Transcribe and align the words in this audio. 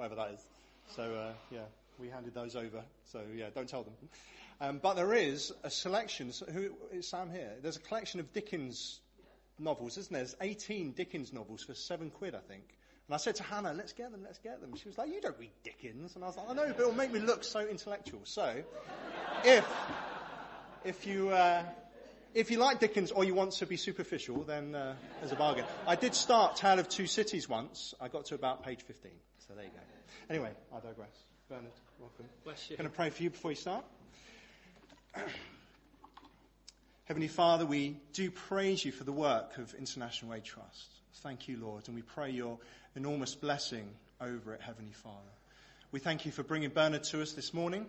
whatever 0.00 0.14
that 0.14 0.30
is. 0.30 0.40
So 0.96 1.02
uh, 1.02 1.32
yeah, 1.50 1.60
we 1.98 2.08
handed 2.08 2.34
those 2.34 2.56
over. 2.56 2.82
So 3.12 3.20
yeah, 3.36 3.50
don't 3.54 3.68
tell 3.68 3.82
them. 3.82 3.92
Um, 4.62 4.80
but 4.82 4.94
there 4.94 5.12
is 5.12 5.52
a 5.62 5.70
selection. 5.70 6.32
So 6.32 6.46
who 6.46 6.70
is 6.90 7.06
Sam 7.06 7.30
here? 7.30 7.52
There's 7.62 7.76
a 7.76 7.80
collection 7.80 8.18
of 8.18 8.32
Dickens 8.32 9.00
novels, 9.58 9.98
isn't 9.98 10.12
there? 10.12 10.22
There's 10.22 10.36
18 10.40 10.92
Dickens 10.92 11.34
novels 11.34 11.64
for 11.64 11.74
seven 11.74 12.08
quid, 12.10 12.34
I 12.34 12.38
think. 12.38 12.64
And 13.08 13.14
I 13.14 13.18
said 13.18 13.34
to 13.36 13.42
Hannah, 13.42 13.74
let's 13.74 13.92
get 13.92 14.10
them, 14.10 14.22
let's 14.24 14.38
get 14.38 14.60
them. 14.62 14.74
She 14.76 14.88
was 14.88 14.96
like, 14.96 15.12
you 15.12 15.20
don't 15.20 15.38
read 15.38 15.50
Dickens. 15.64 16.14
And 16.14 16.24
I 16.24 16.28
was 16.28 16.36
like, 16.36 16.48
I 16.48 16.54
know, 16.54 16.66
but 16.68 16.80
it'll 16.80 16.94
make 16.94 17.12
me 17.12 17.20
look 17.20 17.44
so 17.44 17.60
intellectual. 17.60 18.20
So, 18.24 18.62
if, 19.44 19.66
if 20.84 21.06
you, 21.06 21.28
uh, 21.28 21.62
if 22.34 22.50
you 22.50 22.58
like 22.58 22.80
Dickens 22.80 23.10
or 23.10 23.24
you 23.24 23.34
want 23.34 23.52
to 23.52 23.66
be 23.66 23.76
superficial, 23.76 24.42
then 24.42 24.74
uh, 24.74 24.94
there's 25.20 25.32
a 25.32 25.36
bargain. 25.36 25.64
I 25.86 25.96
did 25.96 26.14
start 26.14 26.56
Tale 26.56 26.78
of 26.78 26.88
Two 26.88 27.06
Cities 27.06 27.48
once. 27.48 27.94
I 28.00 28.08
got 28.08 28.26
to 28.26 28.34
about 28.34 28.64
page 28.64 28.82
15. 28.82 29.10
So 29.46 29.54
there 29.54 29.64
you 29.64 29.70
go. 29.70 29.80
Anyway, 30.28 30.50
I 30.72 30.76
digress. 30.76 31.08
Bernard, 31.48 31.72
welcome. 31.98 32.26
Bless 32.44 32.70
you. 32.70 32.76
Can 32.76 32.86
I 32.86 32.90
pray 32.90 33.10
for 33.10 33.22
you 33.22 33.30
before 33.30 33.50
you 33.50 33.56
start? 33.56 33.84
Heavenly 37.04 37.28
Father, 37.28 37.66
we 37.66 37.96
do 38.12 38.30
praise 38.30 38.84
you 38.84 38.92
for 38.92 39.02
the 39.02 39.12
work 39.12 39.58
of 39.58 39.74
International 39.74 40.32
Aid 40.34 40.44
Trust. 40.44 40.88
Thank 41.22 41.48
you, 41.48 41.58
Lord, 41.60 41.88
and 41.88 41.96
we 41.96 42.02
pray 42.02 42.30
your 42.30 42.58
enormous 42.94 43.34
blessing 43.34 43.88
over 44.20 44.54
it, 44.54 44.60
Heavenly 44.60 44.92
Father. 44.92 45.16
We 45.90 45.98
thank 45.98 46.24
you 46.24 46.30
for 46.30 46.44
bringing 46.44 46.70
Bernard 46.70 47.02
to 47.04 47.20
us 47.20 47.32
this 47.32 47.52
morning, 47.52 47.84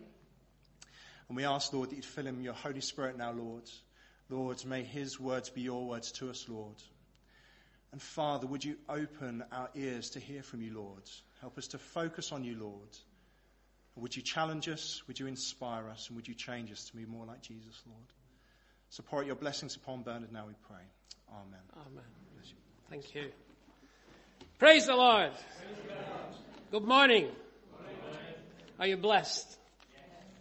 and 1.28 1.38
we 1.38 1.46
ask, 1.46 1.72
Lord, 1.72 1.92
that 1.92 1.96
you'd 1.96 2.06
fill 2.06 2.26
him 2.26 2.38
with 2.38 2.46
your 2.46 2.56
Holy 2.56 2.82
Spirit 2.82 3.16
now, 3.16 3.32
Lord. 3.32 3.70
Lord, 4.32 4.64
may 4.66 4.84
his 4.84 5.20
words 5.20 5.50
be 5.50 5.62
your 5.62 5.86
words 5.86 6.12
to 6.14 6.30
us, 6.30 6.48
Lord. 6.48 6.76
And 7.92 8.02
Father, 8.02 8.48
would 8.48 8.64
you 8.64 8.78
open 8.88 9.44
our 9.52 9.70
ears 9.76 10.12
to 10.12 10.20
hear 10.20 10.42
from 10.42 10.62
you, 10.62 10.74
Lord? 10.74 11.04
Help 11.42 11.58
us 11.58 11.68
to 11.68 11.78
focus 11.78 12.32
on 12.32 12.44
you, 12.44 12.56
Lord. 12.58 12.90
Would 13.98 14.16
you 14.16 14.22
challenge 14.22 14.70
us? 14.70 15.04
Would 15.08 15.20
you 15.20 15.28
inspire 15.28 15.90
us? 15.90 16.08
And 16.08 16.16
would 16.16 16.28
you 16.28 16.34
change 16.34 16.72
us 16.72 16.86
to 16.86 16.96
be 16.96 17.06
more 17.06 17.26
like 17.26 17.42
Jesus, 17.42 17.82
Lord? 17.86 18.08
Support 18.90 19.26
your 19.26 19.36
blessings 19.36 19.76
upon 19.76 20.04
Bernard 20.04 20.32
now, 20.32 20.46
we 20.48 20.54
pray. 20.68 20.84
Amen. 21.30 21.60
Amen. 21.76 22.04
Thank 22.90 23.14
you. 23.14 23.32
Praise 24.58 24.86
the 24.86 24.96
Lord. 24.96 25.32
Good 26.72 26.84
morning. 26.84 27.30
Are 28.80 28.88
you 28.88 28.98
blessed? 28.98 29.61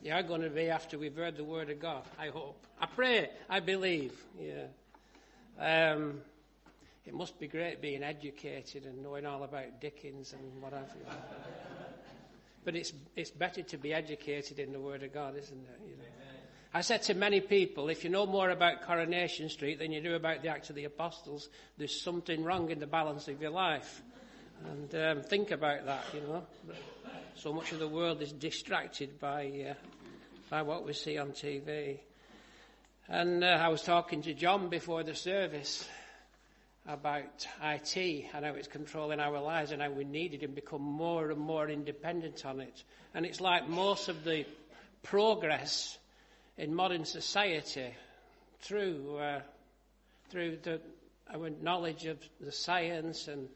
You 0.03 0.12
are 0.12 0.23
going 0.23 0.41
to 0.41 0.51
be 0.51 0.70
after 0.70 0.98
we've 0.98 1.15
heard 1.15 1.37
the 1.37 1.45
word 1.45 1.69
of 1.69 1.79
God, 1.79 2.05
I 2.19 2.29
hope. 2.29 2.65
I 2.81 2.87
pray, 2.87 3.29
I 3.51 3.61
believe. 3.61 4.12
Yeah. 4.41 5.93
Um, 5.93 6.23
it 7.05 7.12
must 7.12 7.39
be 7.39 7.47
great 7.47 7.83
being 7.83 8.03
educated 8.03 8.87
and 8.87 9.03
knowing 9.03 9.27
all 9.27 9.43
about 9.43 9.81
Dickens 9.81 10.33
and 10.33 10.62
what 10.62 10.73
have 10.73 10.89
you. 10.97 11.05
But 12.65 12.77
it's, 12.77 12.93
it's 13.17 13.31
better 13.31 13.62
to 13.62 13.77
be 13.77 13.93
educated 13.93 14.59
in 14.59 14.73
the 14.73 14.81
Word 14.81 15.03
of 15.03 15.12
God, 15.12 15.37
isn't 15.37 15.56
it? 15.56 15.81
You 15.84 15.97
know? 15.97 16.05
I 16.73 16.83
said 16.83 17.03
to 17.05 17.15
many 17.15 17.41
people, 17.41 17.89
if 17.89 18.05
you 18.05 18.11
know 18.11 18.27
more 18.27 18.51
about 18.51 18.83
Coronation 18.83 19.48
Street 19.48 19.78
than 19.78 19.93
you 19.93 20.01
do 20.01 20.15
about 20.15 20.43
the 20.43 20.48
Acts 20.48 20.71
of 20.71 20.77
the 20.77 20.84
Apostles, 20.84 21.48
there's 21.78 22.01
something 22.01 22.45
wrong 22.45 22.71
in 22.71 22.78
the 22.78 22.87
balance 22.87 23.28
of 23.28 23.41
your 23.43 23.51
life. 23.51 24.03
And 24.69 24.94
um, 24.94 25.22
think 25.22 25.50
about 25.50 25.86
that, 25.86 26.05
you 26.12 26.20
know. 26.20 26.42
So 27.36 27.53
much 27.53 27.72
of 27.72 27.78
the 27.78 27.89
world 27.89 28.20
is 28.20 28.33
distracted 28.33 29.19
by, 29.19 29.70
uh, 29.70 29.75
by 30.50 30.62
what 30.62 30.84
we 30.84 30.92
see 30.92 31.16
on 31.16 31.30
TV. 31.30 31.98
And 33.08 33.42
uh, 33.42 33.47
I 33.61 33.69
was 33.69 33.83
talking 33.83 34.22
to 34.22 34.34
John 34.34 34.69
before 34.69 35.03
the 35.03 35.14
service 35.14 35.88
about 36.86 37.47
IT 37.62 37.97
and 38.34 38.44
how 38.44 38.53
it's 38.53 38.69
controlling 38.69 39.20
our 39.20 39.41
lives 39.41 39.72
and 39.72 39.81
how 39.81 39.91
we 39.91 40.05
needed 40.05 40.41
to 40.41 40.48
become 40.48 40.83
more 40.83 41.31
and 41.31 41.41
more 41.41 41.69
independent 41.69 42.44
on 42.44 42.61
it. 42.61 42.84
And 43.14 43.25
it's 43.25 43.41
like 43.41 43.69
most 43.69 44.08
of 44.08 44.25
the 44.25 44.44
progress 45.03 45.98
in 46.58 46.75
modern 46.75 47.05
society 47.05 47.94
through 48.61 49.16
uh, 49.19 49.41
through 50.28 50.59
the 50.62 50.81
our 51.32 51.50
knowledge 51.62 52.06
of 52.06 52.19
the 52.41 52.53
science 52.53 53.28
and 53.28 53.48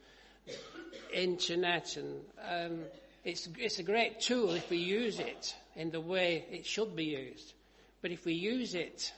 internet 1.13 1.97
and 1.97 2.21
um, 2.49 2.79
it's 3.25 3.49
it's 3.59 3.79
a 3.79 3.83
great 3.83 4.21
tool 4.21 4.51
if 4.51 4.69
we 4.71 4.79
use 4.79 5.19
it 5.19 5.55
in 5.77 5.91
the 5.91 6.01
way 6.01 6.45
it 6.51 6.67
should 6.67 6.95
be 6.95 7.05
used. 7.05 7.55
But 8.03 8.11
if 8.11 8.25
we 8.25 8.35
use 8.35 8.75
it 8.75 9.13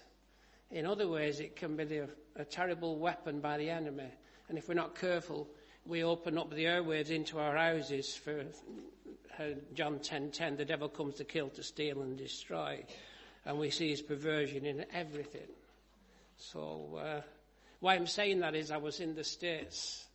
in 0.71 0.87
other 0.87 1.09
ways, 1.09 1.41
it 1.41 1.57
can 1.57 1.77
be 1.77 1.85
the, 1.85 2.09
a 2.37 2.45
terrible 2.45 2.99
weapon 2.99 3.41
by 3.41 3.59
the 3.59 3.71
enemy. 3.71 4.11
And 4.49 4.57
if 4.57 4.69
we're 4.69 4.75
not 4.75 4.95
careful, 4.95 5.49
we 5.85 6.05
open 6.05 6.39
up 6.39 6.51
the 6.51 6.65
airwaves 6.65 7.11
into 7.11 7.39
our 7.39 7.57
houses 7.57 8.15
for 8.15 8.45
uh, 9.39 9.45
John 9.75 9.99
10:10. 9.99 10.57
the 10.57 10.65
devil 10.65 10.89
comes 10.89 11.17
to 11.17 11.25
kill, 11.25 11.49
to 11.51 11.63
steal, 11.63 12.03
and 12.03 12.17
destroy 12.17 12.85
and 13.47 13.59
we 13.59 13.71
see 13.71 13.89
his 13.89 14.03
perversion 14.03 14.67
in 14.67 14.85
everything. 14.93 15.49
So, 16.37 16.99
uh, 17.01 17.21
why 17.81 17.95
I'm 17.95 18.09
saying 18.09 18.41
that 18.41 18.55
is 18.55 18.71
I 18.71 18.77
was 18.77 19.01
in 19.01 19.15
the 19.15 19.25
States. 19.25 20.06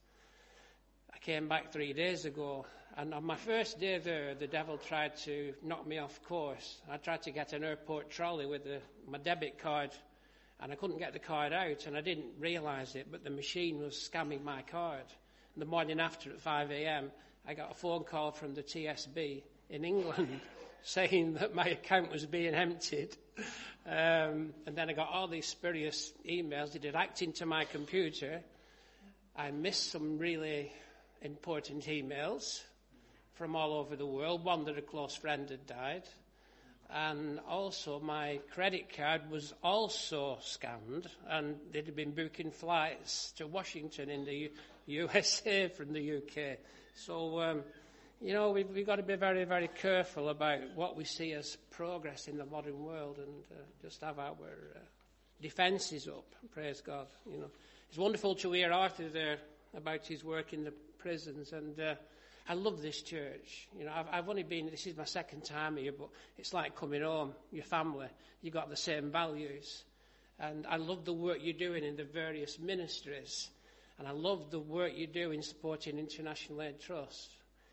Came 1.21 1.47
back 1.47 1.71
three 1.71 1.93
days 1.93 2.25
ago, 2.25 2.65
and 2.97 3.13
on 3.13 3.23
my 3.23 3.35
first 3.35 3.79
day 3.79 3.99
there, 3.99 4.33
the 4.33 4.47
devil 4.47 4.79
tried 4.79 5.15
to 5.17 5.53
knock 5.61 5.85
me 5.85 5.99
off 5.99 6.19
course. 6.23 6.81
I 6.89 6.97
tried 6.97 7.21
to 7.23 7.31
get 7.31 7.53
an 7.53 7.63
airport 7.63 8.09
trolley 8.09 8.47
with 8.47 8.63
the, 8.63 8.79
my 9.07 9.19
debit 9.19 9.59
card, 9.59 9.91
and 10.59 10.71
I 10.71 10.75
couldn't 10.75 10.97
get 10.97 11.13
the 11.13 11.19
card 11.19 11.53
out, 11.53 11.85
and 11.85 11.95
I 11.95 12.01
didn't 12.01 12.39
realize 12.39 12.95
it, 12.95 13.11
but 13.11 13.23
the 13.23 13.29
machine 13.29 13.79
was 13.79 13.93
scamming 13.93 14.43
my 14.43 14.63
card. 14.63 15.03
And 15.53 15.61
the 15.61 15.67
morning 15.67 15.99
after 15.99 16.31
at 16.31 16.41
5 16.41 16.71
a.m., 16.71 17.11
I 17.47 17.53
got 17.53 17.69
a 17.69 17.75
phone 17.75 18.03
call 18.03 18.31
from 18.31 18.55
the 18.55 18.63
TSB 18.63 19.43
in 19.69 19.85
England 19.85 20.41
saying 20.81 21.35
that 21.35 21.53
my 21.53 21.65
account 21.67 22.11
was 22.11 22.25
being 22.25 22.55
emptied. 22.55 23.15
Um, 23.85 24.55
and 24.65 24.75
then 24.75 24.89
I 24.89 24.93
got 24.93 25.09
all 25.09 25.27
these 25.27 25.45
spurious 25.45 26.13
emails. 26.27 26.73
They 26.73 26.79
did 26.79 26.95
act 26.95 27.21
into 27.21 27.45
my 27.45 27.65
computer. 27.65 28.41
I 29.35 29.51
missed 29.51 29.91
some 29.91 30.17
really 30.17 30.71
important 31.21 31.85
emails 31.85 32.61
from 33.33 33.55
all 33.55 33.73
over 33.73 33.95
the 33.95 34.05
world. 34.05 34.43
One 34.43 34.65
that 34.65 34.77
a 34.77 34.81
close 34.81 35.15
friend 35.15 35.49
had 35.49 35.65
died. 35.65 36.03
And 36.93 37.39
also 37.47 37.99
my 37.99 38.39
credit 38.53 38.95
card 38.95 39.29
was 39.31 39.53
also 39.63 40.37
scanned 40.41 41.07
and 41.29 41.55
they'd 41.71 41.85
have 41.85 41.95
been 41.95 42.11
booking 42.11 42.51
flights 42.51 43.31
to 43.37 43.47
Washington 43.47 44.09
in 44.09 44.25
the 44.25 44.35
U- 44.35 44.49
USA 44.87 45.67
from 45.77 45.93
the 45.93 46.17
UK. 46.17 46.57
So, 46.93 47.39
um, 47.39 47.63
you 48.19 48.33
know, 48.33 48.51
we've, 48.51 48.69
we've 48.69 48.85
got 48.85 48.97
to 48.97 49.03
be 49.03 49.15
very, 49.15 49.45
very 49.45 49.69
careful 49.69 50.27
about 50.29 50.59
what 50.75 50.97
we 50.97 51.05
see 51.05 51.31
as 51.31 51.55
progress 51.69 52.27
in 52.27 52.37
the 52.37 52.45
modern 52.45 52.83
world 52.83 53.19
and 53.19 53.43
uh, 53.51 53.63
just 53.81 54.01
have 54.01 54.19
our 54.19 54.33
uh, 54.75 54.79
defences 55.41 56.09
up. 56.09 56.35
Praise 56.53 56.81
God. 56.81 57.07
You 57.25 57.39
know, 57.39 57.51
it's 57.87 57.97
wonderful 57.97 58.35
to 58.35 58.51
hear 58.51 58.73
Arthur 58.73 59.07
there 59.07 59.37
about 59.75 60.05
his 60.05 60.25
work 60.25 60.51
in 60.51 60.65
the 60.65 60.73
prisons, 61.01 61.51
and 61.51 61.79
uh, 61.79 61.95
I 62.47 62.53
love 62.53 62.81
this 62.81 63.01
church. 63.01 63.67
You 63.77 63.85
know, 63.85 63.91
I've, 63.95 64.07
I've 64.11 64.29
only 64.29 64.43
been. 64.43 64.69
This 64.69 64.87
is 64.87 64.95
my 64.95 65.05
second 65.05 65.43
time 65.43 65.77
here, 65.77 65.91
but 65.91 66.09
it's 66.37 66.53
like 66.53 66.75
coming 66.75 67.01
home. 67.01 67.33
Your 67.51 67.63
family, 67.63 68.07
You've 68.41 68.53
got 68.53 68.69
the 68.69 68.75
same 68.75 69.11
values, 69.11 69.83
and 70.39 70.65
I 70.67 70.77
love 70.77 71.05
the 71.05 71.13
work 71.13 71.37
you're 71.41 71.53
doing 71.53 71.83
in 71.83 71.95
the 71.95 72.03
various 72.03 72.57
ministries, 72.57 73.49
and 73.99 74.07
I 74.07 74.11
love 74.11 74.49
the 74.49 74.59
work 74.59 74.93
you 74.95 75.05
do 75.07 75.31
in 75.31 75.43
supporting 75.43 75.99
International 75.99 76.61
Aid 76.61 76.79
Trust. 76.79 77.29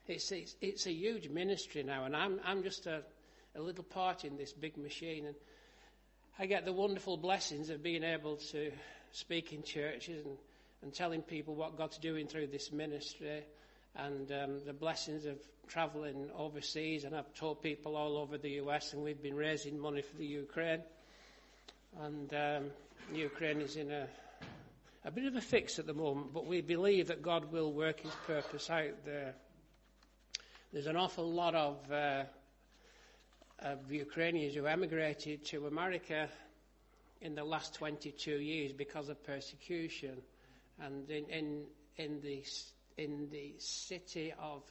It's, 0.07 0.31
it's, 0.33 0.57
it's 0.61 0.87
a 0.87 0.93
huge 0.93 1.29
ministry 1.29 1.83
now, 1.83 2.05
and 2.05 2.15
I'm, 2.15 2.41
I'm 2.45 2.63
just 2.63 2.87
a, 2.87 3.03
a 3.57 3.61
little 3.61 3.85
part 3.85 4.25
in 4.25 4.37
this 4.37 4.53
big 4.53 4.77
machine. 4.77 5.27
And 5.27 5.35
I 6.39 6.47
get 6.47 6.65
the 6.65 6.73
wonderful 6.73 7.17
blessings 7.17 7.71
of 7.71 7.83
being 7.83 8.05
able 8.05 8.37
to 8.53 8.71
speak 9.13 9.53
in 9.53 9.63
churches 9.63 10.25
and, 10.25 10.37
and 10.83 10.93
telling 10.93 11.23
people 11.23 11.55
what 11.55 11.77
God's 11.77 11.99
doing 11.99 12.27
through 12.27 12.49
this 12.49 12.73
ministry, 12.73 13.45
and 13.97 14.31
um, 14.31 14.61
the 14.65 14.73
blessings 14.73 15.25
of 15.25 15.39
travelling 15.67 16.31
overseas. 16.37 17.05
And 17.05 17.15
I've 17.15 17.33
told 17.35 17.63
people 17.63 17.97
all 17.97 18.17
over 18.17 18.39
the 18.39 18.51
US, 18.63 18.93
and 18.93 19.03
we've 19.03 19.23
been 19.23 19.37
raising 19.37 19.79
money 19.79 20.03
for 20.03 20.17
the 20.17 20.27
Ukraine. 20.27 20.81
And 22.01 22.33
um, 22.35 22.71
Ukraine 23.13 23.61
is 23.61 23.77
in 23.77 23.91
a, 23.91 24.07
a 25.05 25.11
bit 25.11 25.25
of 25.25 25.37
a 25.37 25.41
fix 25.41 25.79
at 25.79 25.87
the 25.87 25.95
moment, 25.95 26.33
but 26.33 26.47
we 26.47 26.61
believe 26.61 27.09
that 27.09 27.23
God 27.23 27.51
will 27.51 27.73
work 27.73 28.01
his 28.01 28.15
purpose 28.27 28.71
out 28.71 29.05
there. 29.05 29.35
There's 30.73 30.87
an 30.87 30.97
awful 30.97 31.33
lot 31.33 31.55
of, 31.55 31.79
uh, 31.91 32.25
of 33.61 33.91
Ukrainians 33.91 34.55
who 34.55 34.67
emigrated 34.67 35.45
to 35.47 35.67
America 35.67 36.29
in 37.21 37.35
the 37.35 37.45
last 37.45 37.75
22 37.75 38.33
years 38.33 38.73
because 38.73 39.09
of 39.09 39.25
persecution. 39.25 40.23
And 40.81 41.09
in, 41.11 41.25
in, 41.27 41.65
in, 41.97 42.21
the, 42.21 42.45
in 42.97 43.29
the 43.31 43.55
city 43.59 44.33
of, 44.39 44.63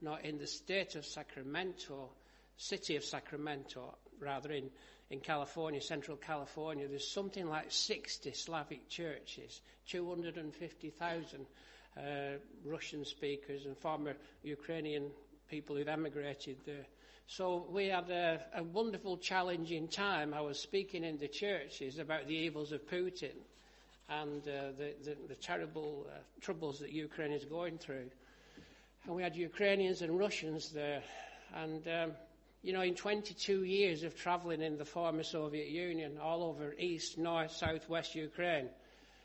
not 0.00 0.24
in 0.24 0.38
the 0.38 0.46
state 0.46 0.94
of 0.94 1.06
Sacramento, 1.06 2.10
city 2.56 2.96
of 2.96 3.04
Sacramento, 3.04 3.96
rather, 4.20 4.52
in, 4.52 4.70
in 5.10 5.20
California, 5.20 5.80
central 5.80 6.16
California, 6.16 6.86
there's 6.88 7.10
something 7.10 7.48
like 7.48 7.70
60 7.70 8.32
Slavic 8.32 8.88
churches, 8.88 9.60
250,000 9.88 11.46
uh, 11.96 12.00
Russian 12.64 13.04
speakers 13.04 13.66
and 13.66 13.76
former 13.76 14.14
Ukrainian 14.42 15.10
people 15.48 15.76
who'd 15.76 15.88
emigrated 15.88 16.56
there. 16.66 16.86
So 17.26 17.66
we 17.70 17.86
had 17.86 18.10
a, 18.10 18.40
a 18.56 18.62
wonderful, 18.62 19.16
challenging 19.16 19.88
time. 19.88 20.34
I 20.34 20.40
was 20.40 20.58
speaking 20.58 21.04
in 21.04 21.16
the 21.18 21.28
churches 21.28 21.98
about 21.98 22.26
the 22.26 22.34
evils 22.34 22.72
of 22.72 22.86
Putin 22.86 23.32
and 24.08 24.42
uh, 24.42 24.72
the, 24.76 24.94
the, 25.02 25.16
the, 25.28 25.34
terrible 25.34 26.06
uh, 26.08 26.18
troubles 26.40 26.78
that 26.80 26.92
Ukraine 26.92 27.32
is 27.32 27.44
going 27.44 27.78
through. 27.78 28.10
And 29.06 29.16
we 29.16 29.22
had 29.22 29.34
Ukrainians 29.34 30.02
and 30.02 30.18
Russians 30.18 30.70
there. 30.70 31.02
And, 31.54 31.86
um, 31.88 32.12
you 32.62 32.72
know, 32.72 32.82
in 32.82 32.94
22 32.94 33.64
years 33.64 34.02
of 34.02 34.16
traveling 34.16 34.62
in 34.62 34.76
the 34.76 34.84
former 34.84 35.22
Soviet 35.22 35.68
Union, 35.68 36.18
all 36.22 36.42
over 36.42 36.74
east, 36.78 37.18
north, 37.18 37.52
south, 37.52 37.88
west 37.88 38.14
Ukraine, 38.14 38.68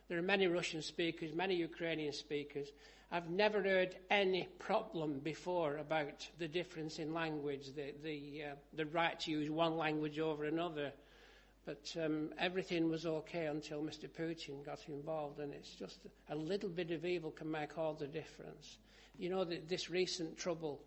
there 0.08 0.18
are 0.18 0.24
many 0.24 0.48
Russian 0.48 0.82
speakers, 0.82 1.34
many 1.34 1.56
Ukrainian 1.56 2.14
speakers. 2.14 2.70
I've 3.12 3.30
never 3.30 3.62
heard 3.62 3.96
any 4.10 4.48
problem 4.60 5.20
before 5.20 5.78
about 5.78 6.28
the 6.38 6.48
difference 6.48 7.00
in 7.00 7.14
language, 7.14 7.74
the, 7.76 7.94
the, 8.04 8.44
uh, 8.52 8.56
the 8.74 8.86
right 8.86 9.20
to 9.22 9.32
use 9.32 9.50
one 9.50 9.78
language 9.78 10.20
over 10.20 10.46
another. 10.46 10.92
But 11.66 11.96
um, 12.04 12.30
everything 12.40 12.90
was 12.90 13.06
okay 13.06 13.46
until 13.46 13.82
Mr. 13.82 14.10
Putin 14.10 14.66
got 14.66 14.80
involved, 14.88 15.40
and 15.40 15.54
it's 15.54 15.76
just 15.76 16.00
a 16.30 16.36
little 16.36 16.70
bit 16.70 16.92
of 16.92 17.06
evil 17.06 17.32
can 17.32 17.52
make 17.52 17.78
all 17.78 17.94
the 17.94 18.08
difference. 18.08 18.78
You 19.18 19.30
know, 19.30 19.44
the, 19.44 19.60
this 19.68 19.90
recent 19.90 20.38
trouble 20.38 20.82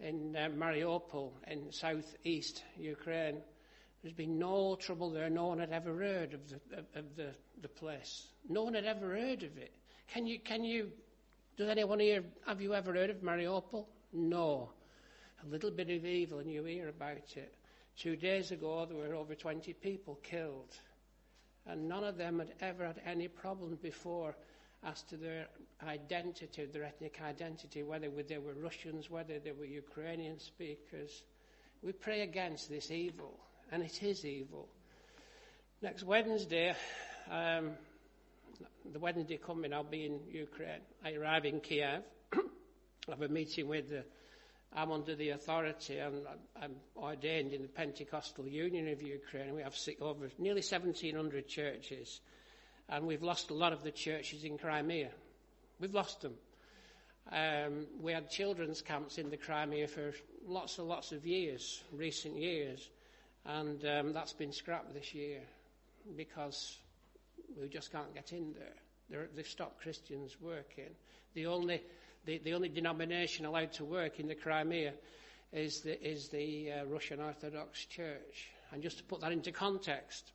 in 0.00 0.36
uh, 0.36 0.48
Mariupol 0.48 1.32
in 1.48 1.70
southeast 1.72 2.62
Ukraine, 2.78 3.42
there's 4.02 4.14
been 4.14 4.38
no 4.38 4.76
trouble 4.76 5.10
there. 5.10 5.28
No 5.28 5.46
one 5.46 5.58
had 5.58 5.72
ever 5.72 5.94
heard 5.94 6.34
of 6.34 6.48
the, 6.48 6.78
of, 6.98 7.16
the, 7.16 7.34
the 7.60 7.68
place. 7.68 8.26
No 8.48 8.62
one 8.62 8.74
had 8.74 8.86
ever 8.86 9.10
heard 9.10 9.42
of 9.42 9.56
it. 9.58 9.72
Can 10.12 10.26
you, 10.26 10.38
can 10.38 10.64
you 10.64 10.90
does 11.56 11.68
anyone 11.68 12.00
here, 12.00 12.24
have 12.46 12.62
you 12.62 12.74
ever 12.74 12.94
heard 12.94 13.10
of 13.10 13.18
Mariupol? 13.18 13.84
No. 14.12 14.70
A 15.44 15.46
little 15.46 15.70
bit 15.70 15.90
of 15.90 16.04
evil 16.06 16.38
and 16.38 16.50
you 16.50 16.64
hear 16.64 16.88
about 16.88 17.36
it. 17.36 17.54
Two 17.96 18.16
days 18.16 18.50
ago, 18.50 18.86
there 18.86 18.96
were 18.96 19.14
over 19.14 19.34
20 19.34 19.72
people 19.74 20.18
killed. 20.22 20.74
And 21.66 21.88
none 21.88 22.04
of 22.04 22.16
them 22.16 22.38
had 22.38 22.54
ever 22.60 22.86
had 22.86 23.00
any 23.06 23.28
problem 23.28 23.78
before 23.82 24.34
as 24.84 25.02
to 25.02 25.16
their 25.16 25.46
identity, 25.86 26.64
their 26.64 26.84
ethnic 26.84 27.20
identity, 27.22 27.82
whether 27.82 28.08
they 28.10 28.38
were 28.38 28.54
Russians, 28.54 29.10
whether 29.10 29.38
they 29.38 29.52
were 29.52 29.64
Ukrainian 29.64 30.40
speakers. 30.40 31.22
We 31.82 31.92
pray 31.92 32.22
against 32.22 32.68
this 32.68 32.90
evil, 32.90 33.38
and 33.70 33.82
it 33.82 34.02
is 34.02 34.24
evil. 34.24 34.68
Next 35.82 36.02
Wednesday, 36.02 36.74
um, 37.30 37.72
the 38.92 38.98
Wednesday 38.98 39.36
coming, 39.36 39.72
I'll 39.72 39.84
be 39.84 40.06
in 40.06 40.20
Ukraine. 40.30 40.80
I 41.04 41.12
arrive 41.12 41.44
in 41.44 41.60
Kiev. 41.60 42.02
I 42.34 43.10
have 43.10 43.22
a 43.22 43.28
meeting 43.28 43.68
with 43.68 43.90
the, 43.90 44.04
I'm 44.74 44.90
under 44.90 45.14
the 45.14 45.30
authority, 45.30 45.98
and 45.98 46.26
I'm 46.60 46.76
ordained 46.96 47.52
in 47.52 47.62
the 47.62 47.68
Pentecostal 47.68 48.46
Union 48.46 48.88
of 48.88 49.02
Ukraine. 49.02 49.54
We 49.54 49.62
have 49.62 49.76
over 50.00 50.30
nearly 50.38 50.62
1,700 50.62 51.46
churches, 51.46 52.20
and 52.88 53.06
we've 53.06 53.22
lost 53.22 53.50
a 53.50 53.54
lot 53.54 53.72
of 53.72 53.82
the 53.82 53.90
churches 53.90 54.44
in 54.44 54.56
Crimea. 54.56 55.10
We've 55.78 55.94
lost 55.94 56.22
them. 56.22 56.34
Um, 57.30 57.86
we 58.00 58.12
had 58.12 58.30
children's 58.30 58.82
camps 58.82 59.18
in 59.18 59.30
the 59.30 59.36
Crimea 59.36 59.88
for 59.88 60.12
lots 60.46 60.78
and 60.78 60.88
lots 60.88 61.12
of 61.12 61.26
years, 61.26 61.82
recent 61.92 62.36
years, 62.36 62.88
and 63.44 63.84
um, 63.84 64.12
that's 64.12 64.32
been 64.32 64.52
scrapped 64.52 64.94
this 64.94 65.14
year 65.14 65.40
because 66.16 66.78
we 67.60 67.68
just 67.68 67.92
can't 67.92 68.14
get 68.14 68.32
in 68.32 68.52
there. 68.54 68.74
They're, 69.10 69.28
they've 69.34 69.46
stopped 69.46 69.80
Christians 69.82 70.36
working. 70.40 70.90
The 71.34 71.46
only, 71.46 71.82
the, 72.24 72.38
the 72.38 72.54
only 72.54 72.68
denomination 72.68 73.44
allowed 73.46 73.72
to 73.74 73.84
work 73.84 74.20
in 74.20 74.28
the 74.28 74.34
Crimea 74.34 74.92
is 75.52 75.80
the, 75.80 76.02
is 76.02 76.28
the 76.28 76.72
uh, 76.72 76.84
Russian 76.86 77.20
Orthodox 77.20 77.84
Church. 77.86 78.48
And 78.72 78.82
just 78.82 78.98
to 78.98 79.04
put 79.04 79.20
that 79.20 79.32
into 79.32 79.52
context, 79.52 80.32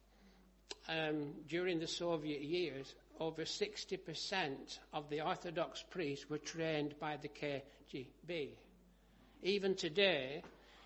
um, 0.89 1.33
during 1.47 1.79
the 1.79 1.87
Soviet 1.87 2.41
years, 2.41 2.93
over 3.19 3.43
60% 3.43 4.79
of 4.93 5.09
the 5.09 5.21
Orthodox 5.21 5.83
priests 5.89 6.29
were 6.29 6.37
trained 6.37 6.95
by 6.99 7.17
the 7.17 7.29
KGB. 7.29 8.49
Even 9.43 9.75
today, 9.75 10.43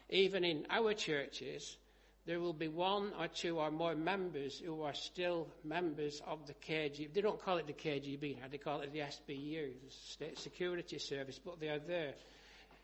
even 0.09 0.44
in 0.44 0.65
our 0.69 0.94
churches, 0.94 1.77
there 2.25 2.39
will 2.39 2.53
be 2.53 2.68
one 2.68 3.12
or 3.19 3.27
two 3.27 3.57
or 3.57 3.71
more 3.71 3.95
members 3.95 4.59
who 4.59 4.83
are 4.83 4.94
still 4.94 5.47
members 5.63 6.21
of 6.27 6.45
the 6.45 6.53
KGB. 6.53 7.13
They 7.13 7.21
don't 7.21 7.41
call 7.41 7.57
it 7.57 7.68
the 7.68 7.73
KGB 7.73 8.39
now, 8.39 8.47
they 8.50 8.57
call 8.57 8.81
it 8.81 8.94
the 8.94 9.00
SBU, 9.00 9.71
the 9.83 9.89
State 9.89 10.38
Security 10.38 11.00
Service, 11.00 11.39
but 11.44 11.59
they 11.59 11.69
are 11.69 11.79
there. 11.79 12.13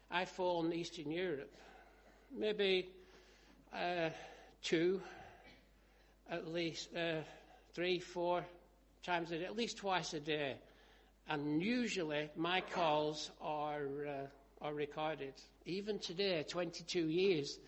I 0.10 0.26
fall 0.26 0.66
in 0.66 0.74
Eastern 0.74 1.12
Europe, 1.12 1.54
maybe 2.36 2.90
uh, 3.74 4.10
two, 4.64 5.02
at 6.32 6.48
least 6.52 6.90
uh, 6.96 7.22
three, 7.74 8.00
four 8.00 8.44
times 9.04 9.32
a 9.32 9.38
day, 9.38 9.46
at 9.46 9.56
least 9.56 9.78
twice 9.78 10.14
a 10.14 10.20
day. 10.20 10.56
And 11.30 11.62
usually 11.62 12.30
my 12.36 12.62
calls 12.62 13.32
are, 13.42 13.86
uh, 14.08 14.66
are 14.66 14.74
recorded. 14.74 15.34
Even 15.66 16.00
today, 16.00 16.46
22 16.48 17.08
years 17.08 17.60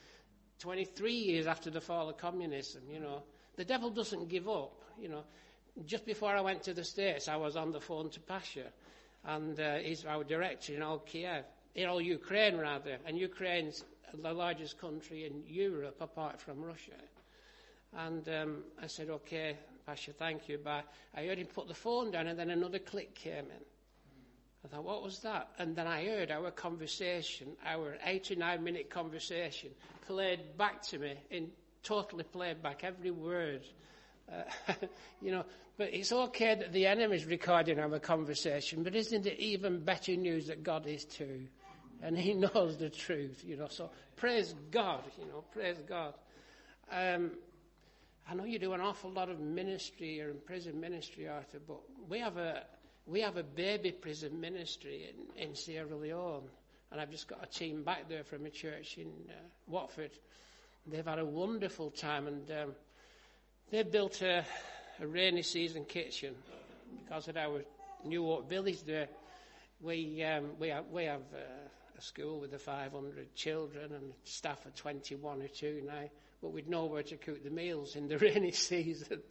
23 0.60 1.14
years 1.14 1.48
after 1.48 1.70
the 1.70 1.82
fall 1.82 2.10
of 2.10 2.18
communism, 2.18 2.82
you 2.92 3.00
know. 3.00 3.24
The 3.56 3.66
devil 3.66 3.90
doesn't 3.90 4.30
give 4.30 4.48
up, 4.48 4.74
you 5.02 5.10
know. 5.10 5.24
Just 5.86 6.06
before 6.06 6.36
I 6.36 6.42
went 6.42 6.64
to 6.64 6.74
the 6.74 6.84
States, 6.84 7.28
I 7.28 7.38
was 7.38 7.56
on 7.56 7.72
the 7.72 7.80
phone 7.80 8.10
to 8.10 8.20
Pasha, 8.20 8.66
and 9.26 9.60
uh, 9.60 9.76
he's 9.76 10.06
our 10.06 10.24
director 10.24 10.74
in 10.74 10.82
all 10.82 11.00
Kiev, 11.00 11.44
in 11.76 11.88
all 11.88 12.02
Ukraine 12.02 12.58
rather, 12.58 12.98
and 13.06 13.18
Ukraine's 13.18 13.84
the 14.14 14.34
largest 14.34 14.80
country 14.80 15.26
in 15.26 15.44
Europe 15.48 15.98
apart 16.02 16.40
from 16.42 16.62
Russia. 16.62 16.92
And 17.98 18.28
um, 18.30 18.64
I 18.82 18.88
said, 18.88 19.10
okay, 19.10 19.56
Pasha, 19.86 20.14
thank 20.14 20.50
you, 20.50 20.60
but 20.64 20.86
I 21.16 21.26
heard 21.26 21.38
him 21.38 21.48
put 21.48 21.68
the 21.68 21.74
phone 21.74 22.12
down, 22.12 22.28
and 22.28 22.38
then 22.38 22.50
another 22.50 22.80
click 22.80 23.16
came 23.16 23.46
in. 23.46 23.66
I 24.64 24.68
thought, 24.68 24.84
what 24.84 25.04
was 25.04 25.20
that? 25.20 25.50
And 25.58 25.76
then 25.76 25.88
I 25.88 26.06
heard 26.06 26.32
our 26.32 26.52
conversation, 26.52 27.56
our 27.66 27.98
89 28.04 28.64
minute 28.64 28.90
conversation, 28.90 29.70
played 30.06 30.58
back 30.58 30.82
to 30.88 31.00
me 31.00 31.16
in 31.30 31.52
totally 31.84 32.24
played 32.24 32.62
back, 32.62 32.84
every 32.84 33.12
word. 33.12 33.62
Uh, 34.32 34.44
you 35.22 35.32
know, 35.32 35.46
but 35.78 35.94
it's 35.94 36.12
okay 36.12 36.56
that 36.56 36.74
the 36.74 36.86
enemy's 36.88 37.26
recording 37.26 37.80
our 37.80 38.00
conversation, 38.00 38.84
but 38.84 38.96
isn't 38.96 39.26
it 39.26 39.40
even 39.40 39.84
better 39.84 40.16
news 40.16 40.48
that 40.48 40.62
God 40.62 40.86
is 40.88 41.06
too? 41.06 41.48
And 42.02 42.18
he 42.18 42.34
knows 42.54 42.78
the 42.78 42.90
truth, 42.90 43.44
you 43.46 43.56
know, 43.56 43.68
so 43.70 43.90
praise 44.16 44.54
God, 44.72 45.04
you 45.18 45.26
know, 45.26 45.44
praise 45.54 45.78
God. 45.88 46.13
Um, 46.92 47.32
I 48.30 48.36
know 48.36 48.44
you 48.44 48.60
do 48.60 48.74
an 48.74 48.82
awful 48.82 49.10
lot 49.10 49.30
of 49.30 49.39
ministry 49.39 50.22
or 50.22 50.30
in 50.30 50.38
prison 50.46 50.80
ministry, 50.80 51.28
Arthur, 51.28 51.60
but 51.66 51.80
we 52.08 52.20
have 52.20 52.38
a, 52.38 52.63
we 53.10 53.22
have 53.22 53.38
a 53.38 53.44
baby 53.44 53.92
prison 53.92 54.39
ministry 54.39 55.10
in, 55.38 55.50
in 55.50 55.56
Sierra 55.56 55.96
Leone, 55.96 56.44
and 56.92 57.01
I've 57.01 57.10
just 57.10 57.28
got 57.28 57.44
a 57.44 57.48
team 57.48 57.84
back 57.84 58.08
there 58.08 58.24
from 58.24 58.46
a 58.46 58.50
church 58.50 58.98
in 58.98 59.08
uh, 59.30 59.34
Watford. 59.68 60.12
They've 60.86 61.06
had 61.06 61.18
a 61.18 61.25
wonderful 61.25 61.89
time, 61.89 62.28
and 62.28 62.51
um, 62.51 62.72
they've 63.72 63.89
built 63.89 64.22
a, 64.22 64.46
a, 65.01 65.08
rainy 65.08 65.42
season 65.42 65.86
kitchen 65.86 66.36
because 67.04 67.28
of 67.28 67.38
our 67.38 67.63
new 68.06 68.30
Oak 68.30 68.48
Village 68.48 68.84
there. 68.84 69.08
We 69.82 70.24
um, 70.24 70.51
we 70.60 70.68
have, 70.70 70.86
we 70.92 71.06
have 71.06 71.22
uh, 71.34 71.98
a 71.98 72.01
school 72.01 72.39
with 72.39 72.51
the 72.51 72.60
500 72.60 73.34
children 73.36 73.92
and 73.94 74.13
staff 74.24 74.66
of 74.66 74.75
21 74.75 75.42
or 75.42 75.48
two 75.48 75.82
now 75.86 76.10
but 76.42 76.54
we'd 76.54 76.70
know 76.70 76.86
where 76.86 77.04
to 77.04 77.18
cook 77.18 77.44
the 77.44 77.50
meals 77.50 77.98
in 77.98 78.08
the 78.08 78.18
rainy 78.20 78.51
season. 78.51 79.22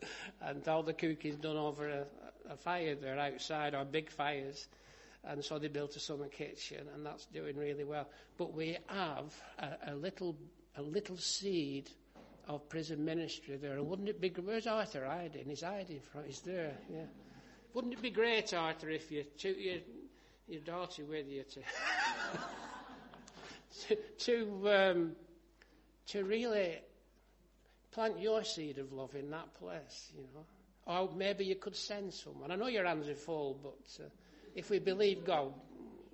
and 0.43 0.67
all 0.69 0.83
the 0.83 0.93
cooking's 0.93 1.37
done 1.37 1.57
over 1.57 1.89
a, 1.89 2.05
a 2.51 2.57
fire 2.57 2.95
there 2.95 3.19
outside, 3.19 3.75
or 3.75 3.85
big 3.85 4.11
fires. 4.11 4.69
And 5.25 5.45
so 5.45 5.59
they 5.59 5.69
built 5.69 5.97
a 5.97 6.01
summer 6.01 6.29
kitchen, 6.29 6.87
and 6.95 7.05
that's 7.05 7.27
doing 7.27 7.57
really 7.57 7.85
well. 7.85 8.09
But 8.37 8.55
we 8.55 8.79
have 8.87 9.35
a, 9.59 9.93
a 9.93 9.95
little, 9.95 10.37
a 10.77 10.83
little 10.83 11.17
seed 11.17 11.91
of 12.49 12.69
prison 12.69 13.05
ministry 13.05 13.57
there. 13.57 13.83
Wouldn't 13.83 14.09
it 14.09 14.21
be, 14.21 14.31
where's 14.31 14.67
Arthur 14.67 15.05
hiding? 15.05 15.47
He's 15.49 15.63
hiding 15.63 16.01
from, 16.01 16.25
he's 16.25 16.41
there, 16.41 16.73
yeah. 16.91 17.05
Wouldn't 17.75 17.93
it 17.93 18.03
be 18.03 18.11
great, 18.11 18.55
Arthur, 18.55 18.89
if 18.89 19.13
you 19.13 19.25
took 19.37 19.57
your, 19.59 19.77
your 20.49 20.61
daughter 20.63 21.05
with 21.05 21.29
you 21.29 21.45
to, 21.45 21.61
to, 23.89 23.97
to, 24.19 24.71
um, 24.73 25.13
to 26.07 26.25
really 26.25 26.79
plant 27.91 28.19
your 28.19 28.43
seed 28.45 28.79
of 28.79 28.93
love 28.93 29.15
in 29.15 29.31
that 29.31 29.53
place, 29.55 30.11
you 30.17 30.25
know. 30.35 30.45
Or 30.89 31.11
maybe 31.15 31.45
you 31.45 31.55
could 31.55 31.77
send 31.77 32.15
someone. 32.15 32.51
I 32.51 32.57
know 32.57 32.67
your 32.67 32.87
hands 32.87 33.09
are 33.09 33.15
full, 33.15 33.61
but 33.63 34.05
uh, 34.05 34.09
if 34.55 34.71
we 34.71 34.79
believe 34.79 35.25
God, 35.25 35.53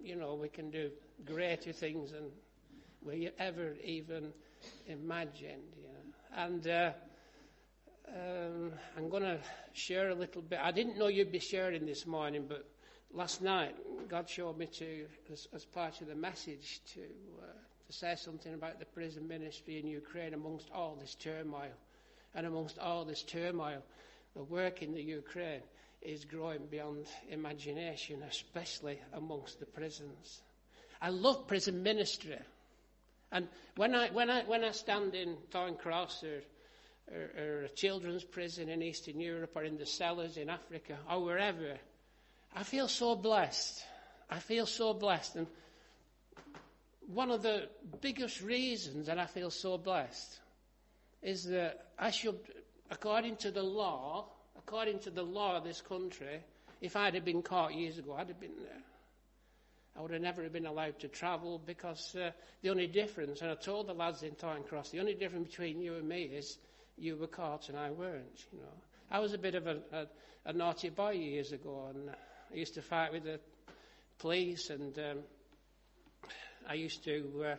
you 0.03 0.17
know, 0.17 0.35
we 0.35 0.49
can 0.49 0.71
do 0.71 0.91
greater 1.25 1.73
things 1.73 2.11
than 2.11 2.25
we 3.01 3.31
ever 3.39 3.75
even 3.85 4.33
imagined, 4.89 5.63
you 5.77 5.89
know. 5.89 6.43
And 6.43 6.67
uh, 6.67 6.91
um, 8.09 8.73
I'm 8.97 9.09
going 9.09 9.23
to 9.23 9.39
share 9.75 10.11
a 10.11 10.15
little 10.15 10.43
bit. 10.43 10.59
I 10.61 10.73
didn't 10.73 10.99
know 10.99 11.07
you'd 11.07 11.31
be 11.31 11.39
sharing 11.39 11.87
this 11.87 12.05
morning, 12.05 12.47
but 12.49 12.69
last 13.13 13.43
night, 13.43 13.77
God 14.09 14.29
showed 14.29 14.59
me 14.59 14.67
to, 14.67 15.07
as, 15.33 15.47
as 15.55 15.65
part 15.65 16.01
of 16.01 16.09
the 16.09 16.17
message, 16.17 16.81
to, 16.95 17.01
uh, 17.01 17.47
to 17.87 17.93
say 17.93 18.17
something 18.17 18.55
about 18.55 18.81
the 18.81 18.87
prison 18.87 19.29
ministry 19.29 19.79
in 19.79 19.87
Ukraine 19.87 20.35
amongst 20.35 20.69
all 20.75 20.97
this 21.01 21.15
turmoil. 21.15 21.75
And 22.35 22.49
amongst 22.49 22.81
all 22.81 23.05
this 23.05 23.23
turmoil, 23.23 23.85
the 24.35 24.43
work 24.43 24.83
in 24.83 24.93
the 24.95 25.03
Ukraine 25.03 25.63
is 26.03 26.25
growing 26.25 26.67
beyond 26.71 27.07
imagination, 27.31 28.23
especially 28.29 28.99
amongst 29.15 29.61
the 29.61 29.67
prisons. 29.67 30.43
I 31.01 31.09
love 31.09 31.47
prison 31.47 31.83
ministry. 31.83 32.39
And 33.33 33.49
when 33.77 33.95
I, 33.95 34.09
when 34.11 34.31
I, 34.31 34.43
when 34.45 34.63
I 34.65 34.71
stand 34.71 35.15
in 35.15 35.37
Thorn 35.51 35.75
Cross 35.77 36.25
or, 36.25 36.43
or, 37.13 37.43
or 37.43 37.61
a 37.65 37.69
children's 37.71 38.23
prison 38.25 38.69
in 38.69 38.83
Eastern 38.83 39.19
Europe 39.21 39.53
or 39.57 39.65
in 39.65 39.77
the 39.77 39.87
cellars 39.87 40.37
in 40.37 40.51
Africa 40.51 40.97
or 41.11 41.25
wherever, 41.25 41.77
I 42.55 42.63
feel 42.63 42.87
so 42.87 43.17
blessed. 43.17 43.83
I 44.31 44.39
feel 44.39 44.67
so 44.67 44.95
blessed. 44.95 45.37
And 45.37 45.47
one 47.07 47.31
of 47.31 47.43
the 47.43 47.69
biggest 48.01 48.41
reasons 48.41 49.07
that 49.07 49.19
I 49.19 49.27
feel 49.27 49.51
so 49.51 49.77
blessed 49.79 50.39
is 51.23 51.45
that 51.47 51.87
I 51.99 52.11
should, 52.11 52.39
according 52.95 53.37
to 53.37 53.51
the 53.51 53.63
law, 53.63 54.25
according 54.57 55.01
to 55.01 55.11
the 55.11 55.23
law 55.23 55.57
of 55.57 55.65
this 55.65 55.81
country, 55.81 56.41
if 56.81 56.97
I'd 56.97 57.15
have 57.15 57.25
been 57.25 57.43
caught 57.43 57.75
years 57.75 57.99
ago, 57.99 58.15
I'd 58.15 58.29
have 58.29 58.41
been 58.41 58.57
there. 58.57 58.83
I 59.97 60.03
would 60.03 60.13
have 60.13 60.23
never 60.23 60.49
been 60.49 60.67
allowed 60.67 60.99
to 61.01 61.09
travel 61.09 61.61
because 61.65 62.15
uh, 62.17 62.31
the 62.63 62.71
only 62.71 62.87
difference, 62.87 63.43
and 63.43 63.51
I 63.51 63.55
told 63.55 63.89
the 63.89 63.95
lads 63.95 64.23
in 64.23 64.35
Cross, 64.35 64.91
the 64.91 65.01
only 65.01 65.15
difference 65.15 65.49
between 65.49 65.81
you 65.81 65.95
and 65.95 66.09
me 66.09 66.23
is 66.23 66.59
you 66.97 67.17
were 67.17 67.27
caught 67.27 67.69
and 67.69 67.79
I 67.79 67.91
weren't. 67.91 68.45
You 68.53 68.59
know, 68.61 68.75
I 69.11 69.19
was 69.19 69.33
a 69.33 69.39
bit 69.39 69.55
of 69.55 69.67
a, 69.67 69.79
a, 69.93 70.07
a 70.47 70.53
naughty 70.53 70.89
boy 70.89 71.13
years 71.13 71.53
ago, 71.53 71.91
and 71.91 72.11
I 72.11 72.57
used 72.57 72.75
to 72.75 72.83
fight 72.83 73.13
with 73.13 73.25
the 73.25 73.41
police, 74.19 74.71
and 74.71 74.97
um, 74.99 75.19
I 76.69 76.75
used 76.75 77.05
to 77.05 77.45
uh, 77.45 77.57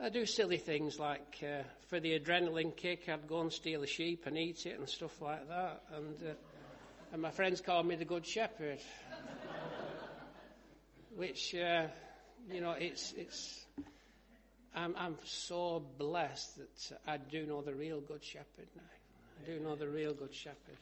I 0.00 0.10
do 0.10 0.26
silly 0.26 0.58
things 0.58 0.98
like 0.98 1.42
uh, 1.42 1.62
for 1.88 1.98
the 2.00 2.18
adrenaline 2.18 2.76
kick, 2.76 3.08
I'd 3.08 3.26
go 3.26 3.40
and 3.40 3.52
steal 3.52 3.82
a 3.82 3.86
sheep 3.86 4.26
and 4.26 4.38
eat 4.38 4.64
it 4.66 4.78
and 4.78 4.88
stuff 4.88 5.20
like 5.20 5.48
that, 5.48 5.82
and 5.94 6.16
uh, 6.22 6.34
and 7.12 7.22
my 7.22 7.30
friends 7.30 7.60
called 7.60 7.86
me 7.86 7.96
the 7.96 8.04
Good 8.04 8.26
Shepherd 8.26 8.78
which, 11.18 11.52
uh, 11.52 11.82
you 12.48 12.60
know, 12.60 12.76
it's, 12.78 13.12
it's, 13.16 13.66
I'm, 14.72 14.94
I'm 14.96 15.16
so 15.24 15.82
blessed 15.98 16.58
that 16.58 17.00
I 17.08 17.16
do 17.16 17.44
know 17.44 17.60
the 17.60 17.74
real 17.74 18.00
Good 18.00 18.22
Shepherd 18.22 18.68
now. 18.76 18.82
I 19.42 19.50
do 19.50 19.58
know 19.58 19.74
the 19.74 19.88
real 19.88 20.14
Good 20.14 20.32
Shepherd. 20.32 20.76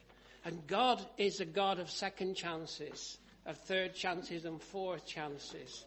And 0.45 0.65
God 0.67 1.03
is 1.17 1.39
a 1.39 1.45
God 1.45 1.79
of 1.79 1.89
second 1.89 2.35
chances, 2.35 3.17
of 3.47 3.57
third 3.57 3.95
chances 3.95 4.45
and 4.45 4.61
fourth 4.61 5.07
chances. 5.07 5.85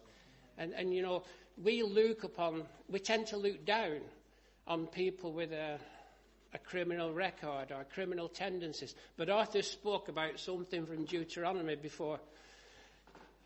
And, 0.57 0.73
and 0.73 0.93
you 0.93 1.01
know, 1.01 1.23
we 1.61 1.83
look 1.83 2.23
upon, 2.23 2.63
we 2.89 2.99
tend 2.99 3.27
to 3.27 3.37
look 3.37 3.65
down 3.65 3.99
on 4.67 4.87
people 4.87 5.33
with 5.33 5.51
a, 5.51 5.79
a 6.53 6.57
criminal 6.59 7.13
record 7.13 7.71
or 7.71 7.85
criminal 7.93 8.27
tendencies. 8.27 8.95
But 9.17 9.29
Arthur 9.29 9.61
spoke 9.61 10.09
about 10.09 10.39
something 10.39 10.85
from 10.85 11.05
Deuteronomy 11.05 11.75
before 11.75 12.19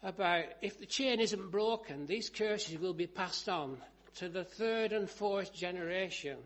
about 0.03 0.45
if 0.61 0.79
the 0.79 0.85
chain 0.85 1.19
isn't 1.19 1.51
broken, 1.51 2.05
these 2.05 2.29
curses 2.29 2.79
will 2.79 2.93
be 2.93 3.07
passed 3.07 3.49
on 3.49 3.77
to 4.15 4.29
the 4.29 4.43
third 4.43 4.93
and 4.93 5.09
fourth 5.09 5.53
generation. 5.53 6.37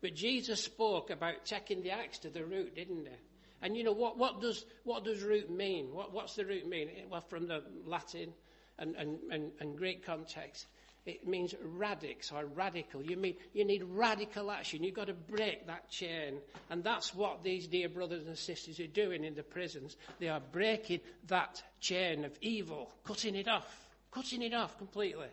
But 0.00 0.14
Jesus 0.14 0.62
spoke 0.62 1.10
about 1.10 1.44
taking 1.44 1.82
the 1.82 1.92
axe 1.92 2.18
to 2.18 2.30
the 2.30 2.44
root, 2.44 2.74
didn't 2.74 3.06
he? 3.06 3.16
And 3.62 3.76
you 3.76 3.84
know, 3.84 3.92
what, 3.92 4.18
what, 4.18 4.40
does, 4.40 4.64
what 4.84 5.04
does 5.04 5.22
root 5.22 5.50
mean? 5.50 5.94
What, 5.94 6.12
what's 6.12 6.34
the 6.34 6.44
root 6.44 6.68
mean? 6.68 6.90
Well, 7.10 7.22
from 7.22 7.46
the 7.46 7.62
Latin 7.86 8.32
and, 8.78 8.94
and, 8.96 9.18
and, 9.30 9.52
and 9.60 9.78
Greek 9.78 10.04
context, 10.04 10.66
it 11.06 11.26
means 11.26 11.54
radix 11.62 12.32
or 12.32 12.44
radical. 12.44 13.00
You 13.00 13.16
mean 13.16 13.36
you 13.54 13.64
need 13.64 13.84
radical 13.84 14.50
action. 14.50 14.82
You've 14.82 14.96
got 14.96 15.06
to 15.06 15.14
break 15.14 15.68
that 15.68 15.88
chain. 15.88 16.38
And 16.68 16.82
that's 16.82 17.14
what 17.14 17.44
these 17.44 17.68
dear 17.68 17.88
brothers 17.88 18.26
and 18.26 18.36
sisters 18.36 18.80
are 18.80 18.88
doing 18.88 19.24
in 19.24 19.36
the 19.36 19.44
prisons. 19.44 19.96
They 20.18 20.28
are 20.28 20.40
breaking 20.52 21.00
that 21.28 21.62
chain 21.80 22.24
of 22.24 22.32
evil, 22.40 22.92
cutting 23.04 23.36
it 23.36 23.46
off, 23.46 23.88
cutting 24.10 24.42
it 24.42 24.52
off 24.52 24.76
completely, 24.78 25.28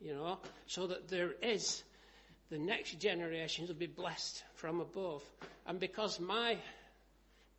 you 0.00 0.14
know, 0.14 0.38
so 0.66 0.86
that 0.86 1.08
there 1.08 1.32
is 1.42 1.82
the 2.48 2.58
next 2.58 3.00
generations 3.00 3.68
will 3.68 3.74
be 3.74 3.86
blessed 3.86 4.44
from 4.54 4.80
above. 4.80 5.24
And 5.66 5.80
because 5.80 6.20
my, 6.20 6.56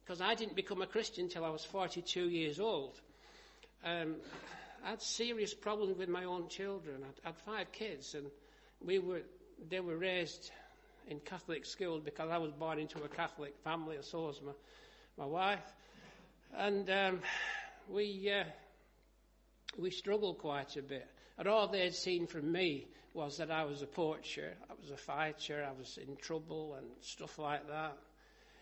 because 0.05 0.21
I 0.21 0.35
didn't 0.35 0.55
become 0.55 0.81
a 0.81 0.87
Christian 0.87 1.25
until 1.25 1.43
I 1.43 1.49
was 1.49 1.65
42 1.65 2.29
years 2.29 2.61
old, 2.61 3.01
um, 3.83 4.15
I 4.87 4.91
had 4.91 5.01
serious 5.01 5.53
problems 5.53 5.97
with 5.97 6.07
my 6.07 6.23
own 6.23 6.47
children. 6.47 7.03
I 7.03 7.27
had 7.27 7.35
five 7.35 7.73
kids, 7.73 8.15
and 8.15 8.27
we 8.79 8.99
were 8.99 9.23
they 9.69 9.81
were 9.81 9.97
raised 9.97 10.51
in 11.07 11.19
Catholic 11.19 11.65
schools 11.65 12.01
because 12.05 12.29
I 12.31 12.37
was 12.37 12.53
born 12.53 12.79
into 12.79 13.03
a 13.03 13.09
Catholic 13.09 13.53
family, 13.65 13.97
and 13.97 14.05
so 14.05 14.27
was 14.27 14.41
my 14.41 14.53
my 15.17 15.25
wife, 15.25 15.73
and 16.55 16.89
um, 16.89 17.19
we 17.89 18.31
uh, 18.31 18.45
we 19.77 19.91
struggled 19.91 20.37
quite 20.37 20.77
a 20.77 20.81
bit. 20.81 21.09
And 21.37 21.49
all 21.49 21.67
they 21.67 21.83
had 21.83 21.93
seen 21.93 22.25
from 22.25 22.49
me 22.49 22.87
was 23.13 23.35
that 23.39 23.51
I 23.51 23.65
was 23.65 23.81
a 23.81 23.87
poacher, 23.87 24.53
I 24.69 24.73
was 24.81 24.91
a 24.91 24.97
fighter, 24.97 25.67
I 25.67 25.77
was 25.77 25.97
in 25.97 26.15
trouble 26.15 26.75
and 26.77 26.87
stuff 27.01 27.37
like 27.37 27.67
that. 27.67 27.97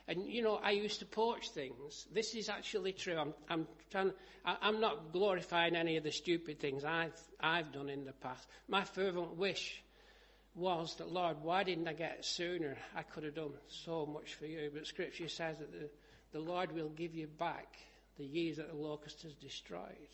And 0.07 0.25
you 0.25 0.41
know, 0.41 0.59
I 0.63 0.71
used 0.71 0.99
to 0.99 1.05
poach 1.05 1.49
things. 1.49 2.05
This 2.13 2.35
is 2.35 2.47
actually 2.49 2.93
true. 2.93 3.17
I'm, 3.17 3.33
I'm 3.49 3.67
trying. 3.89 4.11
I, 4.45 4.55
I'm 4.61 4.79
not 4.79 5.11
glorifying 5.11 5.75
any 5.75 5.97
of 5.97 6.03
the 6.03 6.11
stupid 6.11 6.59
things 6.59 6.83
I've 6.83 7.19
I've 7.39 7.71
done 7.71 7.89
in 7.89 8.05
the 8.05 8.13
past. 8.13 8.47
My 8.67 8.83
fervent 8.83 9.35
wish 9.35 9.81
was 10.53 10.95
that 10.95 11.11
Lord, 11.11 11.37
why 11.41 11.63
didn't 11.63 11.87
I 11.87 11.93
get 11.93 12.17
it 12.19 12.25
sooner? 12.25 12.77
I 12.95 13.03
could 13.03 13.23
have 13.23 13.35
done 13.35 13.53
so 13.67 14.05
much 14.05 14.35
for 14.35 14.45
you. 14.45 14.71
But 14.73 14.87
Scripture 14.87 15.27
says 15.27 15.57
that 15.57 15.71
the, 15.71 15.89
the 16.31 16.39
Lord 16.39 16.71
will 16.71 16.89
give 16.89 17.13
you 17.13 17.27
back 17.27 17.75
the 18.17 18.25
years 18.25 18.57
that 18.57 18.69
the 18.69 18.77
locust 18.77 19.23
has 19.23 19.33
destroyed. 19.33 20.09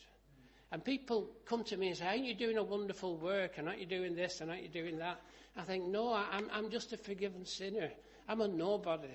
And 0.71 0.83
people 0.83 1.29
come 1.45 1.63
to 1.65 1.77
me 1.77 1.89
and 1.89 1.98
say, 1.98 2.05
Aren't 2.05 2.24
you 2.24 2.33
doing 2.33 2.57
a 2.57 2.63
wonderful 2.63 3.17
work? 3.17 3.57
And 3.57 3.67
aren't 3.67 3.81
you 3.81 3.86
doing 3.86 4.15
this? 4.15 4.41
And 4.41 4.50
aren't 4.50 4.63
you 4.63 4.69
doing 4.69 4.98
that? 5.00 5.21
I 5.57 5.63
think, 5.63 5.86
No, 5.86 6.13
I'm, 6.13 6.50
I'm 6.51 6.69
just 6.69 6.93
a 6.93 6.98
forgiven 6.98 7.45
sinner. 7.45 7.91
I'm 8.27 8.41
a 8.41 8.48
nobody. 8.48 9.10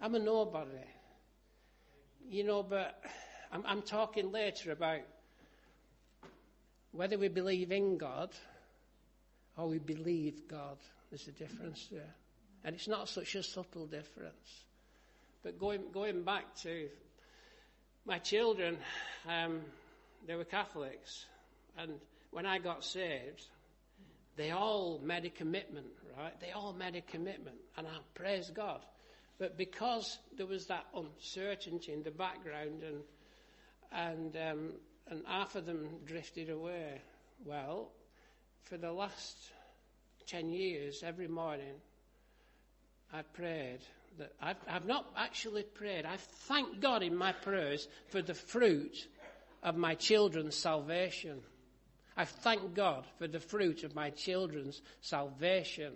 I'm 0.00 0.14
a 0.14 0.18
nobody. 0.18 0.70
You 2.28 2.44
know, 2.44 2.62
but 2.62 3.02
I'm, 3.52 3.62
I'm 3.66 3.82
talking 3.82 4.32
later 4.32 4.72
about 4.72 5.00
whether 6.92 7.18
we 7.18 7.28
believe 7.28 7.70
in 7.72 7.98
God 7.98 8.30
or 9.56 9.68
we 9.68 9.78
believe 9.78 10.48
God. 10.48 10.78
There's 11.10 11.28
a 11.28 11.32
difference 11.32 11.88
there. 11.90 12.14
And 12.64 12.74
it's 12.74 12.88
not 12.88 13.08
such 13.08 13.34
a 13.34 13.42
subtle 13.42 13.86
difference. 13.86 14.64
But 15.42 15.58
going, 15.58 15.82
going 15.92 16.22
back 16.22 16.54
to 16.62 16.88
my 18.04 18.18
children, 18.18 18.76
um, 19.28 19.60
they 20.26 20.34
were 20.34 20.44
Catholics. 20.44 21.26
And 21.78 21.92
when 22.30 22.46
I 22.46 22.58
got 22.58 22.84
saved, 22.84 23.42
they 24.36 24.50
all 24.50 25.00
made 25.02 25.24
a 25.24 25.30
commitment, 25.30 25.86
right? 26.16 26.38
They 26.40 26.52
all 26.52 26.72
made 26.72 26.96
a 26.96 27.00
commitment. 27.00 27.56
And 27.76 27.86
I 27.86 27.90
praise 28.14 28.50
God. 28.50 28.80
But 29.40 29.56
because 29.56 30.18
there 30.36 30.46
was 30.46 30.66
that 30.66 30.84
uncertainty 30.94 31.94
in 31.94 32.02
the 32.02 32.10
background 32.10 32.82
and, 32.82 33.02
and, 33.90 34.36
um, 34.36 34.72
and 35.08 35.22
half 35.26 35.56
of 35.56 35.64
them 35.64 35.88
drifted 36.04 36.50
away, 36.50 37.00
well, 37.46 37.90
for 38.64 38.76
the 38.76 38.92
last 38.92 39.38
10 40.26 40.50
years, 40.50 41.02
every 41.02 41.26
morning, 41.26 41.72
I 43.14 43.22
prayed 43.22 43.78
that 44.18 44.34
I've, 44.42 44.58
I've 44.68 44.84
not 44.84 45.06
actually 45.16 45.62
prayed. 45.62 46.04
I've 46.04 46.20
thanked 46.20 46.80
God 46.80 47.02
in 47.02 47.16
my 47.16 47.32
prayers 47.32 47.88
for 48.08 48.20
the 48.20 48.34
fruit 48.34 49.08
of 49.62 49.74
my 49.74 49.94
children's 49.94 50.54
salvation. 50.54 51.40
I've 52.14 52.28
thanked 52.28 52.74
God 52.74 53.06
for 53.18 53.26
the 53.26 53.40
fruit 53.40 53.84
of 53.84 53.94
my 53.94 54.10
children's 54.10 54.82
salvation. 55.00 55.94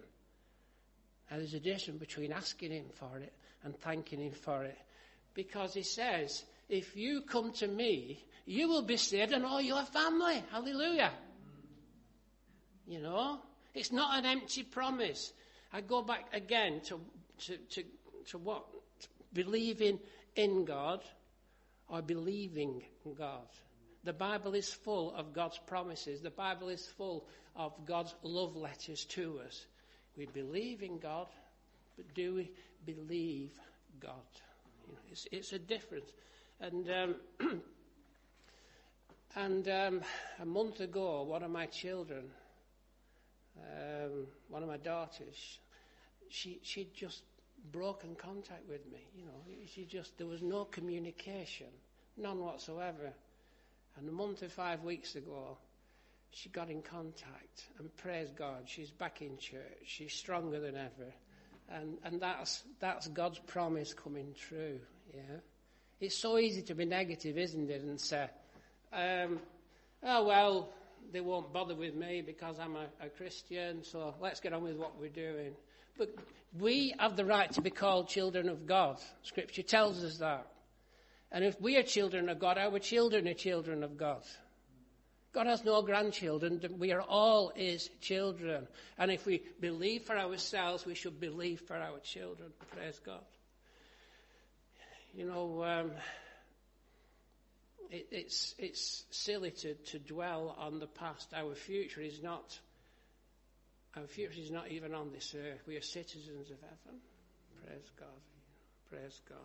And 1.31 1.41
there's 1.41 1.55
a 1.55 1.61
difference 1.61 1.99
between 1.99 2.33
asking 2.33 2.73
Him 2.73 2.87
for 2.95 3.19
it 3.19 3.33
and 3.63 3.77
thanking 3.79 4.21
Him 4.21 4.33
for 4.33 4.65
it. 4.65 4.79
Because 5.35 5.75
He 5.75 5.83
says, 5.83 6.45
if 6.69 6.97
you 6.97 7.23
come 7.23 7.53
to 7.55 7.67
me, 7.67 8.25
you 8.47 8.69
will 8.69 8.83
be 8.83 8.97
saved 8.97 9.33
and 9.33 9.45
all 9.45 9.61
your 9.61 9.83
family. 9.85 10.43
Hallelujah. 10.51 11.13
You 12.87 13.01
know, 13.01 13.41
it's 13.75 13.93
not 13.93 14.19
an 14.19 14.27
empty 14.27 14.63
promise. 14.63 15.33
I 15.73 15.81
go 15.81 16.03
back 16.03 16.27
again 16.33 16.81
to, 16.87 17.01
to, 17.47 17.57
to, 17.57 17.85
to 18.31 18.39
what? 18.39 18.65
Believing 19.33 19.99
in 20.37 20.65
God 20.65 21.03
or 21.89 22.03
believing 22.03 22.83
God. 23.17 23.49
The 24.05 24.13
Bible 24.13 24.55
is 24.55 24.73
full 24.73 25.15
of 25.15 25.33
God's 25.33 25.59
promises. 25.67 26.21
The 26.21 26.31
Bible 26.31 26.69
is 26.69 26.87
full 26.87 27.27
of 27.57 27.73
God's 27.87 28.15
love 28.23 28.55
letters 28.55 29.05
to 29.07 29.41
us. 29.47 29.67
We 30.17 30.27
believe 30.27 30.83
in 30.83 30.99
God, 30.99 31.27
but 31.97 32.13
do 32.15 32.35
we 32.35 32.51
believe 32.87 33.53
God? 34.01 34.13
You 34.87 34.95
know, 34.95 35.01
it's, 35.11 35.27
it's, 35.33 35.53
a 35.53 35.59
difference. 35.59 36.11
And 36.61 36.89
um, 36.91 37.17
And 39.37 39.69
um, 39.69 40.01
a 40.41 40.47
month 40.47 40.81
ago, 40.81 41.23
one 41.23 41.43
of 41.43 41.51
my 41.51 41.67
children, 41.67 42.27
um, 43.59 44.27
one 44.49 44.63
of 44.63 44.69
my 44.69 44.77
daughters, 44.77 45.59
she 46.29 46.61
she'd 46.63 46.95
just 46.95 47.23
broken 47.73 48.15
contact 48.15 48.69
with 48.69 48.87
me. 48.93 49.09
You 49.17 49.25
know, 49.25 49.67
she 49.67 49.87
just 49.87 50.17
there 50.19 50.29
was 50.29 50.41
no 50.41 50.65
communication, 50.65 51.67
none 52.17 52.39
whatsoever. 52.39 53.13
And 53.97 54.09
a 54.09 54.13
month 54.13 54.45
or 54.45 54.49
five 54.49 54.85
weeks 54.85 55.17
ago, 55.17 55.59
she 56.35 56.49
got 56.49 56.69
in 56.69 56.83
contact, 56.83 57.67
and 57.79 57.95
praise 57.97 58.29
God, 58.37 58.65
she's 58.67 58.91
back 58.91 59.23
in 59.23 59.39
church. 59.39 59.85
She's 59.87 60.13
stronger 60.13 60.59
than 60.59 60.77
ever, 60.77 61.13
and 61.69 61.97
and 62.03 62.21
that's 62.21 62.65
that's 62.81 63.07
God's 63.09 63.39
promise 63.39 63.95
coming 63.95 64.35
true. 64.49 64.81
Yeah, 65.15 65.39
it's 66.01 66.17
so 66.17 66.39
easy 66.39 66.63
to 66.63 66.75
be 66.75 66.87
negative, 66.87 67.39
isn't 67.39 67.71
it, 67.71 67.83
and 67.83 68.01
say, 68.01 68.29
um, 68.93 69.39
"Oh 70.03 70.25
well, 70.27 70.73
they 71.13 71.21
won't 71.21 71.53
bother 71.53 71.77
with 71.77 71.95
me 71.95 72.21
because 72.21 72.59
I'm 72.59 72.75
a, 72.75 72.87
a 73.01 73.09
Christian, 73.09 73.85
so 73.85 74.15
let's 74.21 74.41
get 74.41 74.53
on 74.53 74.65
with 74.65 74.77
what 74.77 74.99
we're 74.99 75.09
doing." 75.09 75.53
But 75.97 76.17
we 76.59 76.95
have 76.99 77.17
the 77.17 77.25
right 77.25 77.51
to 77.53 77.61
be 77.61 77.71
called 77.71 78.09
children 78.09 78.49
of 78.49 78.67
God. 78.67 78.99
Scripture 79.23 79.63
tells 79.63 80.03
us 80.03 80.19
that. 80.19 80.49
And 81.31 81.45
if 81.45 81.61
we 81.61 81.77
are 81.77 81.83
children 81.85 82.29
of 82.29 82.41
God, 82.41 82.59
our 82.59 82.79
children 82.81 83.29
are 83.29 83.35
children 83.35 83.85
of 83.85 83.97
God. 83.97 84.23
God 85.35 85.47
has 85.49 85.65
no 85.65 85.83
grandchildren. 85.83 86.61
We 86.79 86.93
are 86.93 87.01
all 87.01 87.53
His 87.55 87.91
children. 88.01 88.69
And 88.97 89.11
if 89.11 89.27
we 89.27 89.43
believe 89.61 90.03
for 90.03 90.17
ourselves, 90.17 90.87
we 90.87 90.95
should 90.95 91.19
believe 91.21 91.61
for 91.61 91.77
our 91.77 91.99
children. 91.99 92.51
Praise 92.71 93.01
God. 93.05 93.25
You 95.13 95.27
know, 95.27 95.65
um, 95.65 95.91
it, 97.91 98.07
it's, 98.13 98.55
it's 98.59 99.05
silly 99.11 99.51
to, 99.51 99.75
to 99.75 99.99
dwell 99.99 100.55
on 100.57 100.79
the 100.79 100.87
past. 100.87 101.35
Our 101.35 101.55
future 101.55 102.01
is 102.01 102.23
not 102.23 102.59
our 103.97 104.07
future 104.09 104.41
is 104.41 104.51
not 104.51 104.73
even 104.73 104.93
on 104.93 105.13
this 105.13 105.37
earth. 105.39 105.61
We 105.69 105.77
are 105.77 105.81
citizens 105.81 106.51
of 106.51 106.57
heaven. 106.61 107.01
Praise 107.65 107.91
God. 107.97 108.09
Praise 108.91 109.21
God. 109.29 109.39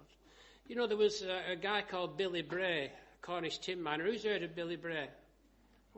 You 0.66 0.76
know, 0.76 0.88
there 0.88 0.98
was 0.98 1.22
a, 1.22 1.52
a 1.52 1.56
guy 1.56 1.84
called 1.88 2.18
Billy 2.18 2.42
Bray, 2.42 2.92
Cornish 3.22 3.60
tin 3.60 3.80
miner. 3.80 4.06
Who's 4.06 4.24
heard 4.24 4.42
of 4.42 4.56
Billy 4.56 4.76
Bray? 4.76 5.08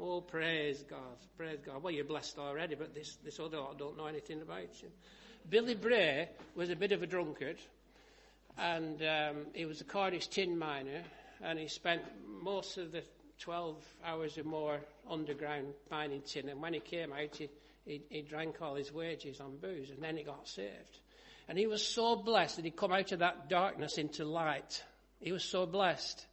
Oh, 0.03 0.21
praise 0.21 0.83
God. 0.89 0.99
Praise 1.37 1.59
God. 1.63 1.83
Well, 1.83 1.93
you're 1.93 2.03
blessed 2.03 2.39
already, 2.39 2.75
but 2.75 2.95
this, 2.95 3.17
this 3.23 3.39
other 3.39 3.57
lot 3.57 3.77
don't 3.77 3.97
know 3.97 4.07
anything 4.07 4.41
about 4.41 4.81
you. 4.81 4.89
Billy 5.47 5.75
Bray 5.75 6.29
was 6.55 6.69
a 6.69 6.75
bit 6.75 6.91
of 6.91 7.03
a 7.03 7.07
drunkard, 7.07 7.57
and 8.57 9.01
um, 9.03 9.45
he 9.53 9.65
was 9.65 9.81
a 9.81 9.83
Cornish 9.83 10.27
tin 10.27 10.57
miner, 10.57 11.03
and 11.43 11.59
he 11.59 11.67
spent 11.67 12.01
most 12.41 12.77
of 12.77 12.91
the 12.91 13.03
12 13.39 13.75
hours 14.03 14.37
or 14.37 14.43
more 14.43 14.79
underground 15.09 15.67
mining 15.91 16.21
tin, 16.21 16.49
and 16.49 16.61
when 16.61 16.73
he 16.73 16.79
came 16.79 17.13
out, 17.13 17.35
he 17.35 17.49
he, 17.85 18.01
he 18.09 18.21
drank 18.21 18.61
all 18.61 18.75
his 18.75 18.93
wages 18.93 19.39
on 19.39 19.57
booze 19.57 19.89
and 19.89 20.01
then 20.01 20.17
he 20.17 20.23
got 20.23 20.47
saved. 20.47 20.99
And 21.47 21.57
he 21.57 21.67
was 21.67 21.85
so 21.85 22.15
blessed 22.15 22.57
that 22.57 22.65
he'd 22.65 22.75
come 22.75 22.91
out 22.91 23.11
of 23.11 23.19
that 23.19 23.49
darkness 23.49 23.97
into 23.97 24.23
light. 24.23 24.83
He 25.19 25.31
was 25.31 25.43
so 25.43 25.65
blessed. 25.65 26.25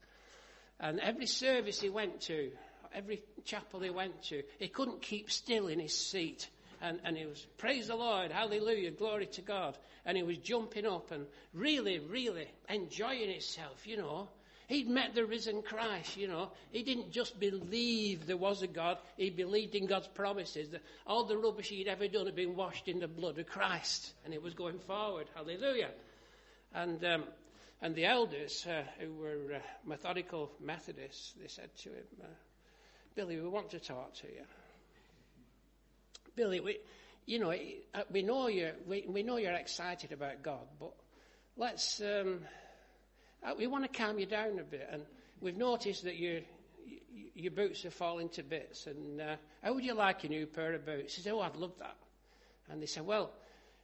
And 0.78 1.00
every 1.00 1.26
service 1.26 1.80
he 1.80 1.88
went 1.88 2.20
to, 2.22 2.52
every 2.94 3.22
chapel 3.44 3.80
he 3.80 3.90
went 3.90 4.22
to, 4.24 4.42
he 4.58 4.68
couldn't 4.68 5.02
keep 5.02 5.30
still 5.30 5.68
in 5.68 5.78
his 5.78 5.96
seat. 5.96 6.48
And, 6.80 7.00
and 7.04 7.16
he 7.16 7.26
was, 7.26 7.44
praise 7.56 7.88
the 7.88 7.96
Lord, 7.96 8.30
hallelujah, 8.30 8.92
glory 8.92 9.26
to 9.26 9.42
God. 9.42 9.76
And 10.04 10.16
he 10.16 10.22
was 10.22 10.38
jumping 10.38 10.86
up 10.86 11.10
and 11.10 11.26
really, 11.52 11.98
really 11.98 12.48
enjoying 12.68 13.30
himself, 13.30 13.86
you 13.86 13.96
know. 13.96 14.28
He'd 14.68 14.88
met 14.88 15.14
the 15.14 15.24
risen 15.24 15.62
Christ, 15.62 16.18
you 16.18 16.28
know. 16.28 16.50
He 16.70 16.82
didn't 16.82 17.10
just 17.10 17.40
believe 17.40 18.26
there 18.26 18.36
was 18.36 18.62
a 18.62 18.66
God, 18.66 18.98
he 19.16 19.30
believed 19.30 19.74
in 19.74 19.86
God's 19.86 20.08
promises. 20.08 20.68
That 20.68 20.82
all 21.06 21.24
the 21.24 21.38
rubbish 21.38 21.70
he'd 21.70 21.88
ever 21.88 22.06
done 22.06 22.26
had 22.26 22.36
been 22.36 22.54
washed 22.54 22.86
in 22.86 23.00
the 23.00 23.08
blood 23.08 23.38
of 23.38 23.46
Christ, 23.46 24.12
and 24.24 24.34
it 24.34 24.42
was 24.42 24.52
going 24.54 24.78
forward. 24.78 25.26
Hallelujah. 25.34 25.90
And, 26.74 27.02
um, 27.02 27.24
and 27.80 27.94
the 27.94 28.04
elders, 28.04 28.66
uh, 28.66 28.82
who 29.00 29.14
were 29.14 29.54
uh, 29.54 29.58
methodical 29.86 30.52
Methodists, 30.60 31.32
they 31.40 31.48
said 31.48 31.74
to 31.78 31.88
him, 31.88 32.04
uh, 32.22 32.26
Billy, 33.18 33.40
we 33.40 33.48
want 33.48 33.70
to 33.70 33.80
talk 33.80 34.14
to 34.14 34.28
you. 34.28 34.44
Billy, 36.36 36.60
we, 36.60 36.78
you 37.26 37.40
know, 37.40 37.50
uh, 37.50 38.02
we 38.12 38.22
know 38.22 38.46
you're, 38.46 38.74
we, 38.86 39.06
we 39.08 39.24
know 39.24 39.38
you're 39.38 39.54
excited 39.54 40.12
about 40.12 40.44
God, 40.44 40.64
but 40.78 40.92
let's, 41.56 42.00
um, 42.00 42.42
uh, 43.44 43.54
we 43.58 43.66
want 43.66 43.82
to 43.82 43.98
calm 43.98 44.20
you 44.20 44.26
down 44.26 44.60
a 44.60 44.62
bit. 44.62 44.88
And 44.92 45.02
we've 45.40 45.56
noticed 45.56 46.04
that 46.04 46.16
your, 46.16 46.42
your 47.34 47.50
boots 47.50 47.84
are 47.84 47.90
falling 47.90 48.28
to 48.28 48.44
bits. 48.44 48.86
And 48.86 49.20
uh, 49.20 49.34
how 49.64 49.74
would 49.74 49.84
you 49.84 49.94
like 49.94 50.22
a 50.22 50.28
new 50.28 50.46
pair 50.46 50.74
of 50.74 50.86
boots? 50.86 51.16
He 51.16 51.22
said, 51.22 51.32
Oh, 51.32 51.40
I'd 51.40 51.56
love 51.56 51.72
that. 51.80 51.96
And 52.70 52.80
they 52.80 52.86
said, 52.86 53.04
Well, 53.04 53.32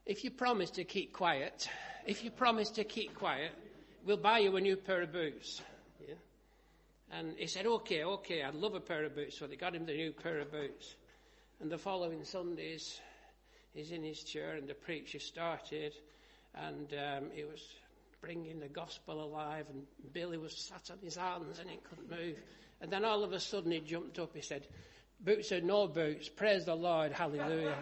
if 0.07 0.23
you 0.23 0.31
promise 0.31 0.71
to 0.71 0.85
keep 0.85 1.13
quiet, 1.13 1.69
if 2.07 2.23
you 2.23 2.31
promise 2.31 2.71
to 2.71 2.85
keep 2.85 3.17
quiet, 3.17 3.51
we'll 4.07 4.17
buy 4.17 4.39
you 4.39 4.55
a 4.55 4.61
new 4.61 4.77
pair 4.77 5.03
of 5.03 5.13
boots. 5.13 5.61
Yeah? 6.07 6.15
And 7.17 7.35
he 7.39 7.47
said, 7.47 7.67
Okay, 7.67 8.03
okay, 8.03 8.43
I'd 8.43 8.55
love 8.55 8.75
a 8.75 8.81
pair 8.81 9.05
of 9.05 9.15
boots. 9.15 9.39
So 9.39 9.47
they 9.47 9.57
got 9.57 9.75
him 9.75 9.87
the 9.87 9.95
new 9.95 10.13
pair 10.13 10.41
of 10.41 10.51
boots. 10.51 10.97
And 11.61 11.71
the 11.71 11.79
following 11.79 12.25
Sundays, 12.25 13.01
he's 13.73 13.93
in 13.93 14.03
his 14.03 14.23
chair 14.25 14.57
and 14.57 14.69
the 14.69 14.75
preacher 14.75 15.21
started. 15.21 15.95
And 16.55 16.93
um, 16.93 17.31
he 17.33 17.45
was 17.45 17.63
bringing 18.21 18.59
the 18.59 18.69
gospel 18.69 19.23
alive, 19.23 19.67
and 19.71 19.83
Billy 20.13 20.39
was 20.39 20.57
sat 20.57 20.91
on 20.91 20.99
his 21.03 21.17
hands 21.17 21.59
and 21.59 21.69
he 21.69 21.79
couldn't 21.89 22.11
move. 22.11 22.37
And 22.81 22.91
then 22.91 23.05
all 23.05 23.23
of 23.23 23.33
a 23.33 23.41
sudden 23.41 23.71
he 23.71 23.81
jumped 23.81 24.19
up. 24.19 24.35
He 24.35 24.41
said, 24.41 24.67
Boots 25.21 25.53
or 25.53 25.61
no 25.61 25.87
boots, 25.87 26.29
praise 26.29 26.65
the 26.65 26.75
Lord, 26.75 27.13
hallelujah. 27.13 27.77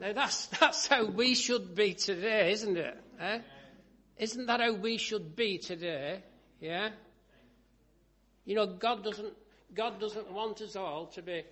now 0.00 0.12
that's, 0.12 0.46
that's 0.46 0.86
how 0.86 1.06
we 1.06 1.34
should 1.34 1.74
be 1.74 1.94
today, 1.94 2.52
isn't 2.52 2.76
it? 2.76 2.96
Eh? 3.20 3.38
Isn't 4.18 4.46
that 4.46 4.60
how 4.60 4.74
we 4.74 4.98
should 4.98 5.34
be 5.34 5.58
today? 5.58 6.22
Yeah? 6.60 6.90
You 8.44 8.54
know, 8.54 8.66
God 8.66 9.04
doesn't, 9.04 9.32
God 9.74 10.00
doesn't 10.00 10.32
want 10.32 10.60
us 10.60 10.76
all 10.76 11.06
to 11.06 11.22
be 11.22 11.42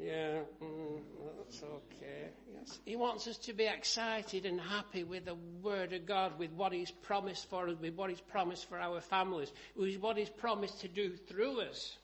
yeah, 0.00 0.40
mm, 0.62 1.00
that's 1.36 1.62
okay. 1.62 2.28
Yes. 2.54 2.78
He 2.84 2.94
wants 2.94 3.26
us 3.26 3.36
to 3.38 3.52
be 3.52 3.66
excited 3.66 4.46
and 4.46 4.60
happy 4.60 5.02
with 5.02 5.24
the 5.24 5.34
Word 5.60 5.92
of 5.92 6.06
God, 6.06 6.38
with 6.38 6.52
what 6.52 6.72
He's 6.72 6.90
promised 6.90 7.50
for 7.50 7.68
us, 7.68 7.76
with 7.80 7.94
what 7.94 8.10
He's 8.10 8.20
promised 8.20 8.68
for 8.68 8.78
our 8.78 9.00
families, 9.00 9.50
with 9.76 9.96
what 9.96 10.16
He's 10.16 10.28
promised 10.28 10.80
to 10.82 10.88
do 10.88 11.16
through 11.28 11.62
us. 11.62 11.96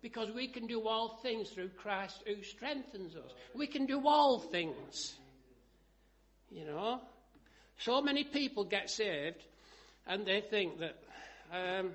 Because 0.00 0.30
we 0.30 0.48
can 0.48 0.66
do 0.66 0.86
all 0.86 1.20
things 1.22 1.50
through 1.50 1.70
Christ 1.70 2.22
who 2.26 2.42
strengthens 2.42 3.16
us. 3.16 3.32
We 3.54 3.66
can 3.66 3.86
do 3.86 4.06
all 4.06 4.38
things. 4.38 5.14
You 6.50 6.64
know? 6.64 7.00
So 7.78 8.00
many 8.00 8.24
people 8.24 8.64
get 8.64 8.88
saved 8.88 9.42
and 10.06 10.24
they 10.26 10.42
think 10.42 10.78
that, 10.80 10.96
um, 11.52 11.90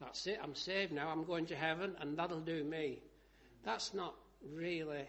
that's 0.00 0.26
it, 0.26 0.38
I'm 0.42 0.54
saved 0.54 0.92
now, 0.92 1.08
I'm 1.08 1.24
going 1.24 1.46
to 1.46 1.56
heaven 1.56 1.94
and 2.00 2.16
that'll 2.16 2.40
do 2.40 2.64
me. 2.64 3.00
That's 3.64 3.92
not 3.92 4.14
really 4.54 5.06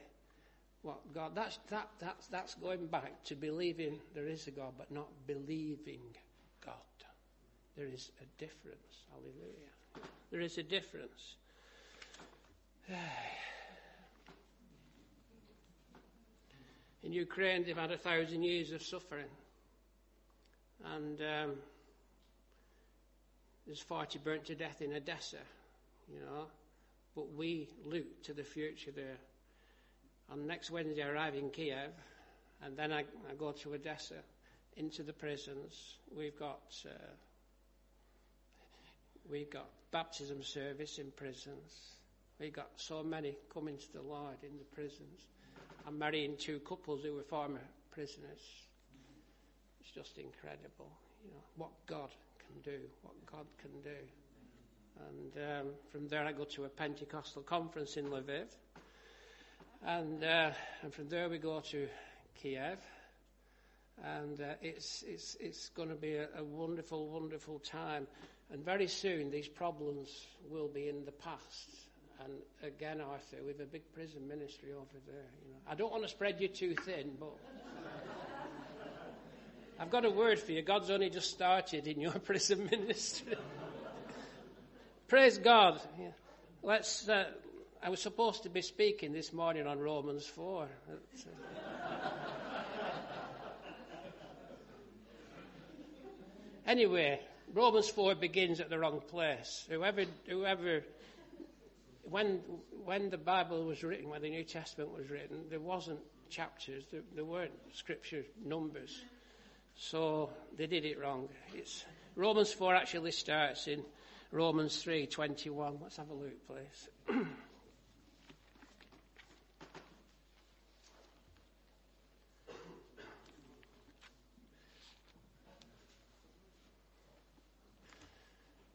what 0.82 1.00
God, 1.14 1.36
that's, 1.36 1.60
that, 1.70 1.90
that's, 2.00 2.28
that's 2.28 2.56
going 2.56 2.88
back 2.88 3.24
to 3.26 3.36
believing 3.36 4.00
there 4.14 4.28
is 4.28 4.48
a 4.48 4.52
God, 4.52 4.74
but 4.78 4.92
not 4.92 5.08
believing 5.28 6.02
God. 6.66 6.74
There 7.78 7.88
is 7.88 8.12
a 8.20 8.26
difference. 8.40 9.06
Hallelujah. 9.12 9.72
There 10.32 10.42
is 10.42 10.58
a 10.58 10.64
difference. 10.64 11.36
In 17.04 17.14
Ukraine, 17.14 17.64
they've 17.64 17.78
had 17.78 17.92
a 17.92 17.98
thousand 17.98 18.44
years 18.44 18.72
of 18.72 18.82
suffering. 18.84 19.26
And 20.94 21.22
um, 21.22 21.54
there's 23.66 23.82
40 23.82 24.20
burnt 24.20 24.46
to 24.46 24.56
death 24.56 24.82
in 24.82 24.94
Odessa, 24.94 25.38
you 26.12 26.20
know. 26.20 26.46
But 27.16 27.34
we 27.34 27.68
look 27.86 28.24
to 28.24 28.34
the 28.34 28.44
future 28.44 28.92
there. 28.92 29.18
On 30.32 30.48
next 30.48 30.72
Wednesday, 30.72 31.04
I 31.04 31.10
arrive 31.10 31.36
in 31.36 31.50
Kiev, 31.50 31.92
and 32.64 32.78
then 32.78 32.92
I, 32.94 33.00
I 33.00 33.36
go 33.38 33.52
to 33.52 33.74
Odessa, 33.74 34.16
into 34.78 35.04
the 35.04 35.14
prisons. 35.14 35.98
We've 36.16 36.38
got 36.38 36.62
uh, 36.86 37.12
we've 39.30 39.50
got 39.50 39.68
baptism 39.92 40.42
service 40.44 40.98
in 40.98 41.12
prisons. 41.16 41.96
We've 42.40 42.54
got 42.54 42.70
so 42.78 43.04
many 43.04 43.36
coming 43.54 43.78
to 43.78 43.94
the 43.94 44.02
Lord 44.02 44.38
in 44.42 44.58
the 44.58 44.76
prisons. 44.76 45.28
I'm 45.86 45.98
marrying 45.98 46.36
two 46.38 46.60
couples 46.60 47.04
who 47.04 47.16
were 47.16 47.24
former 47.24 47.62
prisoners. 47.92 48.40
It's 49.80 49.92
just 49.92 50.18
incredible, 50.18 50.92
you 51.24 51.32
know, 51.32 51.44
what 51.58 51.72
God 51.88 52.10
can 52.52 52.74
do, 52.74 52.80
what 53.02 53.14
God 53.32 53.46
can 53.58 53.72
do. 53.84 53.98
And 55.00 55.68
um, 55.68 55.74
from 55.92 56.08
there, 56.08 56.26
I 56.26 56.32
go 56.32 56.44
to 56.44 56.66
a 56.66 56.70
Pentecostal 56.70 57.42
conference 57.42 57.98
in 57.98 58.06
Lviv. 58.06 58.48
And, 59.86 60.24
uh, 60.24 60.52
and 60.84 60.94
from 60.94 61.10
there, 61.10 61.30
we 61.30 61.38
go 61.38 61.60
to 61.72 61.88
Kiev. 62.42 62.78
And 64.04 64.42
uh, 64.42 64.54
it's, 64.62 65.04
it's, 65.08 65.38
it's 65.40 65.70
going 65.70 65.90
to 65.90 65.96
be 65.96 66.16
a, 66.16 66.28
a, 66.38 66.44
wonderful, 66.44 67.08
wonderful 67.10 67.60
time. 67.60 68.08
And 68.52 68.64
very 68.64 68.88
soon 68.88 69.30
these 69.30 69.48
problems 69.48 70.28
will 70.50 70.68
be 70.68 70.90
in 70.90 71.06
the 71.06 71.12
past. 71.12 71.70
And 72.24 72.34
again, 72.64 73.02
Arthur, 73.02 73.38
we 73.44 73.52
have 73.52 73.62
a 73.62 73.66
big 73.66 73.92
prison 73.94 74.28
ministry 74.28 74.74
over 74.74 75.00
there. 75.08 75.30
You 75.44 75.52
know. 75.52 75.60
I 75.68 75.76
don't 75.76 75.92
want 75.92 76.04
to 76.04 76.10
spread 76.10 76.40
you 76.40 76.48
too 76.48 76.76
thin, 76.86 77.12
but 77.20 77.34
I've 79.82 79.90
got 79.90 80.06
a 80.06 80.12
word 80.12 80.38
for 80.38 80.52
you. 80.52 80.62
God's 80.62 80.92
only 80.92 81.10
just 81.10 81.32
started 81.32 81.88
in 81.88 82.00
your 82.00 82.12
prison 82.20 82.70
ministry. 82.70 83.36
Praise 85.08 85.40
God. 85.40 85.82
Let's. 86.62 87.10
Uh, 87.10 87.26
I 87.82 87.90
was 87.90 88.00
supposed 88.00 88.44
to 88.44 88.50
be 88.50 88.62
speaking 88.62 89.12
this 89.12 89.34
morning 89.34 89.66
on 89.66 89.80
Romans 89.80 90.28
four. 90.28 90.68
anyway, 96.68 97.20
Romans 97.52 97.90
4 97.90 98.14
begins 98.14 98.60
at 98.60 98.70
the 98.70 98.78
wrong 98.78 99.02
place. 99.02 99.66
Whoever, 99.68 100.04
whoever, 100.28 100.84
when, 102.04 102.42
when 102.86 103.10
the 103.10 103.18
Bible 103.18 103.66
was 103.66 103.84
written, 103.84 104.10
when 104.10 104.22
the 104.22 104.30
New 104.30 104.44
Testament 104.44 104.96
was 104.96 105.10
written, 105.10 105.46
there 105.50 105.60
wasn't 105.60 106.00
chapters, 106.30 106.86
there, 106.92 107.02
there 107.16 107.26
weren't 107.26 107.52
scripture 107.74 108.24
numbers. 108.46 109.02
So 109.82 110.30
they 110.56 110.68
did 110.68 110.86
it 110.86 111.00
wrong. 111.00 111.28
It's, 111.56 111.84
Romans 112.16 112.54
4 112.54 112.76
actually 112.76 113.12
starts 113.12 113.68
in 113.68 113.84
Romans 114.32 114.84
3:21. 114.84 115.82
Let's 115.82 115.98
have 115.98 116.10
a 116.10 116.14
look, 116.14 116.48
please. 116.48 116.90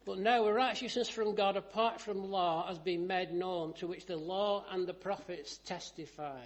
But 0.05 0.21
now 0.21 0.45
a 0.47 0.53
righteousness 0.53 1.09
from 1.09 1.35
God 1.35 1.57
apart 1.57 2.01
from 2.01 2.31
law 2.31 2.69
has 2.69 2.79
been 2.79 3.09
made 3.09 3.33
known, 3.33 3.73
to 3.75 3.89
which 3.89 4.07
the 4.07 4.17
law 4.17 4.65
and 4.71 4.87
the 4.87 4.95
prophets 4.95 5.59
testify. 5.59 6.43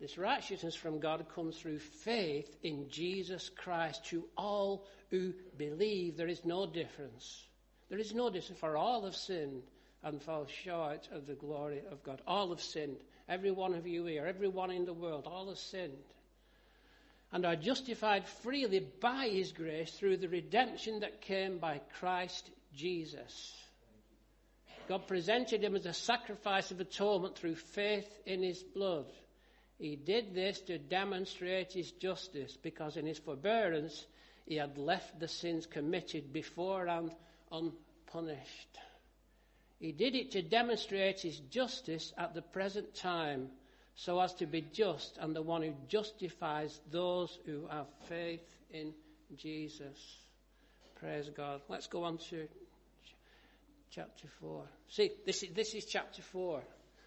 This 0.00 0.16
righteousness 0.16 0.74
from 0.74 0.98
God 0.98 1.26
comes 1.34 1.58
through 1.58 1.78
faith 1.78 2.56
in 2.62 2.88
Jesus 2.88 3.50
Christ 3.50 4.06
to 4.06 4.24
all 4.36 4.86
who 5.10 5.34
believe. 5.58 6.16
There 6.16 6.28
is 6.28 6.44
no 6.44 6.66
difference. 6.66 7.46
There 7.90 7.98
is 7.98 8.14
no 8.14 8.30
difference, 8.30 8.60
for 8.60 8.76
all 8.76 9.04
have 9.04 9.16
sinned 9.16 9.62
and 10.02 10.22
fall 10.22 10.46
short 10.64 11.08
of 11.12 11.26
the 11.26 11.34
glory 11.34 11.82
of 11.90 12.02
God. 12.02 12.22
All 12.26 12.48
have 12.48 12.62
sinned. 12.62 12.96
Every 13.28 13.50
one 13.50 13.74
of 13.74 13.86
you 13.86 14.06
here, 14.06 14.24
every 14.24 14.48
one 14.48 14.70
in 14.70 14.86
the 14.86 14.94
world, 14.94 15.26
all 15.26 15.48
have 15.48 15.58
sinned. 15.58 15.98
And 17.32 17.44
are 17.44 17.56
justified 17.56 18.26
freely 18.26 18.86
by 19.00 19.28
His 19.28 19.52
grace 19.52 19.90
through 19.90 20.16
the 20.16 20.28
redemption 20.28 21.00
that 21.00 21.20
came 21.20 21.58
by 21.58 21.80
Christ 21.98 22.50
Jesus. 22.74 23.54
God 24.88 25.06
presented 25.06 25.62
him 25.62 25.76
as 25.76 25.86
a 25.86 25.92
sacrifice 25.92 26.72
of 26.72 26.80
atonement 26.80 27.36
through 27.36 27.54
faith 27.54 28.08
in 28.26 28.42
his 28.42 28.60
blood. 28.60 29.06
He 29.80 29.96
did 29.96 30.34
this 30.34 30.60
to 30.62 30.78
demonstrate 30.78 31.72
his 31.72 31.90
justice 31.92 32.54
because 32.62 32.98
in 32.98 33.06
his 33.06 33.18
forbearance 33.18 34.06
he 34.44 34.56
had 34.56 34.76
left 34.76 35.18
the 35.18 35.26
sins 35.26 35.64
committed 35.64 36.34
beforehand 36.34 37.12
unpunished. 37.50 38.78
He 39.78 39.92
did 39.92 40.14
it 40.14 40.32
to 40.32 40.42
demonstrate 40.42 41.20
his 41.20 41.38
justice 41.38 42.12
at 42.18 42.34
the 42.34 42.42
present 42.42 42.94
time 42.94 43.48
so 43.94 44.20
as 44.20 44.34
to 44.34 44.46
be 44.46 44.60
just 44.60 45.16
and 45.18 45.34
the 45.34 45.40
one 45.40 45.62
who 45.62 45.72
justifies 45.88 46.78
those 46.90 47.38
who 47.46 47.66
have 47.68 47.86
faith 48.06 48.44
in 48.70 48.92
Jesus. 49.34 50.18
Praise 50.96 51.30
God. 51.34 51.62
Let's 51.70 51.86
go 51.86 52.04
on 52.04 52.18
to 52.28 52.46
chapter 53.90 54.28
4. 54.40 54.62
See, 54.88 55.12
this 55.24 55.42
is, 55.42 55.54
this 55.54 55.72
is 55.72 55.86
chapter 55.86 56.20
4. 56.20 56.62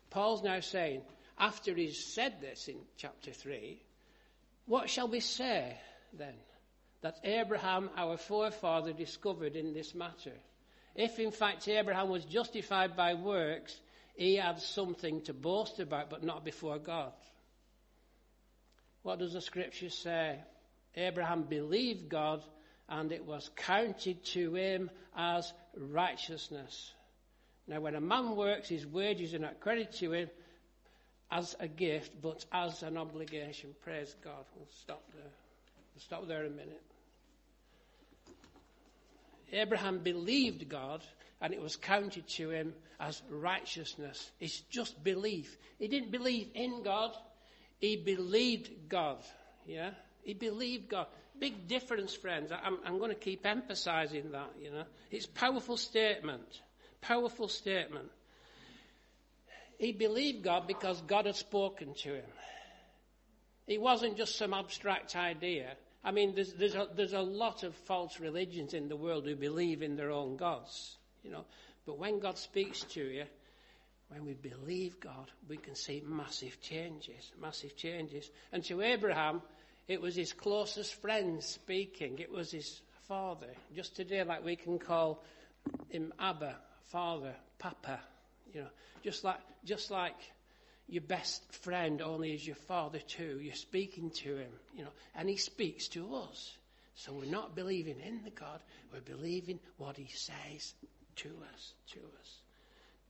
Paul's 0.09 0.41
now 0.41 0.59
saying, 0.59 1.03
after 1.37 1.73
he's 1.73 2.03
said 2.03 2.41
this 2.41 2.67
in 2.67 2.77
chapter 2.97 3.31
3, 3.31 3.81
what 4.65 4.89
shall 4.89 5.07
we 5.07 5.19
say 5.19 5.75
then 6.13 6.35
that 7.01 7.19
Abraham, 7.23 7.89
our 7.97 8.17
forefather, 8.17 8.93
discovered 8.93 9.55
in 9.55 9.73
this 9.73 9.93
matter? 9.93 10.33
If 10.95 11.19
in 11.19 11.31
fact 11.31 11.67
Abraham 11.67 12.09
was 12.09 12.25
justified 12.25 12.95
by 12.95 13.15
works, 13.15 13.79
he 14.15 14.35
had 14.35 14.59
something 14.59 15.21
to 15.21 15.33
boast 15.33 15.79
about, 15.79 16.09
but 16.09 16.23
not 16.23 16.45
before 16.45 16.77
God. 16.77 17.13
What 19.01 19.19
does 19.19 19.33
the 19.33 19.41
scripture 19.41 19.89
say? 19.89 20.39
Abraham 20.95 21.43
believed 21.43 22.09
God 22.09 22.43
and 22.87 23.11
it 23.11 23.25
was 23.25 23.49
counted 23.55 24.23
to 24.25 24.53
him 24.53 24.91
as 25.17 25.51
righteousness. 25.75 26.93
Now, 27.67 27.81
when 27.81 27.95
a 27.95 28.01
man 28.01 28.35
works, 28.35 28.69
his 28.69 28.85
wages 28.85 29.33
are 29.33 29.39
not 29.39 29.59
credited 29.59 29.93
to 29.95 30.13
him 30.13 30.29
as 31.31 31.55
a 31.59 31.67
gift, 31.67 32.21
but 32.21 32.45
as 32.51 32.83
an 32.83 32.97
obligation. 32.97 33.73
Praise 33.83 34.15
God. 34.23 34.45
We'll 34.55 34.67
stop 34.81 35.03
there. 35.13 35.31
We'll 35.93 36.01
stop 36.01 36.27
there 36.27 36.45
a 36.45 36.49
minute. 36.49 36.81
Abraham 39.51 39.99
believed 39.99 40.67
God, 40.67 41.03
and 41.39 41.53
it 41.53 41.61
was 41.61 41.75
counted 41.75 42.27
to 42.27 42.49
him 42.49 42.73
as 42.99 43.21
righteousness. 43.29 44.31
It's 44.39 44.61
just 44.61 45.03
belief. 45.03 45.57
He 45.77 45.87
didn't 45.87 46.11
believe 46.11 46.49
in 46.55 46.83
God, 46.83 47.15
he 47.79 47.97
believed 47.97 48.89
God. 48.89 49.17
Yeah? 49.67 49.91
He 50.23 50.33
believed 50.33 50.89
God. 50.89 51.07
Big 51.39 51.67
difference, 51.67 52.13
friends. 52.13 52.51
I'm, 52.51 52.77
I'm 52.85 52.97
going 52.97 53.09
to 53.09 53.15
keep 53.15 53.45
emphasizing 53.45 54.31
that, 54.31 54.51
you 54.61 54.71
know. 54.71 54.85
It's 55.11 55.25
powerful 55.25 55.77
statement. 55.77 56.61
Powerful 57.01 57.47
statement. 57.47 58.09
He 59.83 59.91
believed 59.91 60.43
God 60.43 60.65
because 60.65 61.01
God 61.01 61.25
had 61.25 61.35
spoken 61.35 61.93
to 62.03 62.15
him. 62.15 62.31
It 63.67 63.81
wasn't 63.81 64.15
just 64.15 64.37
some 64.37 64.53
abstract 64.53 65.13
idea. 65.13 65.73
I 66.05 66.11
mean, 66.11 66.35
there's, 66.35 66.53
there's, 66.53 66.75
a, 66.75 66.87
there's 66.95 67.11
a 67.11 67.19
lot 67.19 67.63
of 67.63 67.75
false 67.75 68.17
religions 68.21 68.73
in 68.73 68.87
the 68.87 68.95
world 68.95 69.25
who 69.25 69.35
believe 69.35 69.81
in 69.81 69.97
their 69.97 70.11
own 70.11 70.37
gods, 70.37 70.95
you 71.21 71.31
know. 71.31 71.43
But 71.85 71.99
when 71.99 72.19
God 72.19 72.37
speaks 72.37 72.83
to 72.91 73.01
you, 73.01 73.25
when 74.07 74.25
we 74.25 74.35
believe 74.35 75.01
God, 75.01 75.29
we 75.49 75.57
can 75.57 75.75
see 75.75 76.01
massive 76.05 76.61
changes, 76.61 77.33
massive 77.41 77.75
changes. 77.75 78.29
And 78.53 78.63
to 78.65 78.81
Abraham, 78.81 79.41
it 79.89 80.01
was 80.01 80.15
his 80.15 80.31
closest 80.31 80.93
friend 81.01 81.43
speaking. 81.43 82.19
It 82.19 82.31
was 82.31 82.51
his 82.51 82.79
father. 83.09 83.49
Just 83.75 83.97
today, 83.97 84.23
like 84.23 84.45
we 84.45 84.55
can 84.55 84.79
call 84.79 85.21
him 85.89 86.13
Abba, 86.19 86.55
father, 86.85 87.35
Papa. 87.59 87.99
You 88.53 88.61
know, 88.61 88.67
just 89.03 89.23
like, 89.23 89.39
just 89.65 89.91
like 89.91 90.15
your 90.87 91.01
best 91.01 91.51
friend 91.53 92.01
only 92.01 92.33
is 92.33 92.45
your 92.45 92.55
father 92.55 92.99
too. 92.99 93.39
You're 93.41 93.55
speaking 93.55 94.11
to 94.11 94.37
him, 94.37 94.51
you 94.75 94.83
know, 94.83 94.91
and 95.15 95.29
he 95.29 95.37
speaks 95.37 95.87
to 95.89 96.15
us. 96.15 96.55
So 96.95 97.13
we're 97.13 97.25
not 97.25 97.55
believing 97.55 97.99
in 97.99 98.23
the 98.23 98.29
God, 98.29 98.59
we're 98.91 99.01
believing 99.01 99.59
what 99.77 99.97
he 99.97 100.07
says 100.07 100.73
to 101.17 101.29
us, 101.53 101.73
to 101.93 101.99
us, 102.19 102.37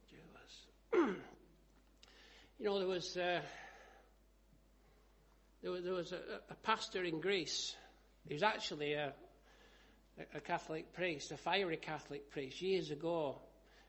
to 0.09 0.15
us. 0.39 1.15
you 2.59 2.65
know, 2.65 2.79
there 2.79 2.87
was, 2.87 3.17
uh, 3.17 3.41
there 5.61 5.71
was, 5.71 5.83
there 5.83 5.93
was 5.93 6.11
a, 6.13 6.19
a, 6.49 6.55
pastor 6.55 7.03
in 7.03 7.19
Greece. 7.19 7.75
He 8.27 8.33
was 8.33 8.43
actually 8.43 8.93
a, 8.93 9.13
a 10.33 10.39
Catholic 10.39 10.93
priest, 10.93 11.31
a 11.31 11.37
fiery 11.37 11.77
Catholic 11.77 12.31
priest, 12.31 12.61
years 12.61 12.91
ago. 12.91 13.41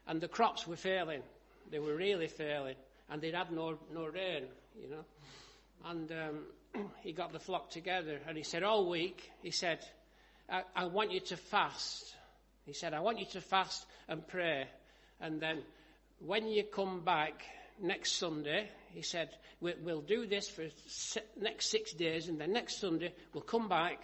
And 0.07 0.21
the 0.21 0.29
crops 0.29 0.67
were 0.67 0.77
failing. 0.77 1.23
They 1.71 1.79
were 1.79 1.95
really 1.95 2.29
failing. 2.29 2.77
And 3.11 3.21
they'd 3.21 3.35
had 3.35 3.53
no, 3.53 3.79
no 3.93 4.07
rain, 4.07 4.45
you 4.81 4.89
know. 4.89 5.05
And 5.85 6.11
um, 6.13 6.87
he 7.03 7.13
got 7.13 7.33
the 7.33 7.39
flock 7.39 7.71
together 7.71 8.21
and 8.27 8.37
he 8.37 8.43
said, 8.43 8.63
all 8.63 8.89
week, 8.89 9.31
he 9.43 9.51
said, 9.51 9.81
I, 10.51 10.63
I 10.75 10.85
want 10.87 11.13
you 11.13 11.21
to 11.21 11.37
fast. 11.37 12.15
He 12.65 12.73
said, 12.73 12.95
I 12.95 13.01
want 13.01 13.19
you 13.19 13.27
to 13.33 13.41
fast 13.41 13.87
and 14.09 14.27
pray. 14.27 14.67
And 15.21 15.41
then 15.41 15.63
when 16.21 16.49
you 16.49 16.65
come 16.65 17.01
back 17.05 17.45
next 17.81 18.13
Sunday, 18.13 18.69
he 18.93 19.03
said, 19.03 19.31
we'll 19.61 20.01
do 20.01 20.27
this 20.27 20.49
for 20.49 20.65
next 21.41 21.71
six 21.71 21.93
days, 21.93 22.29
and 22.29 22.41
then 22.41 22.53
next 22.53 22.81
Sunday 22.81 23.13
we'll 23.33 23.43
come 23.43 23.69
back, 23.69 24.01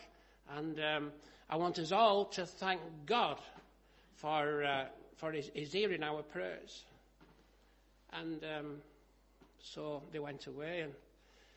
and 0.56 0.78
um, 0.80 1.12
I 1.48 1.56
want 1.56 1.78
us 1.78 1.92
all 1.92 2.26
to 2.26 2.46
thank 2.46 2.80
God 3.06 3.38
for 4.16 4.64
uh, 4.64 4.84
for 5.16 5.32
his, 5.32 5.50
his, 5.54 5.72
hearing 5.72 6.02
our 6.02 6.22
prayers. 6.22 6.82
And 8.12 8.42
um, 8.44 8.76
so 9.62 10.02
they 10.12 10.18
went 10.18 10.46
away, 10.46 10.80
and 10.80 10.92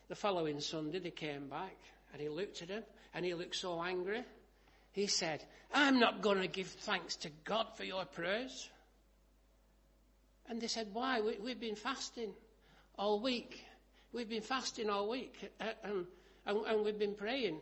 the 0.07 0.15
following 0.15 0.59
Sunday 0.59 0.99
they 0.99 1.11
came 1.11 1.47
back, 1.49 1.75
and 2.11 2.21
he 2.21 2.29
looked 2.29 2.61
at 2.61 2.69
him, 2.69 2.83
and 3.13 3.25
he 3.25 3.33
looked 3.33 3.55
so 3.55 3.81
angry. 3.81 4.23
He 4.91 5.07
said, 5.07 5.43
"I'm 5.73 5.99
not 5.99 6.21
going 6.21 6.41
to 6.41 6.47
give 6.47 6.67
thanks 6.67 7.15
to 7.17 7.29
God 7.43 7.67
for 7.75 7.83
your 7.83 8.05
prayers." 8.05 8.69
And 10.47 10.61
they 10.61 10.67
said, 10.67 10.89
"Why? 10.93 11.21
We, 11.21 11.39
we've 11.39 11.59
been 11.59 11.75
fasting." 11.75 12.33
all 12.97 13.19
week. 13.19 13.63
We've 14.11 14.29
been 14.29 14.41
fasting 14.41 14.89
all 14.89 15.09
week 15.09 15.51
uh, 15.59 15.65
and, 15.83 16.05
and, 16.45 16.65
and, 16.65 16.85
we've 16.85 16.99
been 16.99 17.15
praying. 17.15 17.59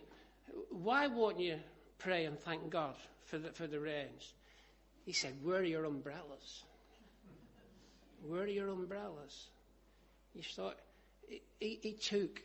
Why 0.70 1.08
won't 1.08 1.40
you 1.40 1.58
pray 1.98 2.26
and 2.26 2.38
thank 2.38 2.70
God 2.70 2.96
for 3.26 3.38
the, 3.38 3.50
for 3.50 3.68
the 3.68 3.80
rains? 3.80 4.34
He 5.06 5.14
said, 5.14 5.34
Where 5.42 5.60
are 5.60 5.64
your 5.64 5.86
umbrellas? 5.86 6.64
Where 8.28 8.44
are 8.44 8.48
your 8.48 8.70
umbrellas? 8.70 9.48
You 10.34 10.44
thought, 10.44 10.78
he, 11.60 11.80
he 11.82 11.94
took 11.94 12.42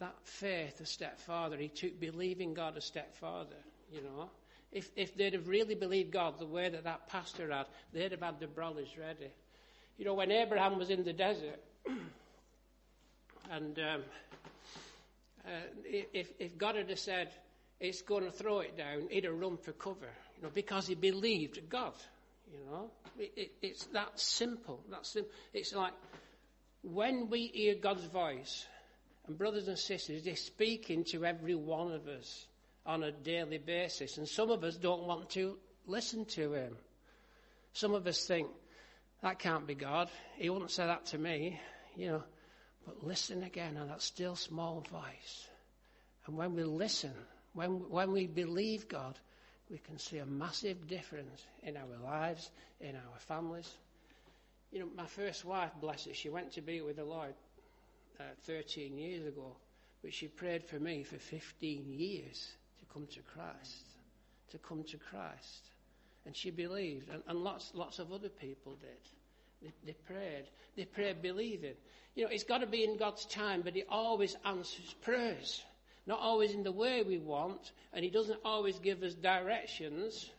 that 0.00 0.14
faith 0.24 0.80
a 0.80 0.86
step 0.86 1.18
farther. 1.20 1.56
He 1.56 1.68
took 1.68 1.98
believing 2.00 2.54
God 2.54 2.76
a 2.76 2.80
step 2.80 3.14
farther, 3.16 3.56
you 3.92 4.00
know. 4.02 4.30
If, 4.72 4.90
if 4.96 5.16
they'd 5.16 5.34
have 5.34 5.46
really 5.46 5.76
believed 5.76 6.10
God 6.10 6.38
the 6.38 6.46
way 6.46 6.68
that 6.68 6.84
that 6.84 7.08
pastor 7.08 7.50
had, 7.52 7.66
they'd 7.92 8.10
have 8.10 8.22
had 8.22 8.40
the 8.40 8.46
umbrellas 8.46 8.88
ready. 8.98 9.30
You 9.98 10.04
know, 10.04 10.14
when 10.14 10.32
Abraham 10.32 10.78
was 10.78 10.90
in 10.90 11.04
the 11.04 11.12
desert, 11.12 11.60
and 13.50 13.78
um, 13.78 14.02
uh, 15.46 15.50
if, 15.84 16.28
if 16.40 16.58
God 16.58 16.74
had 16.74 16.98
said, 16.98 17.30
it's 17.78 18.02
going 18.02 18.24
to 18.24 18.32
throw 18.32 18.60
it 18.60 18.76
down, 18.76 19.08
he'd 19.10 19.24
have 19.24 19.38
run 19.38 19.56
for 19.56 19.72
cover, 19.72 20.10
you 20.36 20.42
know, 20.42 20.50
because 20.52 20.88
he 20.88 20.94
believed 20.94 21.60
God, 21.68 21.92
you 22.54 22.70
know. 22.70 22.90
It, 23.18 23.32
it, 23.36 23.52
it's 23.62 23.86
that 23.86 24.18
simple. 24.18 24.80
That's 24.90 25.10
sim- 25.10 25.26
It's 25.52 25.74
like 25.74 25.92
when 26.82 27.28
we 27.30 27.48
hear 27.48 27.74
God's 27.74 28.04
voice, 28.04 28.66
and 29.26 29.36
brothers 29.38 29.68
and 29.68 29.78
sisters, 29.78 30.24
He's 30.24 30.42
speaking 30.42 31.04
to 31.04 31.24
every 31.24 31.54
one 31.54 31.92
of 31.92 32.06
us 32.06 32.46
on 32.86 33.02
a 33.02 33.12
daily 33.12 33.58
basis, 33.58 34.18
and 34.18 34.28
some 34.28 34.50
of 34.50 34.64
us 34.64 34.76
don't 34.76 35.04
want 35.04 35.30
to 35.30 35.56
listen 35.86 36.24
to 36.26 36.52
Him. 36.52 36.76
Some 37.72 37.94
of 37.94 38.06
us 38.06 38.24
think, 38.26 38.48
that 39.22 39.38
can't 39.38 39.66
be 39.66 39.74
God. 39.74 40.10
He 40.36 40.50
wouldn't 40.50 40.70
say 40.70 40.86
that 40.86 41.06
to 41.06 41.18
me, 41.18 41.58
you 41.96 42.08
know. 42.08 42.24
But 42.84 43.02
listen 43.02 43.42
again 43.42 43.78
on 43.78 43.88
that 43.88 44.02
still 44.02 44.36
small 44.36 44.84
voice. 44.90 45.48
And 46.26 46.36
when 46.36 46.54
we 46.54 46.62
listen, 46.64 47.12
when, 47.54 47.88
when 47.88 48.12
we 48.12 48.26
believe 48.26 48.88
God, 48.88 49.18
we 49.74 49.80
can 49.80 49.98
see 49.98 50.18
a 50.18 50.26
massive 50.26 50.86
difference 50.86 51.42
in 51.64 51.76
our 51.76 51.98
lives, 52.04 52.48
in 52.80 52.94
our 52.94 53.18
families. 53.18 53.68
You 54.70 54.78
know, 54.78 54.88
my 54.96 55.06
first 55.06 55.44
wife, 55.44 55.72
bless 55.80 56.04
her, 56.04 56.14
she 56.14 56.28
went 56.28 56.52
to 56.52 56.60
be 56.60 56.80
with 56.80 56.94
the 56.94 57.04
Lord 57.04 57.34
uh, 58.20 58.22
13 58.46 58.96
years 58.96 59.26
ago, 59.26 59.56
but 60.00 60.14
she 60.14 60.28
prayed 60.28 60.62
for 60.62 60.78
me 60.78 61.02
for 61.02 61.16
15 61.16 61.86
years 61.88 62.52
to 62.78 62.94
come 62.94 63.08
to 63.08 63.18
Christ, 63.34 63.86
to 64.52 64.58
come 64.58 64.84
to 64.84 64.96
Christ. 64.96 65.62
And 66.24 66.36
she 66.36 66.52
believed, 66.52 67.10
and, 67.10 67.24
and 67.26 67.40
lots, 67.40 67.72
lots 67.74 67.98
of 67.98 68.12
other 68.12 68.28
people 68.28 68.76
did. 68.80 69.00
They, 69.60 69.92
they 69.92 69.96
prayed. 70.06 70.44
They 70.76 70.84
prayed 70.84 71.20
believing. 71.20 71.74
You 72.14 72.26
know, 72.26 72.30
it's 72.30 72.44
got 72.44 72.58
to 72.58 72.68
be 72.68 72.84
in 72.84 72.96
God's 72.96 73.24
time, 73.24 73.62
but 73.62 73.74
He 73.74 73.82
always 73.88 74.36
answers 74.44 74.94
prayers. 75.02 75.64
Not 76.06 76.20
always 76.20 76.52
in 76.52 76.62
the 76.62 76.72
way 76.72 77.02
we 77.02 77.18
want, 77.18 77.72
and 77.92 78.04
He 78.04 78.10
doesn't 78.10 78.40
always 78.44 78.78
give 78.78 79.02
us 79.02 79.14
directions 79.14 80.30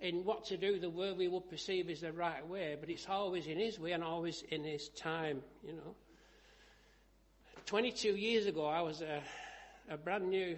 in 0.00 0.24
what 0.24 0.44
to 0.46 0.56
do 0.56 0.78
the 0.78 0.90
way 0.90 1.12
we 1.12 1.28
would 1.28 1.48
perceive 1.48 1.88
is 1.88 2.00
the 2.00 2.12
right 2.12 2.46
way, 2.46 2.76
but 2.78 2.90
it's 2.90 3.08
always 3.08 3.46
in 3.46 3.58
His 3.58 3.78
way 3.78 3.92
and 3.92 4.02
always 4.02 4.42
in 4.50 4.64
His 4.64 4.88
time, 4.90 5.42
you 5.66 5.72
know. 5.72 5.94
22 7.66 8.16
years 8.16 8.46
ago, 8.46 8.66
I 8.66 8.82
was 8.82 9.00
a, 9.00 9.22
a 9.88 9.96
brand 9.96 10.28
new 10.28 10.56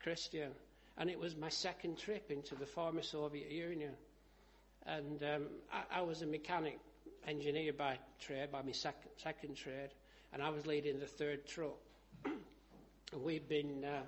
Christian, 0.00 0.52
and 0.96 1.10
it 1.10 1.18
was 1.18 1.36
my 1.36 1.48
second 1.48 1.98
trip 1.98 2.30
into 2.30 2.54
the 2.54 2.66
former 2.66 3.02
Soviet 3.02 3.50
Union. 3.50 3.92
And 4.86 5.22
um, 5.22 5.46
I, 5.72 5.98
I, 5.98 6.02
was 6.02 6.22
a 6.22 6.26
mechanic 6.26 6.78
engineer 7.26 7.72
by 7.72 7.98
trade, 8.20 8.52
by 8.52 8.62
my 8.62 8.72
second, 8.72 9.10
second 9.16 9.56
trade, 9.56 9.90
and 10.32 10.42
I 10.42 10.50
was 10.50 10.66
leading 10.66 10.98
the 10.98 11.06
third 11.06 11.46
truck. 11.46 11.76
we've 13.23 13.47
been, 13.47 13.83
uh, 13.83 14.01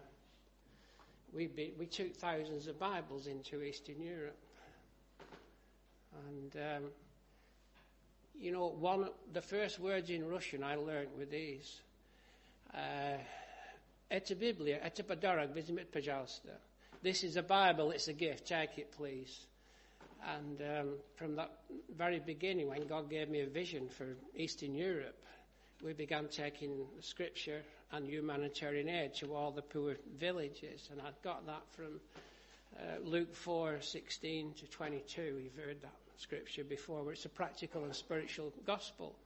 we've 1.33 1.55
been, 1.55 1.71
we 1.77 1.85
took 1.85 2.15
thousands 2.15 2.67
of 2.67 2.79
Bibles 2.79 3.27
into 3.27 3.61
Eastern 3.63 4.01
Europe. 4.01 4.37
And, 6.29 6.55
um, 6.55 6.83
you 8.39 8.51
know, 8.51 8.67
one, 8.67 9.09
the 9.33 9.41
first 9.41 9.79
words 9.79 10.09
in 10.09 10.27
Russian 10.27 10.63
I 10.63 10.75
learned 10.75 11.09
were 11.17 11.25
these. 11.25 11.81
Это 14.11 14.35
Библия, 14.35 14.77
это 14.83 15.03
подарок, 15.03 15.51
возьмите, 15.55 15.85
пожалуйста. 15.91 16.59
This 17.01 17.23
is 17.23 17.37
a 17.37 17.43
Bible, 17.43 17.91
it's 17.91 18.07
a 18.07 18.13
gift, 18.13 18.45
take 18.47 18.77
it 18.77 18.91
please. 18.91 19.47
And 20.27 20.61
um, 20.61 20.89
from 21.15 21.35
that 21.35 21.51
very 21.95 22.19
beginning, 22.19 22.67
when 22.69 22.87
God 22.87 23.09
gave 23.09 23.29
me 23.29 23.41
a 23.41 23.47
vision 23.47 23.87
for 23.89 24.15
Eastern 24.35 24.73
Europe, 24.75 25.17
we 25.83 25.93
began 25.93 26.27
taking 26.27 26.85
scripture 27.01 27.61
and 27.92 28.06
humanitarian 28.06 28.88
aid 28.88 29.14
to 29.14 29.34
all 29.34 29.50
the 29.50 29.62
poor 29.62 29.96
villages. 30.18 30.88
And 30.92 31.00
I 31.00 31.10
got 31.22 31.46
that 31.46 31.62
from 31.72 32.00
uh, 32.78 33.00
Luke 33.04 33.34
4 33.34 33.80
16 33.80 34.54
to 34.54 34.66
22. 34.66 35.22
You've 35.22 35.64
heard 35.64 35.82
that 35.82 35.94
scripture 36.16 36.64
before, 36.64 37.02
where 37.02 37.12
it's 37.12 37.24
a 37.24 37.30
practical 37.30 37.84
and 37.84 37.94
spiritual 37.94 38.52
gospel. 38.66 39.16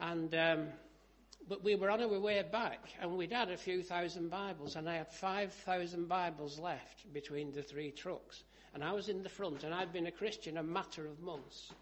And 0.00 0.34
um, 0.34 0.66
but 1.48 1.62
we 1.62 1.76
were 1.76 1.90
on 1.90 2.00
our 2.00 2.18
way 2.18 2.42
back, 2.42 2.80
and 3.00 3.16
we'd 3.16 3.32
had 3.32 3.50
a 3.50 3.56
few 3.56 3.82
thousand 3.82 4.30
Bibles, 4.30 4.74
and 4.74 4.88
I 4.88 4.96
had 4.96 5.12
5,000 5.12 6.08
Bibles 6.08 6.58
left 6.58 7.12
between 7.12 7.52
the 7.52 7.62
three 7.62 7.92
trucks. 7.92 8.42
And 8.74 8.82
I 8.82 8.92
was 8.92 9.08
in 9.08 9.22
the 9.22 9.28
front, 9.28 9.62
and 9.62 9.72
I'd 9.72 9.92
been 9.92 10.06
a 10.06 10.10
Christian 10.10 10.56
a 10.56 10.62
matter 10.62 11.06
of 11.06 11.20
months. 11.20 11.72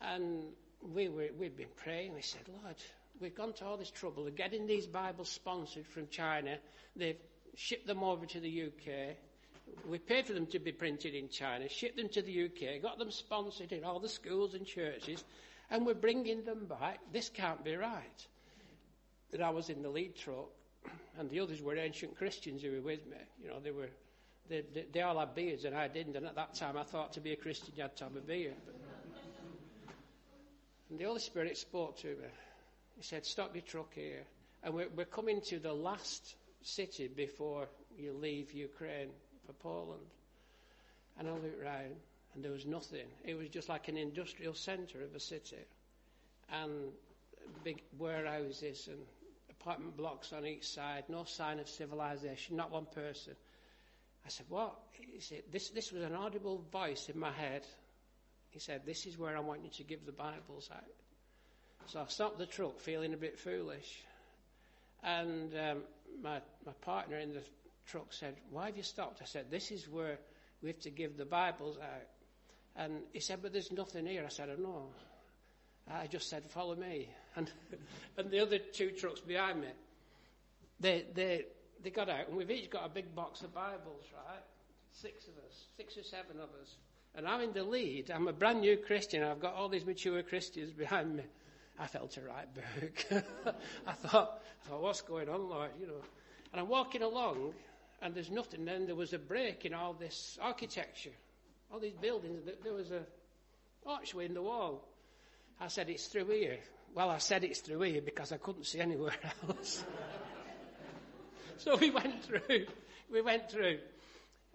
And 0.00 0.44
we 0.82 1.08
were, 1.08 1.28
we'd 1.38 1.56
been 1.56 1.66
praying. 1.76 2.14
We 2.14 2.22
said, 2.22 2.42
Lord, 2.62 2.76
we've 3.20 3.34
gone 3.34 3.52
to 3.54 3.64
all 3.64 3.76
this 3.76 3.90
trouble 3.90 4.26
of 4.26 4.36
getting 4.36 4.66
these 4.66 4.86
Bibles 4.86 5.28
sponsored 5.28 5.86
from 5.86 6.08
China. 6.08 6.58
They've 6.94 7.18
shipped 7.54 7.86
them 7.86 8.02
over 8.02 8.26
to 8.26 8.40
the 8.40 8.64
UK. 8.64 9.16
We 9.86 9.98
paid 9.98 10.26
for 10.26 10.32
them 10.32 10.46
to 10.46 10.58
be 10.58 10.72
printed 10.72 11.14
in 11.14 11.28
China, 11.28 11.68
shipped 11.68 11.96
them 11.96 12.08
to 12.10 12.22
the 12.22 12.44
UK, 12.44 12.80
got 12.82 12.98
them 12.98 13.10
sponsored 13.10 13.72
in 13.72 13.84
all 13.84 13.98
the 13.98 14.08
schools 14.08 14.54
and 14.54 14.64
churches 14.64 15.24
and 15.70 15.86
we're 15.86 15.94
bringing 15.94 16.44
them 16.44 16.66
back. 16.66 17.00
This 17.12 17.28
can't 17.28 17.62
be 17.64 17.74
right. 17.74 18.26
That 19.32 19.40
I 19.40 19.50
was 19.50 19.68
in 19.68 19.82
the 19.82 19.88
lead 19.88 20.16
truck, 20.16 20.50
and 21.18 21.28
the 21.30 21.40
others 21.40 21.60
were 21.60 21.76
ancient 21.76 22.16
Christians 22.16 22.62
who 22.62 22.72
were 22.72 22.80
with 22.80 23.06
me. 23.06 23.16
You 23.42 23.50
know, 23.50 23.60
they 23.60 23.72
were, 23.72 23.88
they, 24.48 24.62
they, 24.72 24.86
they 24.92 25.02
all 25.02 25.18
had 25.18 25.34
beards, 25.34 25.64
and 25.64 25.74
I 25.74 25.88
didn't. 25.88 26.16
And 26.16 26.26
at 26.26 26.36
that 26.36 26.54
time, 26.54 26.76
I 26.76 26.84
thought 26.84 27.12
to 27.14 27.20
be 27.20 27.32
a 27.32 27.36
Christian, 27.36 27.72
you 27.76 27.82
had 27.82 27.96
to 27.96 28.04
have 28.04 28.16
a 28.16 28.20
beard. 28.20 28.54
But, 28.64 28.74
and 30.90 30.98
the 30.98 31.04
Holy 31.04 31.20
Spirit 31.20 31.56
spoke 31.56 31.98
to 31.98 32.08
me. 32.08 32.28
He 32.96 33.02
said, 33.02 33.24
"Stop 33.24 33.54
your 33.54 33.62
truck 33.62 33.94
here." 33.94 34.24
And 34.62 34.74
we're, 34.74 34.88
we're 34.96 35.04
coming 35.04 35.40
to 35.42 35.58
the 35.58 35.72
last 35.72 36.34
city 36.62 37.08
before 37.08 37.68
you 37.96 38.12
leave 38.12 38.52
Ukraine 38.52 39.10
for 39.46 39.52
Poland. 39.52 40.06
And 41.18 41.28
I 41.28 41.32
looked 41.32 41.62
round, 41.62 41.96
and 42.34 42.44
there 42.44 42.52
was 42.52 42.66
nothing. 42.66 43.06
It 43.24 43.34
was 43.34 43.48
just 43.48 43.68
like 43.68 43.88
an 43.88 43.96
industrial 43.96 44.54
centre 44.54 45.02
of 45.02 45.14
a 45.14 45.20
city, 45.20 45.64
and 46.52 46.92
big 47.64 47.82
warehouses 47.98 48.88
and 48.88 48.98
apartment 49.50 49.96
blocks 49.96 50.32
on 50.32 50.46
each 50.46 50.66
side, 50.66 51.04
no 51.08 51.24
sign 51.24 51.58
of 51.58 51.68
civilization, 51.68 52.56
not 52.56 52.70
one 52.70 52.86
person. 52.86 53.34
I 54.24 54.28
said, 54.28 54.46
What? 54.48 54.74
He 54.92 55.20
said, 55.20 55.42
this, 55.52 55.70
this 55.70 55.92
was 55.92 56.02
an 56.02 56.14
audible 56.14 56.64
voice 56.72 57.08
in 57.08 57.18
my 57.18 57.30
head. 57.30 57.62
He 58.50 58.58
said, 58.58 58.82
This 58.84 59.06
is 59.06 59.18
where 59.18 59.36
I 59.36 59.40
want 59.40 59.64
you 59.64 59.70
to 59.70 59.84
give 59.84 60.04
the 60.04 60.12
Bibles 60.12 60.68
out. 60.72 60.84
So 61.86 62.00
I 62.00 62.04
stopped 62.08 62.38
the 62.38 62.46
truck 62.46 62.80
feeling 62.80 63.14
a 63.14 63.16
bit 63.16 63.38
foolish. 63.38 64.02
And 65.04 65.52
um, 65.54 65.82
my, 66.20 66.40
my 66.64 66.72
partner 66.80 67.18
in 67.18 67.32
the 67.32 67.42
truck 67.86 68.12
said, 68.12 68.34
Why 68.50 68.66
have 68.66 68.76
you 68.76 68.82
stopped? 68.82 69.20
I 69.22 69.24
said, 69.24 69.50
This 69.50 69.70
is 69.70 69.88
where 69.88 70.18
we 70.62 70.68
have 70.68 70.80
to 70.80 70.90
give 70.90 71.16
the 71.16 71.24
Bibles 71.24 71.78
out. 71.78 72.08
And 72.74 73.02
he 73.12 73.20
said, 73.20 73.38
But 73.40 73.52
there's 73.52 73.70
nothing 73.70 74.06
here. 74.06 74.24
I 74.26 74.30
said, 74.30 74.50
I 74.50 74.60
know. 74.60 74.88
I 75.88 76.08
just 76.08 76.28
said, 76.28 76.44
Follow 76.50 76.74
me. 76.74 77.08
And, 77.36 77.50
and 78.16 78.30
the 78.30 78.40
other 78.40 78.56
two 78.56 78.92
trucks 78.92 79.20
behind 79.20 79.60
me, 79.60 79.68
they, 80.80 81.04
they, 81.14 81.44
they 81.82 81.90
got 81.90 82.08
out, 82.08 82.28
and 82.28 82.36
we've 82.38 82.50
each 82.50 82.70
got 82.70 82.86
a 82.86 82.88
big 82.88 83.14
box 83.14 83.42
of 83.42 83.52
Bibles, 83.52 84.04
right? 84.14 84.40
Six 84.90 85.28
of 85.28 85.34
us, 85.46 85.66
six 85.76 85.98
or 85.98 86.02
seven 86.02 86.38
of 86.38 86.48
us. 86.62 86.76
And 87.14 87.28
I'm 87.28 87.42
in 87.42 87.52
the 87.52 87.62
lead. 87.62 88.10
I'm 88.10 88.26
a 88.26 88.32
brand 88.32 88.62
new 88.62 88.78
Christian. 88.78 89.22
I've 89.22 89.38
got 89.38 89.52
all 89.52 89.68
these 89.68 89.84
mature 89.84 90.22
Christians 90.22 90.72
behind 90.72 91.14
me. 91.14 91.24
I 91.78 91.86
felt 91.86 92.16
a 92.16 92.22
right 92.22 92.48
berg. 92.54 93.24
I 93.86 93.92
thought, 93.92 94.42
I 94.64 94.68
thought, 94.68 94.82
what's 94.82 95.02
going 95.02 95.28
on, 95.28 95.48
Lord? 95.48 95.70
You 95.80 95.86
know. 95.88 96.02
And 96.52 96.60
I'm 96.60 96.68
walking 96.68 97.02
along, 97.02 97.52
and 98.00 98.14
there's 98.14 98.30
nothing. 98.30 98.64
Then 98.64 98.86
there 98.86 98.94
was 98.94 99.12
a 99.12 99.18
break 99.18 99.64
in 99.64 99.74
all 99.74 99.92
this 99.92 100.38
architecture 100.40 101.12
all 101.72 101.80
these 101.80 101.94
buildings, 101.94 102.42
there 102.62 102.72
was 102.72 102.90
a 102.90 103.02
archway 103.86 104.26
in 104.26 104.34
the 104.34 104.42
wall. 104.42 104.82
I 105.60 105.68
said, 105.68 105.88
it's 105.88 106.06
through 106.06 106.30
here. 106.30 106.58
Well, 106.94 107.10
I 107.10 107.18
said 107.18 107.44
it's 107.44 107.60
through 107.60 107.80
here 107.82 108.02
because 108.02 108.32
I 108.32 108.36
couldn't 108.36 108.64
see 108.64 108.80
anywhere 108.80 109.12
else. 109.48 109.84
so 111.58 111.76
we 111.76 111.90
went 111.90 112.24
through. 112.24 112.66
We 113.10 113.22
went 113.22 113.50
through. 113.50 113.78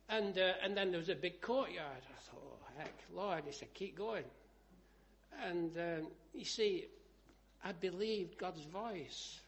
And, 0.10 0.38
uh, 0.38 0.53
and 0.63 0.75
then 0.75 0.91
there 0.91 0.99
was 0.99 1.10
a 1.10 1.15
big 1.15 1.41
courtyard. 1.41 1.77
I 1.79 2.19
thought, 2.21 2.41
oh, 2.43 2.67
heck, 2.77 2.93
Lord. 3.13 3.43
He 3.45 3.51
said, 3.51 3.73
keep 3.73 3.97
going. 3.97 4.25
And 5.45 5.75
um, 5.77 6.07
you 6.34 6.45
see, 6.45 6.88
I 7.63 7.71
believed 7.74 8.38
God's 8.38 8.63
voice. 8.63 9.39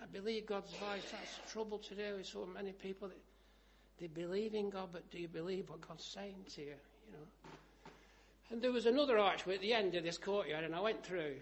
I 0.00 0.06
believe 0.06 0.46
God's 0.46 0.72
voice. 0.74 1.02
That's 1.10 1.52
trouble 1.52 1.78
today 1.78 2.12
with 2.16 2.26
so 2.26 2.46
many 2.46 2.72
people. 2.72 3.10
They 4.00 4.06
believe 4.06 4.54
in 4.54 4.70
God, 4.70 4.90
but 4.92 5.10
do 5.10 5.18
you 5.18 5.28
believe 5.28 5.68
what 5.68 5.86
God's 5.86 6.04
saying 6.04 6.44
to 6.54 6.60
you? 6.60 6.66
You 6.66 7.12
know. 7.12 7.50
And 8.50 8.62
there 8.62 8.72
was 8.72 8.86
another 8.86 9.18
archway 9.18 9.56
at 9.56 9.60
the 9.60 9.74
end 9.74 9.94
of 9.94 10.04
this 10.04 10.16
courtyard, 10.16 10.64
and 10.64 10.74
I 10.74 10.80
went 10.80 11.04
through. 11.04 11.34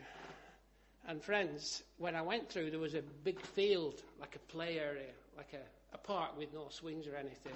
And 1.07 1.23
friends, 1.23 1.83
when 1.99 2.17
I 2.17 2.23
went 2.23 2.49
through, 2.49 2.71
there 2.71 2.81
was 2.81 2.95
a 2.95 3.03
big 3.23 3.41
field, 3.41 4.03
like 4.19 4.35
a 4.35 4.53
play 4.53 4.79
area, 4.79 5.13
like 5.37 5.53
a, 5.53 5.95
a 5.95 5.99
park 5.99 6.37
with 6.37 6.53
no 6.53 6.69
swings 6.71 7.07
or 7.07 7.15
anything. 7.15 7.53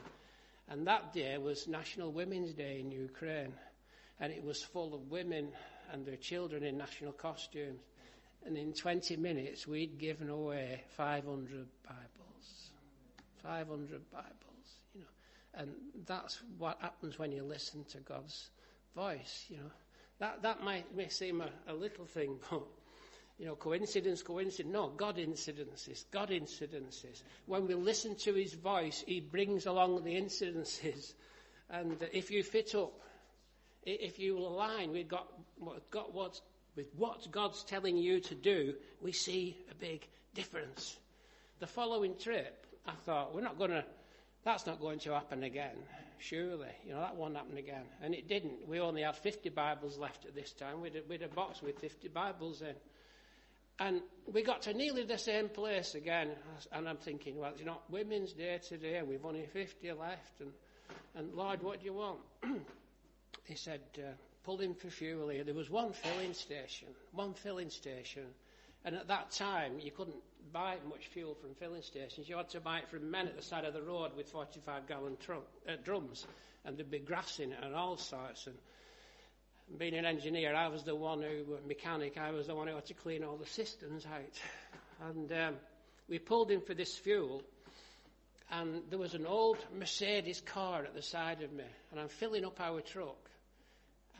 And 0.68 0.87
that 0.87 1.12
day 1.12 1.37
was 1.38 1.66
National 1.66 2.12
Women's 2.12 2.52
Day 2.52 2.78
in 2.78 2.92
Ukraine. 2.92 3.52
And 4.20 4.33
it 4.33 4.44
was 4.44 4.62
full 4.62 4.94
of 4.94 5.11
women 5.11 5.48
and 5.92 6.06
their 6.06 6.16
children 6.16 6.62
in 6.62 6.78
national 6.78 7.12
costumes. 7.12 7.80
And 8.46 8.57
in 8.57 8.72
20 8.72 9.16
minutes, 9.16 9.66
we'd 9.66 9.98
given 9.98 10.31
away 10.31 10.83
500 10.96 11.66
Bibles. 11.85 12.70
500 13.42 14.11
Bibles, 14.11 14.26
you 14.94 15.00
know. 15.00 15.07
And 15.55 15.70
that's 16.07 16.40
what 16.59 16.79
happens 16.81 17.18
when 17.18 17.33
you 17.33 17.42
listen 17.42 17.85
to 17.90 17.98
God's 17.98 18.50
voice, 18.94 19.46
you 19.48 19.59
know. 19.59 19.70
That, 20.18 20.42
that 20.42 20.62
might 20.62 20.94
may 20.94 21.09
seem 21.09 21.40
a, 21.40 21.48
a 21.66 21.74
little 21.74 22.05
thing, 22.05 22.37
but 22.50 22.62
you 23.38 23.46
know, 23.46 23.57
coincidence, 23.57 24.22
coincidence. 24.22 24.72
No, 24.72 24.88
God 24.88 25.16
incidences, 25.16 26.05
God 26.11 26.29
incidences. 26.29 27.22
When 27.46 27.66
we 27.66 27.74
listen 27.74 28.14
to 28.16 28.35
His 28.35 28.53
voice, 28.53 29.03
He 29.07 29.20
brings 29.20 29.64
along 29.66 30.05
the 30.05 30.14
incidences. 30.14 31.14
And 31.70 31.96
if 32.12 32.31
you 32.31 32.42
fit 32.42 32.74
up, 32.74 32.92
if 33.83 34.18
you 34.18 34.37
align 34.37 34.92
with 34.92 35.09
God, 35.09 35.24
got 35.90 36.12
what's, 36.12 36.42
with 36.76 36.87
what 36.96 37.30
God's 37.30 37.62
telling 37.64 37.96
you 37.96 38.20
to 38.20 38.35
do, 38.35 38.74
we 39.00 39.12
see 39.12 39.56
a 39.70 39.74
big 39.74 40.06
difference. 40.35 40.98
The 41.59 41.66
following 41.66 42.16
trip, 42.16 42.66
I 42.87 42.92
thought, 43.04 43.35
we're 43.35 43.42
not 43.42 43.59
going 43.59 43.70
to, 43.70 43.85
that's 44.44 44.66
not 44.66 44.80
going 44.80 44.98
to 45.00 45.12
happen 45.12 45.42
again, 45.42 45.76
surely. 46.18 46.68
You 46.87 46.94
know, 46.94 47.00
that 47.00 47.16
won't 47.16 47.37
happen 47.37 47.59
again. 47.59 47.85
And 48.02 48.14
it 48.14 48.28
didn't. 48.28 48.66
We 48.66 48.80
only 48.80 49.02
had 49.02 49.16
50 49.16 49.50
Bibles 49.50 49.98
left 49.98 50.24
at 50.24 50.35
this 50.35 50.52
time. 50.52 50.80
We 50.80 50.90
had, 50.90 51.22
a 51.22 51.28
box 51.28 51.62
with 51.62 51.78
50 51.78 52.09
Bibles 52.09 52.62
in. 52.62 52.74
And 53.78 54.02
we 54.30 54.42
got 54.42 54.62
to 54.62 54.74
nearly 54.74 55.04
the 55.04 55.18
same 55.18 55.48
place 55.48 55.94
again. 55.94 56.30
And 56.72 56.88
I'm 56.88 56.98
thinking, 56.98 57.38
well, 57.38 57.52
you 57.59 57.64
know, 57.64 57.78
Women's 57.88 58.33
Day 58.33 58.61
today, 58.66 59.00
we've 59.02 59.24
only 59.24 59.46
50 59.46 59.92
left. 59.92 60.40
And, 60.40 60.52
and 61.14 61.35
Lord, 61.35 61.62
what 61.62 61.80
do 61.80 61.87
you 61.87 61.94
want? 61.94 62.18
he 63.44 63.54
said, 63.54 63.80
uh, 63.98 64.12
pull 64.44 64.61
in 64.61 64.74
for 64.74 64.88
fuel 64.88 65.29
here. 65.29 65.44
There 65.44 65.55
was 65.55 65.70
one 65.70 65.92
filling 65.92 66.35
station, 66.35 66.88
one 67.12 67.35
filling 67.35 67.70
station. 67.70 68.24
And 68.85 68.94
at 68.94 69.09
that 69.09 69.31
time, 69.31 69.79
you 69.79 69.90
couldn't 69.90 70.16
buy 70.53 70.76
much 70.88 71.07
fuel 71.09 71.35
from 71.35 71.55
filling 71.55 71.83
stations. 71.83 72.29
You 72.29 72.37
had 72.37 72.48
to 72.50 72.61
buy 72.61 72.79
it 72.79 72.88
from 72.88 73.11
men 73.11 73.26
at 73.26 73.37
the 73.37 73.42
side 73.42 73.64
of 73.64 73.74
the 73.74 73.83
road 73.83 74.12
with 74.16 74.29
45 74.29 74.88
gallon 74.88 75.16
uh, 75.31 75.72
drums. 75.85 76.26
And 76.64 76.76
there'd 76.76 76.90
be 76.90 76.98
grass 76.98 77.38
in 77.40 77.53
it 77.53 77.59
and 77.62 77.74
all 77.74 77.96
sorts. 77.96 78.46
And 78.46 78.57
being 79.79 79.94
an 79.94 80.07
engineer, 80.07 80.55
I 80.55 80.68
was 80.68 80.83
the 80.83 80.96
one 80.96 81.22
who, 81.22 81.59
mechanic, 81.66 82.18
I 82.18 82.31
was 82.31 82.46
the 82.46 82.55
one 82.55 82.68
who 82.68 82.74
had 82.74 82.87
to 82.87 82.94
clean 82.94 83.22
all 83.22 83.37
the 83.37 83.46
cisterns 83.46 84.07
out. 84.07 85.09
And 85.09 85.33
um, 85.33 85.55
we 86.09 86.18
pulled 86.18 86.50
in 86.50 86.61
for 86.61 86.74
this 86.74 86.96
fuel, 86.96 87.42
and 88.50 88.83
there 88.90 88.98
was 88.98 89.14
an 89.14 89.26
old 89.26 89.59
Mercedes 89.79 90.40
car 90.40 90.85
at 90.85 90.94
the 90.94 91.03
side 91.03 91.42
of 91.42 91.53
me, 91.53 91.64
and 91.90 92.00
I'm 92.00 92.09
filling 92.09 92.44
up 92.44 92.61
our 92.61 92.81
truck. 92.81 93.29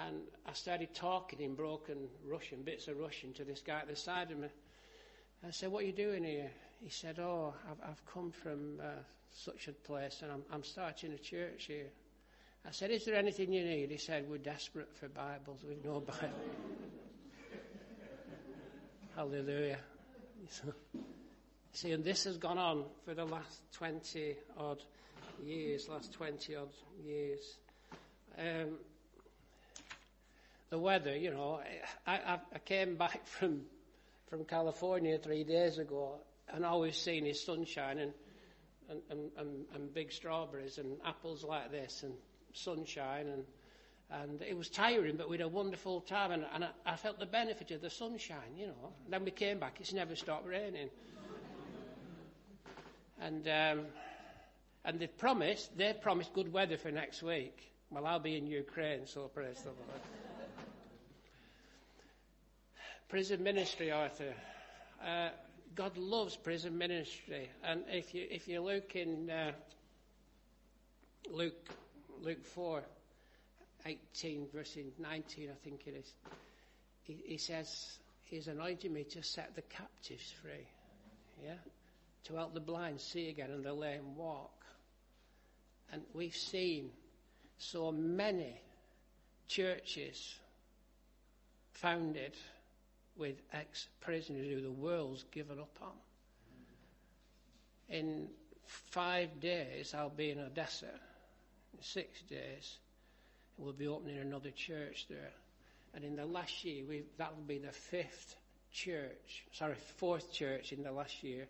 And 0.06 0.22
I 0.46 0.54
started 0.54 0.94
talking 0.94 1.40
in 1.40 1.54
broken 1.54 2.08
Russian, 2.26 2.62
bits 2.62 2.88
of 2.88 2.98
Russian, 2.98 3.34
to 3.34 3.44
this 3.44 3.60
guy 3.60 3.80
at 3.80 3.88
the 3.88 3.96
side 3.96 4.30
of 4.30 4.38
me. 4.38 4.48
I 5.46 5.50
said, 5.50 5.70
What 5.70 5.82
are 5.82 5.86
you 5.86 5.92
doing 5.92 6.24
here? 6.24 6.50
He 6.82 6.88
said, 6.88 7.18
Oh, 7.18 7.52
I've, 7.70 7.90
I've 7.90 8.06
come 8.06 8.30
from 8.30 8.80
uh, 8.80 9.00
such 9.30 9.68
a 9.68 9.72
place, 9.72 10.20
and 10.22 10.32
I'm, 10.32 10.42
I'm 10.52 10.64
starting 10.64 11.12
a 11.12 11.18
church 11.18 11.66
here. 11.66 11.88
I 12.66 12.70
said, 12.70 12.90
Is 12.90 13.04
there 13.04 13.14
anything 13.14 13.52
you 13.52 13.62
need? 13.62 13.90
He 13.90 13.98
said, 13.98 14.26
We're 14.28 14.38
desperate 14.38 14.88
for 14.94 15.08
Bibles. 15.08 15.60
We've 15.66 15.84
no 15.84 16.00
Bible. 16.00 16.18
Hallelujah. 19.16 19.78
See, 21.72 21.92
and 21.92 22.02
this 22.02 22.24
has 22.24 22.38
gone 22.38 22.58
on 22.58 22.84
for 23.04 23.14
the 23.14 23.24
last 23.24 23.60
20 23.72 24.34
odd 24.58 24.82
years, 25.42 25.88
last 25.88 26.12
20 26.12 26.56
odd 26.56 26.68
years. 27.04 27.58
Um, 28.38 28.78
the 30.70 30.78
weather, 30.78 31.16
you 31.16 31.30
know, 31.30 31.61
I, 32.06 32.12
I, 32.12 32.38
I, 32.54 32.59
came 32.59 32.96
back 32.96 33.26
from, 33.38 33.62
from 34.28 34.44
California 34.44 35.18
three 35.18 35.44
days 35.44 35.78
ago 35.78 36.14
and 36.48 36.64
all 36.64 36.80
we've 36.80 36.94
seen 36.94 37.26
is 37.26 37.44
sunshine 37.44 37.98
and, 37.98 38.12
and, 38.88 39.00
and, 39.11 39.30
and, 39.37 39.64
and 39.74 39.94
big 39.94 40.12
strawberries 40.12 40.78
and 40.78 40.96
apples 41.04 41.44
like 41.44 41.70
this 41.70 42.02
and 42.04 42.14
sunshine 42.52 43.26
and 43.26 43.44
and 44.12 44.42
it 44.42 44.56
was 44.56 44.68
tiring, 44.68 45.16
but 45.16 45.28
we 45.28 45.37
had 45.37 45.46
a 45.46 45.48
wonderful 45.48 46.00
time, 46.00 46.33
and, 46.33 46.44
and 46.52 46.64
I, 46.64 46.70
I, 46.85 46.96
felt 46.96 47.20
the 47.20 47.26
benefit 47.26 47.70
of 47.70 47.80
the 47.80 47.90
sunshine, 47.90 48.56
you 48.56 48.66
know. 48.66 48.92
And 49.04 49.12
then 49.12 49.24
we 49.24 49.30
came 49.30 49.61
back; 49.61 49.76
it's 49.78 49.92
never 49.92 50.16
stopped 50.16 50.48
raining. 50.48 50.90
and 53.20 53.46
um, 53.46 53.87
and 54.85 54.98
they 54.98 55.06
promised 55.06 55.76
they 55.78 55.92
promised 55.92 56.35
good 56.35 56.52
weather 56.52 56.76
for 56.76 56.90
next 56.90 57.22
week. 57.22 57.56
Well, 57.90 58.04
I'll 58.04 58.18
be 58.18 58.37
in 58.37 58.48
Ukraine, 58.48 59.06
so 59.06 59.28
praise 59.28 59.61
the 59.62 59.68
Lord. 59.68 60.19
Prison 63.10 63.42
ministry, 63.42 63.90
Arthur. 63.90 64.32
Uh, 65.04 65.30
God 65.74 65.98
loves 65.98 66.36
prison 66.36 66.78
ministry, 66.78 67.50
and 67.64 67.82
if 67.88 68.14
you 68.14 68.26
if 68.30 68.46
you 68.48 68.60
look 68.60 68.94
in 68.94 69.28
uh, 69.28 69.52
Luke 71.30 71.68
Luke 72.22 72.44
4, 72.44 72.82
18, 73.86 74.46
verse 74.54 74.76
19, 74.98 75.48
I 75.50 75.54
think 75.64 75.86
it 75.86 75.94
is. 75.94 76.12
He, 77.02 77.16
he 77.24 77.38
says, 77.38 77.98
He's 78.24 78.46
anointed 78.46 78.92
me 78.92 79.04
to 79.04 79.22
set 79.22 79.54
the 79.54 79.62
captives 79.62 80.32
free. 80.42 80.68
Yeah? 81.42 81.54
To 82.24 82.34
help 82.34 82.52
the 82.52 82.60
blind 82.60 83.00
see 83.00 83.30
again 83.30 83.50
and 83.50 83.64
the 83.64 83.72
lame 83.72 84.14
walk. 84.16 84.52
And 85.92 86.02
we've 86.12 86.36
seen 86.36 86.90
so 87.56 87.90
many 87.90 88.60
churches 89.48 90.34
founded 91.72 92.36
with 93.20 93.37
ex 93.52 93.87
prisoners 94.00 94.48
who 94.48 94.61
the 94.61 94.70
world's 94.70 95.22
given 95.30 95.61
up 95.61 95.78
on. 95.80 95.92
In 97.88 98.28
five 98.66 99.40
days, 99.40 99.94
I'll 99.94 100.11
be 100.11 100.30
in 100.30 100.40
Odessa 100.40 100.87
In 101.76 101.83
six 101.83 102.22
days, 102.22 102.78
we'll 103.59 103.72
be 103.72 103.87
opening 103.87 104.18
another 104.18 104.50
church 104.50 105.06
there. 105.09 105.33
And 105.94 106.04
in 106.04 106.16
the 106.16 106.24
last 106.26 106.64
year, 106.64 106.85
that'll 107.18 107.35
be 107.46 107.59
the 107.59 107.72
fifth 107.72 108.37
church, 108.72 109.44
sorry, 109.52 109.74
fourth 109.96 110.33
church 110.33 110.72
in 110.72 110.83
the 110.83 110.92
last 110.92 111.22
year 111.22 111.46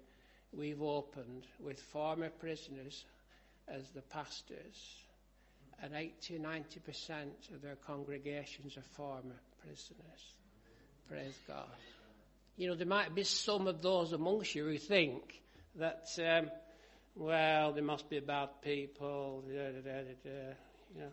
we've 0.53 0.83
opened 0.83 1.45
with 1.61 1.81
former 1.81 2.29
prisoners 2.29 3.05
as 3.69 3.89
the 3.91 4.03
pastors. 4.03 4.97
And 5.83 5.95
80 5.95 6.39
90% 6.39 7.55
of 7.55 7.63
their 7.63 7.77
congregations 7.77 8.77
are 8.77 8.83
former 8.83 9.41
prisoners. 9.65 10.35
Praise 11.11 11.37
God. 11.49 11.67
You 12.57 12.69
know, 12.69 12.77
there 12.77 12.87
might 12.87 13.17
be 13.17 13.25
some 13.25 13.67
of 13.67 13.83
those 13.83 14.13
amongst 14.13 14.55
you 14.55 14.65
who 14.65 14.79
think 14.79 15.43
that 15.75 16.07
um, 16.19 16.51
well, 17.17 17.73
they 17.73 17.81
must 17.81 18.09
be 18.09 18.21
bad 18.21 18.51
people. 18.63 19.43
Da, 19.49 19.73
da, 19.73 19.91
da, 19.91 20.31
you 20.95 21.01
know, 21.01 21.09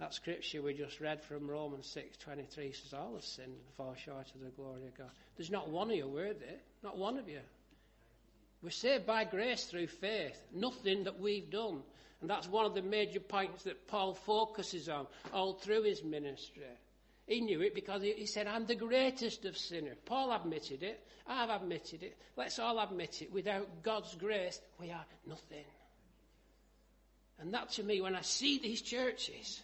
that 0.00 0.12
scripture 0.12 0.60
we 0.60 0.74
just 0.74 1.00
read 1.00 1.22
from 1.22 1.48
Romans 1.48 1.86
six 1.86 2.16
twenty 2.16 2.42
three 2.42 2.72
says 2.72 2.92
all 2.92 3.14
have 3.14 3.22
sinned 3.22 3.48
and 3.50 3.74
fall 3.76 3.94
short 3.94 4.26
of 4.34 4.40
the 4.40 4.50
glory 4.50 4.88
of 4.88 4.98
God. 4.98 5.10
There's 5.36 5.52
not 5.52 5.70
one 5.70 5.90
of 5.90 5.96
you 5.96 6.08
worthy, 6.08 6.44
not 6.82 6.98
one 6.98 7.16
of 7.16 7.28
you. 7.28 7.40
We're 8.60 8.70
saved 8.70 9.06
by 9.06 9.22
grace 9.22 9.66
through 9.66 9.86
faith, 9.86 10.40
nothing 10.52 11.04
that 11.04 11.20
we've 11.20 11.48
done. 11.48 11.82
And 12.20 12.30
that's 12.30 12.48
one 12.48 12.66
of 12.66 12.74
the 12.74 12.82
major 12.82 13.20
points 13.20 13.64
that 13.64 13.86
Paul 13.86 14.14
focuses 14.14 14.88
on 14.88 15.06
all 15.32 15.54
through 15.54 15.82
his 15.82 16.02
ministry. 16.02 16.64
He 17.26 17.40
knew 17.40 17.62
it 17.62 17.74
because 17.74 18.02
he, 18.02 18.26
said, 18.26 18.46
I'm 18.46 18.66
the 18.66 18.74
greatest 18.74 19.44
of 19.44 19.56
sinners. 19.56 19.96
Paul 20.04 20.32
admitted 20.32 20.82
it. 20.82 21.06
I've 21.26 21.50
admitted 21.50 22.02
it. 22.02 22.18
Let's 22.36 22.58
all 22.58 22.78
admit 22.80 23.22
it. 23.22 23.32
Without 23.32 23.82
God's 23.82 24.14
grace, 24.16 24.60
we 24.80 24.90
are 24.90 25.04
nothing. 25.26 25.64
And 27.38 27.54
that 27.54 27.70
to 27.72 27.84
me, 27.84 28.00
when 28.00 28.16
I 28.16 28.22
see 28.22 28.58
these 28.58 28.82
churches, 28.82 29.62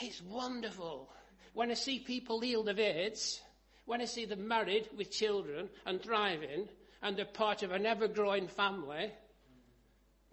it's 0.00 0.22
wonderful. 0.22 1.10
When 1.52 1.70
I 1.70 1.74
see 1.74 1.98
people 1.98 2.40
healed 2.40 2.68
of 2.68 2.78
AIDS, 2.78 3.40
when 3.84 4.00
I 4.00 4.06
see 4.06 4.24
them 4.24 4.46
married 4.48 4.88
with 4.96 5.10
children 5.10 5.68
and 5.86 6.00
thriving, 6.00 6.68
and 7.02 7.16
they're 7.16 7.26
part 7.26 7.62
of 7.62 7.72
an 7.72 7.84
ever 7.84 8.08
growing 8.08 8.48
family, 8.48 9.12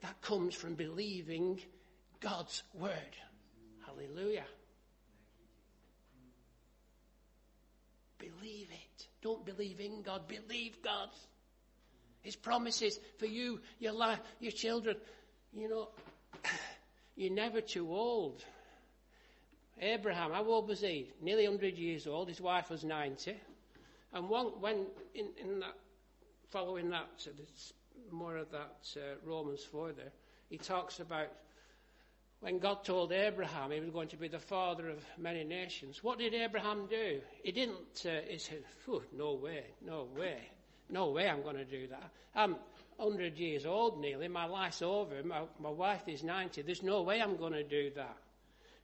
that 0.01 0.21
comes 0.21 0.55
from 0.55 0.75
believing 0.75 1.59
God's 2.19 2.63
word. 2.73 3.17
Hallelujah. 3.85 4.45
Believe 8.21 8.69
it. 8.71 9.07
Don't 9.21 9.45
believe 9.45 9.79
in 9.79 10.03
God. 10.03 10.27
Believe 10.27 10.81
God. 10.83 11.09
His 12.21 12.35
promises 12.35 12.99
for 13.17 13.25
you, 13.25 13.59
your 13.79 13.93
life, 13.93 14.19
your 14.39 14.51
children. 14.51 14.95
You 15.53 15.67
know, 15.69 15.89
You're 17.15 17.31
never 17.31 17.61
too 17.61 17.89
old. 17.89 18.43
Abraham, 19.79 20.31
how 20.31 20.45
old 20.45 20.67
was 20.67 20.81
he? 20.81 21.11
Nearly 21.21 21.47
100 21.47 21.77
years 21.77 22.07
old. 22.07 22.27
His 22.27 22.41
wife 22.41 22.69
was 22.69 22.83
90. 22.83 23.35
And 24.13 24.29
one, 24.29 24.47
when 24.59 24.85
in, 25.15 25.27
in 25.41 25.59
that, 25.59 25.75
following 26.49 26.89
that, 26.89 27.07
so 27.17 27.31
there's 27.35 27.73
more 28.11 28.37
of 28.37 28.51
that 28.51 28.77
uh, 28.95 29.15
Romans 29.25 29.63
4 29.63 29.93
there, 29.93 30.11
he 30.49 30.57
talks 30.57 30.99
about 30.99 31.27
when 32.41 32.57
God 32.57 32.83
told 32.83 33.11
Abraham 33.11 33.71
he 33.71 33.79
was 33.79 33.91
going 33.91 34.09
to 34.09 34.17
be 34.17 34.27
the 34.27 34.39
father 34.39 34.89
of 34.89 34.97
many 35.17 35.43
nations. 35.43 36.03
What 36.03 36.17
did 36.17 36.33
Abraham 36.33 36.87
do? 36.89 37.21
He 37.43 37.51
didn't, 37.51 38.05
uh, 38.05 38.21
he 38.27 38.39
said, 38.39 38.63
no 39.15 39.33
way, 39.33 39.63
no 39.85 40.07
way, 40.17 40.39
no 40.89 41.11
way 41.11 41.29
I'm 41.29 41.43
going 41.43 41.57
to 41.57 41.65
do 41.65 41.87
that. 41.87 42.11
I'm 42.35 42.55
100 42.97 43.37
years 43.37 43.65
old 43.65 44.01
nearly, 44.01 44.27
my 44.27 44.45
life's 44.45 44.81
over, 44.81 45.23
my, 45.23 45.41
my 45.59 45.69
wife 45.69 46.07
is 46.07 46.23
90, 46.23 46.63
there's 46.63 46.83
no 46.83 47.03
way 47.03 47.21
I'm 47.21 47.37
going 47.37 47.53
to 47.53 47.63
do 47.63 47.91
that. 47.95 48.17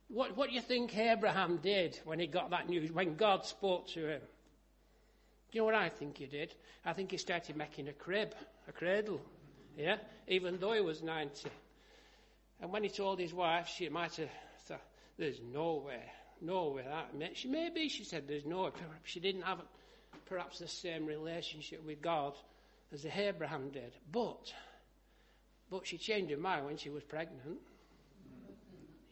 What, 0.10 0.38
what 0.38 0.50
do 0.50 0.56
you 0.56 0.62
think 0.62 0.96
Abraham 0.96 1.58
did 1.58 2.00
when 2.06 2.20
he 2.20 2.28
got 2.28 2.52
that 2.52 2.70
news, 2.70 2.92
when 2.92 3.16
God 3.16 3.44
spoke 3.44 3.88
to 3.90 4.08
him? 4.08 4.22
Do 5.52 5.58
you 5.58 5.62
know 5.62 5.66
what 5.66 5.76
I 5.76 5.90
think 5.90 6.18
he 6.18 6.28
did? 6.28 6.54
I 6.86 6.94
think 6.94 7.10
he 7.12 7.18
started 7.18 7.58
making 7.58 7.88
a 7.88 7.94
crib, 7.94 8.36
a 8.68 8.72
cradle, 8.72 9.20
yeah, 9.76 9.98
even 10.28 10.60
though 10.60 10.74
he 10.74 10.82
was 10.82 11.02
90. 11.02 11.50
And 12.62 12.72
when 12.72 12.84
he 12.84 12.90
told 12.90 13.20
his 13.20 13.34
wife, 13.34 13.68
she 13.68 13.90
might 13.90 14.16
have 14.16 14.30
thought, 14.66 14.82
there's 15.18 15.40
no 15.54 15.84
way, 15.86 16.02
no 16.42 16.70
way 16.70 16.84
that. 16.84 17.38
She, 17.38 17.48
maybe 17.48 17.90
she 17.90 18.04
said 18.04 18.28
there's 18.28 18.46
no 18.46 18.64
way. 18.64 18.72
She 19.04 19.20
didn't 19.20 19.44
have 19.44 19.60
perhaps 20.26 20.60
the 20.60 20.68
same 20.68 21.06
relationship 21.06 21.86
with 21.86 22.02
God 22.02 22.34
as 22.94 23.06
Abraham 23.06 23.70
did. 23.70 23.94
But, 24.12 24.54
but 25.70 25.86
she 25.86 25.98
changed 25.98 26.32
her 26.32 26.38
mind 26.38 26.66
when 26.66 26.78
she 26.78 26.90
was 26.90 27.04
pregnant. 27.04 27.60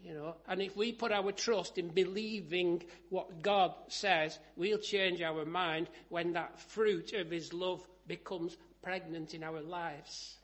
You 0.03 0.13
know, 0.13 0.35
and 0.47 0.61
if 0.61 0.77
we 0.77 0.91
put 0.91 1.11
our 1.11 1.31
trust 1.31 1.79
in 1.79 1.87
believing 1.87 2.83
what 3.09 3.41
God 3.41 3.73
says, 3.87 4.37
we'll 4.55 4.77
change 4.77 5.19
our 5.21 5.45
mind 5.45 5.89
when 6.09 6.33
that 6.33 6.59
fruit 6.59 7.13
of 7.13 7.31
His 7.31 7.53
love 7.53 7.83
becomes 8.05 8.55
pregnant 8.83 9.33
in 9.33 9.43
our 9.43 9.61
lives, 9.61 10.35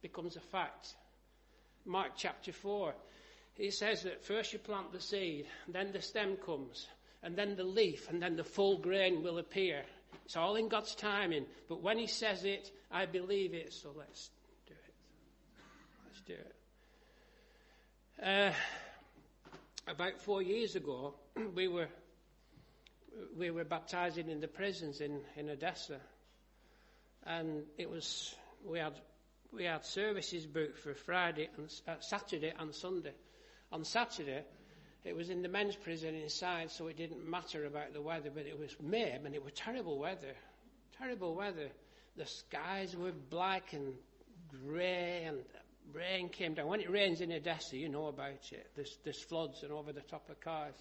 becomes 0.00 0.36
a 0.36 0.40
fact. 0.40 0.94
Mark 1.84 2.12
chapter 2.16 2.52
4, 2.52 2.94
he 3.54 3.70
says 3.70 4.02
that 4.04 4.24
first 4.24 4.52
you 4.52 4.58
plant 4.58 4.92
the 4.92 5.00
seed, 5.00 5.46
then 5.68 5.92
the 5.92 6.00
stem 6.00 6.36
comes, 6.36 6.86
and 7.22 7.36
then 7.36 7.56
the 7.56 7.64
leaf, 7.64 8.08
and 8.08 8.22
then 8.22 8.36
the 8.36 8.44
full 8.44 8.78
grain 8.78 9.22
will 9.22 9.38
appear. 9.38 9.82
It's 10.24 10.36
all 10.36 10.56
in 10.56 10.68
God's 10.68 10.94
timing, 10.94 11.46
but 11.68 11.82
when 11.82 11.98
He 11.98 12.06
says 12.06 12.44
it, 12.44 12.70
I 12.90 13.06
believe 13.06 13.52
it, 13.54 13.72
so 13.72 13.90
let's 13.96 14.30
do 14.66 14.74
it. 14.74 14.94
Let's 16.06 16.20
do 16.22 16.34
it. 16.34 16.54
Uh, 18.22 18.52
about 19.90 20.20
four 20.20 20.42
years 20.42 20.76
ago, 20.76 21.14
we 21.54 21.68
were 21.68 21.88
we 23.36 23.50
were 23.50 23.64
baptizing 23.64 24.30
in 24.30 24.40
the 24.40 24.48
prisons 24.48 25.00
in, 25.00 25.20
in 25.36 25.50
Odessa, 25.50 26.00
and 27.26 27.64
it 27.76 27.90
was 27.90 28.34
we 28.64 28.78
had 28.78 28.94
we 29.52 29.64
had 29.64 29.84
services 29.84 30.46
booked 30.46 30.78
for 30.78 30.94
Friday 30.94 31.48
and 31.56 31.72
uh, 31.88 31.94
Saturday 32.00 32.52
and 32.58 32.74
Sunday. 32.74 33.12
On 33.72 33.84
Saturday, 33.84 34.42
it 35.04 35.14
was 35.14 35.30
in 35.30 35.42
the 35.42 35.48
men's 35.48 35.76
prison 35.76 36.14
inside, 36.14 36.70
so 36.70 36.86
it 36.86 36.96
didn't 36.96 37.28
matter 37.28 37.66
about 37.66 37.92
the 37.92 38.02
weather, 38.02 38.30
but 38.32 38.46
it 38.46 38.58
was 38.58 38.76
May, 38.80 39.10
and 39.10 39.34
it 39.34 39.42
was 39.42 39.52
terrible 39.54 39.98
weather, 39.98 40.34
terrible 40.96 41.34
weather. 41.34 41.68
The 42.16 42.26
skies 42.26 42.96
were 42.96 43.12
black 43.12 43.72
and 43.72 43.94
grey, 44.48 45.24
and 45.26 45.38
rain 45.92 46.28
came 46.28 46.54
down. 46.54 46.66
When 46.66 46.80
it 46.80 46.90
rains 46.90 47.20
in 47.20 47.32
Odessa, 47.32 47.76
you 47.76 47.88
know 47.88 48.06
about 48.06 48.52
it. 48.52 48.70
There's, 48.76 48.98
there's 49.04 49.22
floods 49.22 49.62
and 49.62 49.72
over 49.72 49.92
the 49.92 50.02
top 50.02 50.28
of 50.28 50.40
cars. 50.40 50.74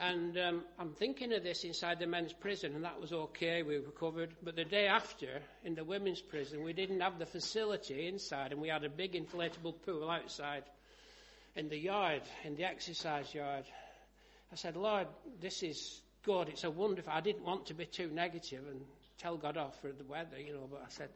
And 0.00 0.38
um, 0.38 0.62
I'm 0.78 0.92
thinking 0.92 1.32
of 1.32 1.42
this 1.42 1.64
inside 1.64 1.98
the 1.98 2.06
men's 2.06 2.32
prison, 2.32 2.74
and 2.76 2.84
that 2.84 3.00
was 3.00 3.12
okay, 3.12 3.64
we 3.64 3.78
recovered. 3.78 4.30
But 4.42 4.54
the 4.54 4.64
day 4.64 4.86
after, 4.86 5.40
in 5.64 5.74
the 5.74 5.84
women's 5.84 6.20
prison, 6.20 6.62
we 6.62 6.72
didn't 6.72 7.00
have 7.00 7.18
the 7.18 7.26
facility 7.26 8.06
inside, 8.06 8.52
and 8.52 8.60
we 8.60 8.68
had 8.68 8.84
a 8.84 8.88
big 8.88 9.14
inflatable 9.14 9.74
pool 9.84 10.08
outside 10.08 10.62
in 11.56 11.68
the 11.68 11.76
yard, 11.76 12.22
in 12.44 12.54
the 12.54 12.64
exercise 12.64 13.34
yard. 13.34 13.64
I 14.52 14.54
said, 14.54 14.76
Lord, 14.76 15.08
this 15.40 15.64
is 15.64 16.00
good. 16.22 16.48
It's 16.48 16.62
a 16.62 16.70
wonderful. 16.70 17.12
I 17.12 17.20
didn't 17.20 17.44
want 17.44 17.66
to 17.66 17.74
be 17.74 17.84
too 17.84 18.08
negative 18.08 18.62
and 18.70 18.80
tell 19.18 19.36
God 19.36 19.56
off 19.56 19.80
for 19.80 19.90
the 19.90 20.04
weather, 20.04 20.38
you 20.38 20.52
know, 20.52 20.68
but 20.70 20.82
I 20.86 20.90
said, 20.90 21.08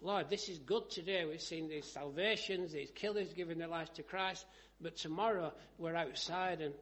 Lord, 0.00 0.30
this 0.30 0.48
is 0.48 0.58
good 0.58 0.90
today. 0.90 1.26
We've 1.26 1.40
seen 1.40 1.68
these 1.68 1.86
salvations, 1.86 2.72
these 2.72 2.90
killers 2.94 3.32
giving 3.34 3.58
their 3.58 3.68
lives 3.68 3.90
to 3.90 4.02
Christ, 4.02 4.46
but 4.80 4.96
tomorrow 4.96 5.52
we're 5.78 5.94
outside 5.94 6.60
and 6.60 6.72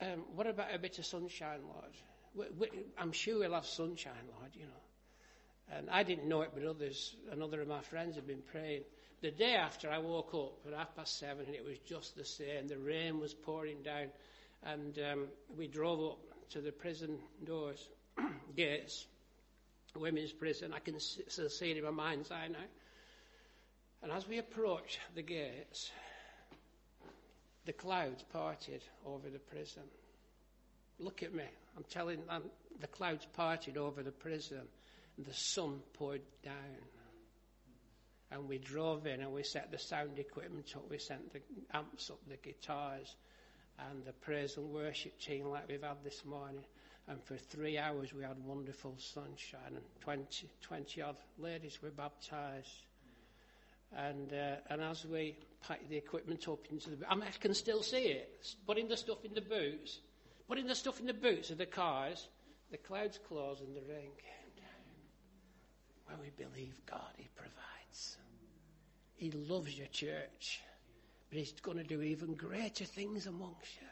um, 0.00 0.24
what 0.34 0.46
about 0.46 0.74
a 0.74 0.78
bit 0.78 0.98
of 0.98 1.06
sunshine, 1.06 1.60
Lord? 1.64 1.92
We, 2.34 2.44
we, 2.58 2.68
I'm 2.96 3.12
sure 3.12 3.40
we'll 3.40 3.54
have 3.54 3.66
sunshine, 3.66 4.28
Lord, 4.38 4.50
you 4.54 4.66
know. 4.66 5.76
And 5.76 5.90
I 5.90 6.02
didn't 6.02 6.28
know 6.28 6.42
it, 6.42 6.50
but 6.54 6.64
others, 6.64 7.16
another 7.30 7.60
of 7.60 7.68
my 7.68 7.80
friends 7.82 8.14
had 8.14 8.26
been 8.26 8.42
praying. 8.50 8.82
The 9.20 9.30
day 9.30 9.54
after, 9.54 9.90
I 9.90 9.98
woke 9.98 10.32
up 10.34 10.66
at 10.66 10.78
half 10.78 10.94
past 10.94 11.18
seven, 11.18 11.46
and 11.46 11.54
it 11.54 11.64
was 11.64 11.78
just 11.80 12.16
the 12.16 12.24
same. 12.24 12.68
The 12.68 12.78
rain 12.78 13.18
was 13.18 13.34
pouring 13.34 13.82
down, 13.82 14.06
and 14.62 14.98
um, 14.98 15.28
we 15.56 15.66
drove 15.66 16.00
up 16.12 16.18
to 16.50 16.60
the 16.60 16.72
prison 16.72 17.18
doors, 17.44 17.88
gates, 18.56 19.06
women's 19.96 20.32
prison. 20.32 20.72
I 20.72 20.78
can 20.78 21.00
still 21.00 21.50
see 21.50 21.72
it 21.72 21.76
in 21.76 21.84
my 21.84 21.90
mind's 21.90 22.30
eye 22.30 22.48
now. 22.48 22.58
And 24.02 24.12
as 24.12 24.28
we 24.28 24.38
approached 24.38 25.00
the 25.14 25.22
gates, 25.22 25.90
the 27.68 27.72
clouds 27.74 28.24
parted 28.32 28.82
over 29.04 29.28
the 29.28 29.38
prison. 29.38 29.82
Look 30.98 31.22
at 31.22 31.34
me. 31.34 31.44
I'm 31.76 31.84
telling 31.90 32.24
them, 32.24 32.44
the 32.80 32.86
clouds 32.86 33.26
parted 33.36 33.76
over 33.76 34.02
the 34.02 34.10
prison 34.10 34.62
and 35.18 35.26
the 35.26 35.34
sun 35.34 35.80
poured 35.92 36.22
down. 36.42 36.54
And 38.30 38.48
we 38.48 38.56
drove 38.56 39.06
in 39.06 39.20
and 39.20 39.34
we 39.34 39.42
set 39.42 39.70
the 39.70 39.78
sound 39.78 40.18
equipment 40.18 40.72
up. 40.76 40.90
We 40.90 40.96
sent 40.96 41.30
the 41.30 41.42
amps 41.74 42.08
up, 42.08 42.20
the 42.26 42.38
guitars 42.38 43.14
and 43.90 44.02
the 44.06 44.12
praise 44.12 44.56
and 44.56 44.72
worship 44.72 45.20
team 45.20 45.48
like 45.48 45.68
we've 45.68 45.82
had 45.82 46.02
this 46.02 46.24
morning. 46.24 46.64
And 47.06 47.22
for 47.22 47.36
three 47.36 47.76
hours 47.76 48.14
we 48.14 48.22
had 48.22 48.42
wonderful 48.46 48.94
sunshine 48.96 49.74
and 49.76 49.84
20, 50.00 50.48
20 50.62 51.02
odd 51.02 51.16
ladies 51.38 51.82
were 51.82 51.90
baptized. 51.90 52.87
And, 53.96 54.32
uh, 54.32 54.56
and 54.70 54.82
as 54.82 55.06
we 55.06 55.36
packed 55.66 55.88
the 55.88 55.96
equipment 55.96 56.46
up 56.48 56.60
into 56.70 56.90
the, 56.90 57.10
I, 57.10 57.14
mean, 57.14 57.24
I 57.24 57.30
can 57.38 57.54
still 57.54 57.82
see 57.82 58.04
it, 58.04 58.46
putting 58.66 58.88
the 58.88 58.96
stuff 58.96 59.24
in 59.24 59.34
the 59.34 59.40
boots, 59.40 60.00
putting 60.46 60.66
the 60.66 60.74
stuff 60.74 61.00
in 61.00 61.06
the 61.06 61.14
boots 61.14 61.50
of 61.50 61.58
the 61.58 61.66
cars, 61.66 62.28
the 62.70 62.76
clouds 62.76 63.18
closed 63.26 63.62
and 63.62 63.74
the 63.74 63.80
rain 63.80 64.10
came 64.18 64.52
down. 64.56 66.06
When 66.06 66.18
we 66.20 66.30
believe 66.36 66.74
God, 66.86 67.12
He 67.16 67.28
provides. 67.34 68.18
He 69.16 69.30
loves 69.30 69.76
your 69.76 69.88
church, 69.88 70.60
but 71.30 71.38
He's 71.38 71.52
going 71.52 71.78
to 71.78 71.84
do 71.84 72.02
even 72.02 72.34
greater 72.34 72.84
things 72.84 73.26
amongst 73.26 73.80
you. 73.80 73.88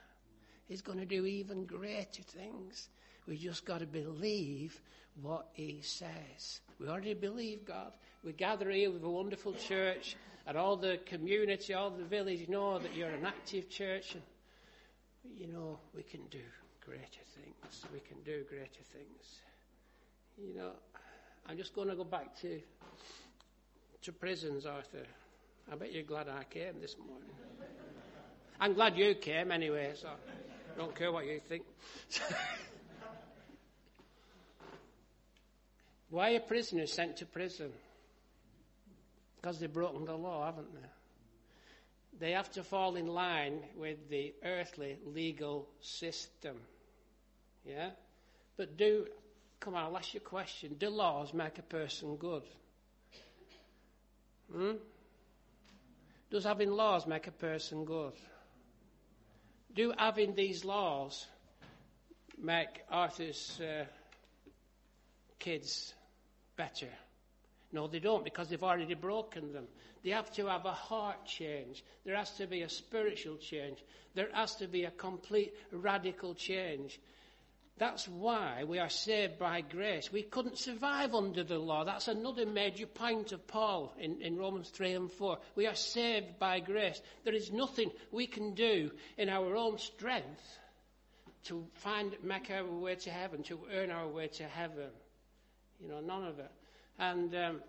He's 0.69 0.83
going 0.83 0.99
to 0.99 1.07
do 1.07 1.27
even 1.27 1.65
greater 1.65 2.23
things. 2.23 2.89
We 3.27 3.37
just 3.37 3.65
got 3.65 3.81
to 3.81 3.87
believe 3.87 4.81
what 5.23 5.49
He 5.53 5.81
says. 5.83 6.61
We 6.79 6.89
already 6.89 7.15
believe 7.15 7.65
God. 7.65 7.93
We 8.25 8.33
gather 8.33 8.71
here 8.71 8.91
with 8.91 9.05
a 9.05 9.09
wonderful 9.09 9.53
church, 9.55 10.17
and 10.47 10.57
all 10.57 10.77
the 10.77 10.99
community, 11.07 11.75
all 11.75 11.91
the 11.91 12.05
village 12.05 12.49
know 12.49 12.79
that 12.79 12.95
you're 12.95 13.11
an 13.11 13.25
active 13.25 13.69
church, 13.69 14.15
and 14.15 14.23
you 15.37 15.47
know 15.47 15.79
we 15.95 16.03
can 16.03 16.21
do 16.31 16.41
greater 16.85 17.25
things. 17.35 17.85
We 17.93 18.01
can 18.01 18.19
do 18.25 18.45
greater 18.49 18.83
things. 18.93 19.41
You 20.39 20.55
know, 20.55 20.73
I'm 21.47 21.57
just 21.57 21.75
going 21.75 21.89
to 21.89 21.97
go 21.97 22.05
back 22.05 22.39
to 22.43 22.61
to 24.03 24.13
prisons, 24.13 24.67
Arthur. 24.67 25.05
I 25.71 25.75
bet 25.75 25.93
you're 25.93 26.05
glad 26.05 26.29
I 26.29 26.45
came 26.45 26.81
this 26.81 26.97
morning. 26.97 27.31
I'm 28.61 28.75
glad 28.75 28.97
you 28.97 29.15
came 29.17 29.51
anyway, 29.51 29.93
so 29.97 30.09
I 30.09 30.79
don't 30.79 30.95
care 30.95 31.11
what 31.11 31.27
you 31.27 31.41
think. 31.49 31.65
Why 36.11 36.35
are 36.35 36.41
prisoners 36.41 36.93
sent 36.93 37.17
to 37.17 37.27
prison? 37.27 37.73
Because 39.47 39.61
they've 39.61 39.73
broken 39.73 40.05
the 40.05 40.17
law, 40.17 40.45
haven't 40.45 40.75
they? 40.75 42.27
They 42.27 42.33
have 42.33 42.51
to 42.55 42.65
fall 42.65 42.97
in 42.97 43.07
line 43.07 43.61
with 43.77 44.11
the 44.11 44.35
earthly 44.45 44.99
legal 45.07 45.69
system. 45.81 46.57
Yeah? 47.65 47.91
But 48.57 48.77
do, 48.77 49.07
come 49.61 49.77
on, 49.77 49.85
I'll 49.85 49.97
ask 49.97 50.15
you 50.15 50.19
a 50.19 50.29
question. 50.29 50.75
Do 50.81 50.89
laws 50.89 51.33
make 51.33 51.59
a 51.59 51.63
person 51.63 52.17
good? 52.17 52.43
Hmm? 54.53 54.73
Does 56.29 56.43
having 56.43 56.73
laws 56.73 57.07
make 57.07 57.29
a 57.29 57.31
person 57.31 57.85
good? 57.85 58.15
Do 59.77 59.95
having 59.97 60.35
these 60.35 60.65
laws 60.65 61.25
make 62.37 62.83
Arthur's 62.91 63.61
uh, 63.61 63.85
kids 65.39 65.95
better? 66.57 66.89
No, 67.73 67.87
they 67.87 67.99
don't 67.99 68.25
because 68.25 68.49
they've 68.49 68.63
already 68.63 68.95
broken 68.95 69.53
them. 69.53 69.67
They 70.05 70.11
have 70.11 70.31
to 70.33 70.47
have 70.47 70.65
a 70.65 70.73
heart 70.73 71.25
change. 71.27 71.85
There 72.05 72.17
has 72.17 72.31
to 72.37 72.47
be 72.47 72.63
a 72.63 72.69
spiritual 72.69 73.37
change. 73.37 73.79
There 74.15 74.29
has 74.33 74.55
to 74.57 74.69
be 74.69 74.85
a 74.85 74.91
complete 74.91 75.53
radical 75.73 76.35
change. 76.35 77.01
That's 77.79 78.09
why 78.09 78.65
we 78.65 78.79
are 78.79 78.89
saved 78.89 79.39
by 79.39 79.61
grace. 79.61 80.11
We 80.11 80.23
couldn't 80.23 80.59
survive 80.59 81.15
under 81.15 81.45
the 81.45 81.59
law. 81.59 81.85
That's 81.85 82.09
another 82.09 82.47
major 82.47 82.87
point 82.87 83.33
of 83.33 83.47
Paul 83.47 83.95
in, 83.99 84.23
in 84.23 84.39
Romans 84.39 84.71
3 84.71 84.93
and 84.95 85.13
4. 85.13 85.39
We 85.57 85.67
are 85.67 85.75
saved 85.75 86.39
by 86.39 86.61
grace. 86.61 87.03
There 87.25 87.35
is 87.35 87.53
nothing 87.53 87.91
we 88.13 88.27
can 88.27 88.55
do 88.55 88.91
in 89.19 89.29
our 89.29 89.57
own 89.57 89.79
strength 89.79 90.59
to 91.45 91.67
find, 91.75 92.17
make 92.23 92.51
our 92.51 92.65
way 92.65 92.95
to 92.95 93.11
heaven, 93.11 93.43
to 93.45 93.61
earn 93.75 93.91
our 93.91 94.09
way 94.09 94.29
to 94.29 94.45
heaven. 94.45 94.89
You 95.79 95.89
know, 95.89 96.01
none 96.01 96.25
of 96.25 96.39
it. 96.39 96.51
And 96.99 97.35
um, 97.35 97.61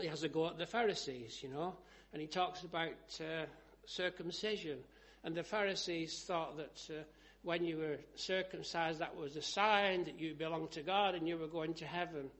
he 0.00 0.06
has 0.06 0.22
a 0.22 0.28
go 0.28 0.48
at 0.48 0.58
the 0.58 0.66
Pharisees, 0.66 1.40
you 1.42 1.48
know, 1.48 1.74
and 2.12 2.20
he 2.20 2.28
talks 2.28 2.62
about 2.62 3.20
uh, 3.20 3.46
circumcision. 3.86 4.78
And 5.24 5.34
the 5.34 5.42
Pharisees 5.42 6.24
thought 6.26 6.56
that 6.56 6.82
uh, 6.90 7.02
when 7.42 7.64
you 7.64 7.78
were 7.78 7.98
circumcised, 8.16 9.00
that 9.00 9.16
was 9.16 9.36
a 9.36 9.42
sign 9.42 10.04
that 10.04 10.18
you 10.20 10.34
belonged 10.34 10.72
to 10.72 10.82
God 10.82 11.14
and 11.14 11.28
you 11.28 11.36
were 11.36 11.46
going 11.46 11.74
to 11.74 11.86
heaven. 11.86 12.30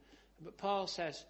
But 0.42 0.56
Paul 0.58 0.86
says, 0.86 1.24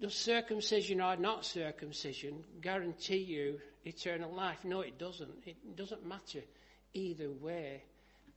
does 0.00 0.14
circumcision 0.14 1.00
or 1.00 1.16
not 1.16 1.44
circumcision 1.44 2.44
guarantee 2.60 3.16
you 3.16 3.60
eternal 3.84 4.32
life? 4.32 4.58
No, 4.64 4.80
it 4.80 4.98
doesn't. 4.98 5.32
It 5.46 5.76
doesn't 5.76 6.06
matter 6.06 6.40
either 6.92 7.30
way. 7.30 7.82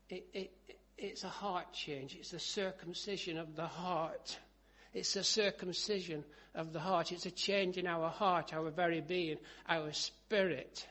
It, 0.09 0.25
it, 0.33 0.51
it's 0.97 1.23
a 1.23 1.29
heart 1.29 1.73
change. 1.73 2.15
It's 2.15 2.31
the 2.31 2.39
circumcision 2.39 3.37
of 3.37 3.55
the 3.55 3.67
heart. 3.67 4.37
It's 4.93 5.15
a 5.15 5.23
circumcision 5.23 6.23
of 6.55 6.73
the 6.73 6.79
heart. 6.79 7.11
It's 7.11 7.25
a 7.25 7.31
change 7.31 7.77
in 7.77 7.85
our 7.85 8.09
heart, 8.09 8.53
our 8.53 8.69
very 8.71 9.01
being, 9.01 9.37
our 9.67 9.93
spirit. 9.93 10.87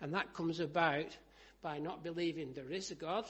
And 0.00 0.14
that 0.14 0.32
comes 0.32 0.60
about 0.60 1.16
by 1.62 1.78
not 1.78 2.02
believing 2.02 2.52
there 2.52 2.70
is 2.70 2.90
a 2.90 2.94
God, 2.94 3.26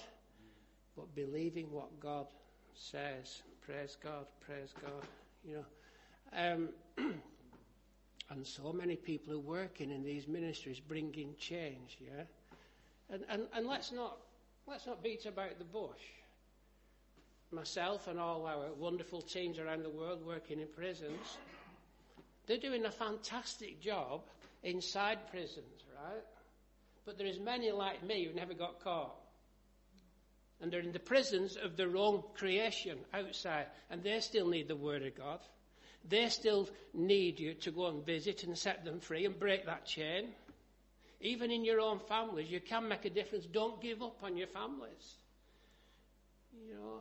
but 0.97 1.15
believing 1.15 1.71
what 1.71 2.01
God 2.01 2.27
says. 2.75 3.43
Praise 3.67 3.97
God, 4.03 4.27
praise 4.41 4.73
God. 4.81 5.07
You 5.45 5.57
know, 5.57 5.65
um, 6.37 6.69
and 8.31 8.47
so 8.47 8.73
many 8.73 8.97
people 8.97 9.35
are 9.35 9.39
working 9.39 9.91
in 9.91 10.03
these 10.03 10.29
ministries, 10.29 10.81
bringing 10.81 11.35
change. 11.39 11.99
Yeah, 12.01 12.25
and 13.11 13.25
and, 13.29 13.43
and 13.55 13.67
let's 13.67 13.93
not 13.93 14.19
let's 14.67 14.87
not 14.87 15.03
beat 15.03 15.27
about 15.27 15.59
the 15.59 15.65
bush 15.65 16.03
myself 17.55 18.09
and 18.09 18.19
all 18.19 18.47
our 18.47 18.73
wonderful 18.79 19.23
teams 19.23 19.59
around 19.59 19.85
the 19.85 19.91
world 19.91 20.25
working 20.27 20.61
in 20.61 20.69
prisons, 20.69 21.39
they're 22.47 22.59
doing 22.59 22.85
a 22.85 22.91
fantastic 22.91 23.81
job 23.81 24.23
inside 24.63 25.19
prisons, 25.31 25.85
right? 26.03 26.23
But 27.05 27.19
there 27.19 27.27
is 27.27 27.39
many 27.39 27.71
like 27.71 28.03
me 28.03 28.25
who 28.25 28.35
never 28.35 28.55
got 28.55 28.83
caught. 28.83 29.15
And 30.61 30.73
they're 30.73 30.81
in 30.81 30.93
the 30.93 30.99
prisons 30.99 31.57
of 31.57 31.77
their 31.77 31.97
own 31.97 32.23
creation 32.35 32.99
outside, 33.13 33.67
and 33.91 34.03
they 34.03 34.21
still 34.21 34.49
need 34.49 34.69
the 34.69 34.77
Word 34.77 35.05
of 35.05 35.15
God. 35.17 35.41
They 36.09 36.29
still 36.29 36.69
need 36.93 37.41
you 37.41 37.55
to 37.55 37.71
go 37.71 37.87
and 37.87 38.05
visit 38.05 38.45
and 38.45 38.57
set 38.57 38.85
them 38.85 39.01
free 39.01 39.25
and 39.25 39.39
break 39.39 39.67
that 39.67 39.87
chain. 39.87 40.29
Even 41.21 41.51
in 41.51 41.65
your 41.65 41.81
own 41.81 41.99
families, 41.99 42.51
you 42.51 42.61
can 42.61 42.89
make 42.89 43.05
a 43.05 43.11
difference. 43.11 43.47
Don't 43.47 43.81
give 43.81 44.03
up 44.03 44.23
on 44.23 44.37
your 44.37 44.47
families. 44.47 45.17
You 46.53 46.75
know, 46.75 47.01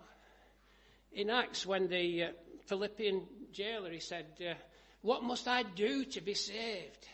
in 1.14 1.30
Acts 1.30 1.66
when 1.66 1.88
the 1.88 2.24
uh, 2.24 2.28
Philippian 2.66 3.24
jailer, 3.51 3.91
he 3.91 3.99
said, 3.99 4.26
uh, 4.41 4.53
what 5.01 5.24
must 5.24 5.47
I 5.47 5.64
do 5.64 6.05
to 6.05 6.22
be 6.22 6.34
saved? 6.34 7.07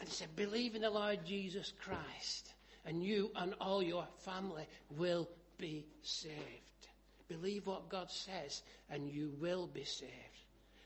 And 0.00 0.08
he 0.08 0.14
said, 0.14 0.34
believe 0.36 0.74
in 0.74 0.82
the 0.82 0.90
Lord 0.90 1.24
Jesus 1.24 1.72
Christ 1.82 2.52
and 2.84 3.02
you 3.02 3.30
and 3.36 3.54
all 3.60 3.82
your 3.82 4.06
family 4.18 4.66
will 4.96 5.28
be 5.58 5.86
saved. 6.02 6.34
Believe 7.28 7.66
what 7.66 7.88
God 7.88 8.10
says 8.10 8.62
and 8.90 9.08
you 9.08 9.32
will 9.40 9.66
be 9.66 9.84
saved. 9.84 10.12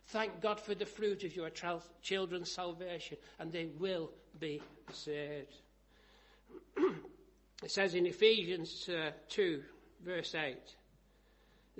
Thank 0.09 0.41
God 0.41 0.61
for 0.61 0.75
the 0.75 0.87
fruit 0.87 1.25
of 1.25 1.37
your 1.37 1.51
children's 2.03 2.51
salvation 2.51 3.17
and 3.39 3.53
they 3.53 3.67
will 3.79 4.11
be 4.39 4.61
saved. 4.93 5.55
it 7.63 7.71
says 7.71 7.95
in 7.95 8.07
Ephesians 8.07 8.89
uh, 8.89 9.11
2 9.29 9.63
verse 10.05 10.35
8, 10.35 10.57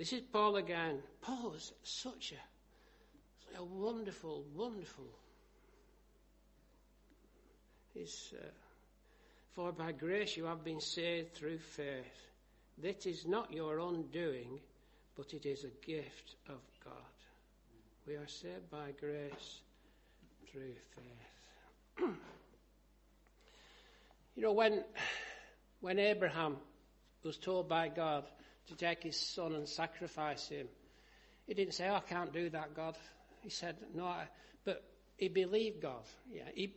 this 0.01 0.13
is 0.13 0.21
Paul 0.33 0.55
again. 0.55 0.97
Paul 1.21 1.51
was 1.51 1.73
such 1.83 2.33
a, 2.33 3.59
a 3.59 3.63
wonderful, 3.63 4.43
wonderful. 4.55 5.05
He's, 7.93 8.33
uh, 8.35 8.47
for 9.51 9.71
by 9.71 9.91
grace 9.91 10.35
you 10.35 10.45
have 10.45 10.63
been 10.63 10.81
saved 10.81 11.35
through 11.35 11.59
faith. 11.59 12.31
That 12.79 13.05
is 13.05 13.27
not 13.27 13.53
your 13.53 13.79
own 13.79 14.05
doing, 14.11 14.59
but 15.15 15.35
it 15.35 15.45
is 15.45 15.65
a 15.65 15.85
gift 15.85 16.33
of 16.49 16.61
God. 16.83 16.95
We 18.07 18.15
are 18.15 18.27
saved 18.27 18.71
by 18.71 18.93
grace 18.99 19.61
through 20.51 20.73
faith. 20.95 22.07
you 24.35 24.41
know, 24.41 24.53
when, 24.53 24.83
when 25.79 25.99
Abraham 25.99 26.57
was 27.21 27.37
told 27.37 27.69
by 27.69 27.87
God, 27.87 28.23
to 28.71 28.77
take 28.77 29.03
his 29.03 29.17
son 29.17 29.53
and 29.53 29.67
sacrifice 29.67 30.47
him. 30.47 30.67
He 31.45 31.53
didn't 31.53 31.73
say, 31.73 31.89
oh, 31.89 31.95
I 31.95 31.99
can't 31.99 32.31
do 32.31 32.49
that, 32.49 32.75
God. 32.75 32.95
He 33.41 33.49
said, 33.49 33.75
no, 33.93 34.05
I, 34.05 34.25
but 34.63 34.83
he 35.17 35.27
believed 35.27 35.81
God. 35.81 36.03
Yeah, 36.31 36.43
he, 36.53 36.73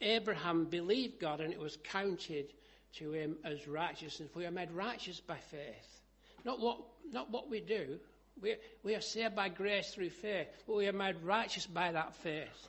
Abraham 0.00 0.64
believed 0.64 1.20
God 1.20 1.40
and 1.40 1.52
it 1.52 1.60
was 1.60 1.78
counted 1.84 2.52
to 2.94 3.12
him 3.12 3.36
as 3.44 3.68
righteousness. 3.68 4.30
We 4.34 4.46
are 4.46 4.50
made 4.50 4.72
righteous 4.72 5.20
by 5.20 5.36
faith. 5.36 6.00
Not 6.44 6.60
what, 6.60 6.78
not 7.12 7.30
what 7.30 7.48
we 7.48 7.60
do. 7.60 7.98
We, 8.42 8.56
we 8.82 8.94
are 8.94 9.00
saved 9.00 9.36
by 9.36 9.48
grace 9.48 9.94
through 9.94 10.10
faith, 10.10 10.48
but 10.66 10.76
we 10.76 10.88
are 10.88 10.92
made 10.92 11.16
righteous 11.22 11.66
by 11.66 11.92
that 11.92 12.14
faith. 12.16 12.68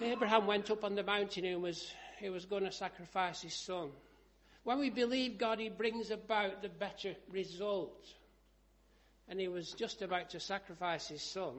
Abraham 0.00 0.46
went 0.46 0.70
up 0.70 0.82
on 0.82 0.96
the 0.96 1.04
mountain 1.04 1.44
and 1.44 1.62
was, 1.62 1.92
he 2.18 2.28
was 2.28 2.44
going 2.44 2.64
to 2.64 2.72
sacrifice 2.72 3.40
his 3.40 3.54
son. 3.54 3.90
When 4.64 4.78
we 4.78 4.90
believe 4.90 5.38
God, 5.38 5.58
He 5.60 5.68
brings 5.68 6.10
about 6.10 6.62
the 6.62 6.68
better 6.68 7.14
result. 7.30 8.04
And 9.28 9.40
he 9.40 9.48
was 9.48 9.72
just 9.72 10.02
about 10.02 10.30
to 10.30 10.40
sacrifice 10.40 11.08
his 11.08 11.22
son 11.22 11.54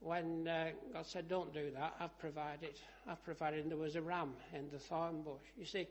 when 0.00 0.48
uh, 0.48 0.70
God 0.92 1.06
said, 1.06 1.28
Don't 1.28 1.54
do 1.54 1.70
that. 1.76 1.94
I've 2.00 2.18
provided. 2.18 2.74
I've 3.08 3.22
provided. 3.24 3.60
And 3.60 3.70
there 3.70 3.78
was 3.78 3.96
a 3.96 4.02
ram 4.02 4.32
in 4.52 4.68
the 4.70 4.78
thorn 4.78 5.22
bush. 5.22 5.42
You 5.56 5.64
see, 5.64 5.86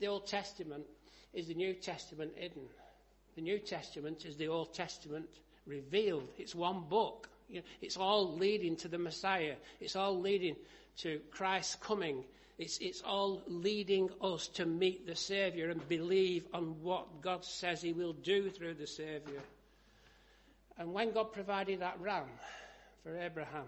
the 0.00 0.08
Old 0.08 0.26
Testament 0.26 0.84
is 1.32 1.46
the 1.46 1.54
New 1.54 1.74
Testament 1.74 2.32
hidden. 2.34 2.62
The 3.36 3.42
New 3.42 3.58
Testament 3.58 4.24
is 4.24 4.36
the 4.36 4.48
Old 4.48 4.74
Testament 4.74 5.28
revealed. 5.66 6.28
It's 6.36 6.54
one 6.54 6.84
book. 6.88 7.28
You 7.48 7.56
know, 7.56 7.66
it's 7.80 7.96
all 7.96 8.36
leading 8.36 8.76
to 8.76 8.88
the 8.88 8.98
Messiah. 8.98 9.54
It's 9.80 9.96
all 9.96 10.18
leading 10.18 10.56
to 10.98 11.20
Christ's 11.30 11.76
coming 11.76 12.24
it's, 12.58 12.78
it's 12.78 13.02
all 13.02 13.42
leading 13.46 14.08
us 14.20 14.48
to 14.48 14.64
meet 14.64 15.06
the 15.06 15.16
Saviour 15.16 15.70
and 15.70 15.88
believe 15.88 16.44
on 16.52 16.76
what 16.82 17.20
God 17.20 17.44
says 17.44 17.82
He 17.82 17.92
will 17.92 18.12
do 18.12 18.48
through 18.48 18.74
the 18.74 18.86
Saviour. 18.86 19.42
And 20.78 20.92
when 20.92 21.12
God 21.12 21.32
provided 21.32 21.80
that 21.80 22.00
ram 22.00 22.26
for 23.02 23.16
Abraham, 23.16 23.66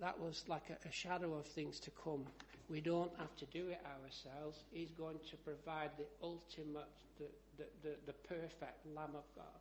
that 0.00 0.18
was 0.20 0.44
like 0.48 0.70
a, 0.70 0.88
a 0.88 0.92
shadow 0.92 1.34
of 1.34 1.46
things 1.46 1.80
to 1.80 1.90
come. 1.90 2.24
We 2.68 2.80
don't 2.80 3.12
have 3.18 3.34
to 3.36 3.46
do 3.46 3.68
it 3.68 3.80
ourselves. 4.04 4.62
He's 4.72 4.92
going 4.92 5.18
to 5.30 5.36
provide 5.38 5.90
the 5.98 6.06
ultimate, 6.22 6.88
the, 7.18 7.26
the, 7.58 7.64
the, 7.82 7.96
the 8.06 8.12
perfect 8.12 8.86
Lamb 8.94 9.14
of 9.16 9.24
God 9.34 9.60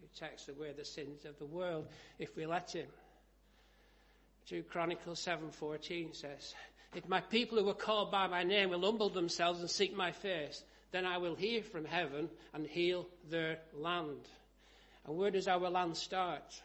who 0.00 0.26
takes 0.26 0.48
away 0.48 0.72
the 0.76 0.84
sins 0.84 1.24
of 1.24 1.38
the 1.38 1.46
world 1.46 1.86
if 2.18 2.36
we 2.36 2.44
let 2.44 2.74
him. 2.74 2.86
2 4.48 4.64
Chronicles 4.64 5.24
7:14 5.24 6.14
says, 6.14 6.54
if 6.94 7.08
my 7.08 7.20
people 7.20 7.58
who 7.58 7.68
are 7.68 7.74
called 7.74 8.10
by 8.10 8.26
my 8.26 8.42
name 8.42 8.70
will 8.70 8.82
humble 8.82 9.08
themselves 9.08 9.60
and 9.60 9.70
seek 9.70 9.96
my 9.96 10.12
face, 10.12 10.62
then 10.90 11.06
I 11.06 11.18
will 11.18 11.34
hear 11.34 11.62
from 11.62 11.84
heaven 11.86 12.28
and 12.52 12.66
heal 12.66 13.06
their 13.30 13.58
land. 13.74 14.28
And 15.06 15.16
where 15.16 15.30
does 15.30 15.48
our 15.48 15.70
land 15.70 15.96
start? 15.96 16.60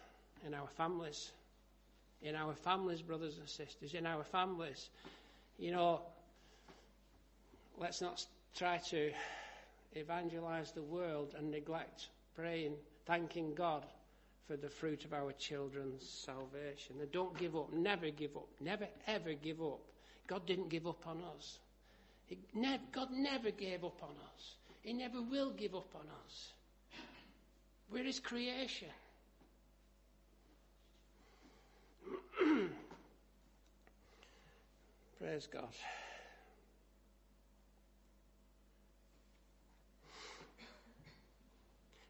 In 0.45 0.53
our 0.53 0.67
families. 0.67 1.31
In 2.21 2.35
our 2.35 2.53
families, 2.53 3.01
brothers 3.01 3.37
and 3.37 3.47
sisters, 3.47 3.93
in 3.93 4.05
our 4.05 4.23
families. 4.23 4.89
You 5.57 5.71
know, 5.71 6.01
let's 7.77 8.01
not 8.01 8.25
try 8.55 8.79
to 8.89 9.11
evangelize 9.95 10.71
the 10.71 10.83
world 10.83 11.35
and 11.37 11.49
neglect 11.49 12.07
praying, 12.35 12.73
thanking 13.05 13.53
God 13.53 13.85
for 14.47 14.55
the 14.55 14.69
fruit 14.69 15.03
of 15.03 15.13
our 15.13 15.33
children's 15.33 16.07
salvation. 16.07 16.95
And 17.01 17.11
don't 17.11 17.37
give 17.37 17.55
up. 17.55 17.73
Never 17.73 18.09
give 18.09 18.37
up. 18.37 18.47
Never, 18.61 18.87
ever 19.05 19.33
give 19.33 19.61
up. 19.61 19.81
God 20.27 20.45
didn't 20.45 20.69
give 20.69 20.87
up 20.87 21.05
on 21.05 21.21
us. 21.35 21.59
God 22.93 23.09
never 23.11 23.51
gave 23.51 23.83
up 23.83 24.01
on 24.01 24.15
us. 24.33 24.55
He 24.81 24.93
never 24.93 25.21
will 25.21 25.51
give 25.51 25.75
up 25.75 25.93
on 25.95 26.05
us. 26.25 26.53
We're 27.91 28.05
His 28.05 28.19
creation. 28.19 28.89
Praise 35.19 35.47
God. 35.51 35.73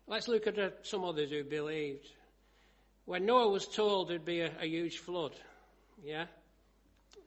Let's 0.08 0.28
look 0.28 0.48
at 0.48 0.58
uh, 0.58 0.70
some 0.84 1.04
others 1.04 1.32
who 1.32 1.44
believed. 1.44 2.08
When 3.08 3.26
Noah 3.26 3.48
was 3.48 3.66
told 3.66 4.10
there'd 4.10 4.26
be 4.26 4.42
a, 4.42 4.52
a 4.60 4.68
huge 4.68 4.98
flood, 4.98 5.32
yeah, 6.04 6.26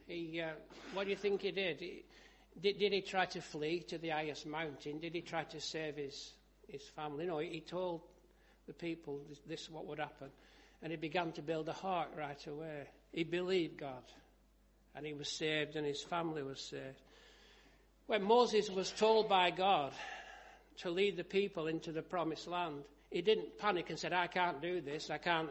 he, 0.07 0.43
uh, 0.43 0.51
what 0.93 1.05
do 1.05 1.11
you 1.11 1.17
think 1.17 1.41
he 1.41 1.53
did? 1.53 1.81
He, 1.81 2.05
did? 2.61 2.79
Did 2.79 2.93
he 2.93 3.01
try 3.01 3.25
to 3.25 3.41
flee 3.41 3.81
to 3.89 3.97
the 3.97 4.11
highest 4.11 4.45
mountain? 4.45 4.99
Did 4.99 5.15
he 5.15 5.23
try 5.23 5.45
to 5.45 5.59
save 5.59 5.97
his, 5.97 6.35
his 6.69 6.83
family? 6.83 7.25
No, 7.25 7.39
he 7.39 7.63
told 7.63 8.03
the 8.67 8.75
people 8.75 9.23
this, 9.31 9.39
this 9.47 9.61
is 9.63 9.71
what 9.71 9.87
would 9.87 9.99
happen. 9.99 10.29
And 10.83 10.91
he 10.91 10.99
began 10.99 11.33
to 11.33 11.41
build 11.41 11.67
a 11.71 11.73
heart 11.73 12.11
right 12.15 12.47
away. 12.47 12.83
He 13.13 13.25
believed 13.25 13.79
God. 13.79 14.05
And 14.95 15.07
he 15.07 15.15
was 15.15 15.31
saved 15.31 15.77
and 15.77 15.87
his 15.87 16.03
family 16.03 16.43
was 16.43 16.61
saved. 16.61 17.01
When 18.07 18.23
Moses 18.23 18.69
was 18.69 18.91
told 18.91 19.31
by 19.31 19.51
God 19.51 19.95
to 20.81 20.91
lead 20.91 21.17
the 21.17 21.25
people 21.25 21.69
into 21.69 21.91
the 21.91 22.03
promised 22.03 22.49
land, 22.49 22.83
he 23.11 23.23
didn't 23.23 23.59
panic 23.59 23.91
and 23.91 23.99
said, 23.99 24.13
I 24.13 24.29
can't 24.29 24.63
do 24.63 24.81
this. 24.81 25.11
I 25.11 25.19
can't 25.19 25.51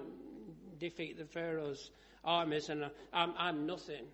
defeat 0.79 1.17
the 1.17 1.25
Pharaoh's 1.25 1.91
armies 2.23 2.69
and 2.69 2.89
I'm, 3.13 3.33
I'm 3.37 3.65
nothing. 3.65 4.05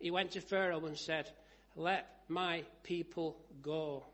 He 0.00 0.10
went 0.10 0.32
to 0.32 0.40
Pharaoh 0.40 0.84
and 0.84 0.98
said, 0.98 1.30
let 1.76 2.06
my 2.28 2.64
people 2.82 3.36
go. 3.62 4.04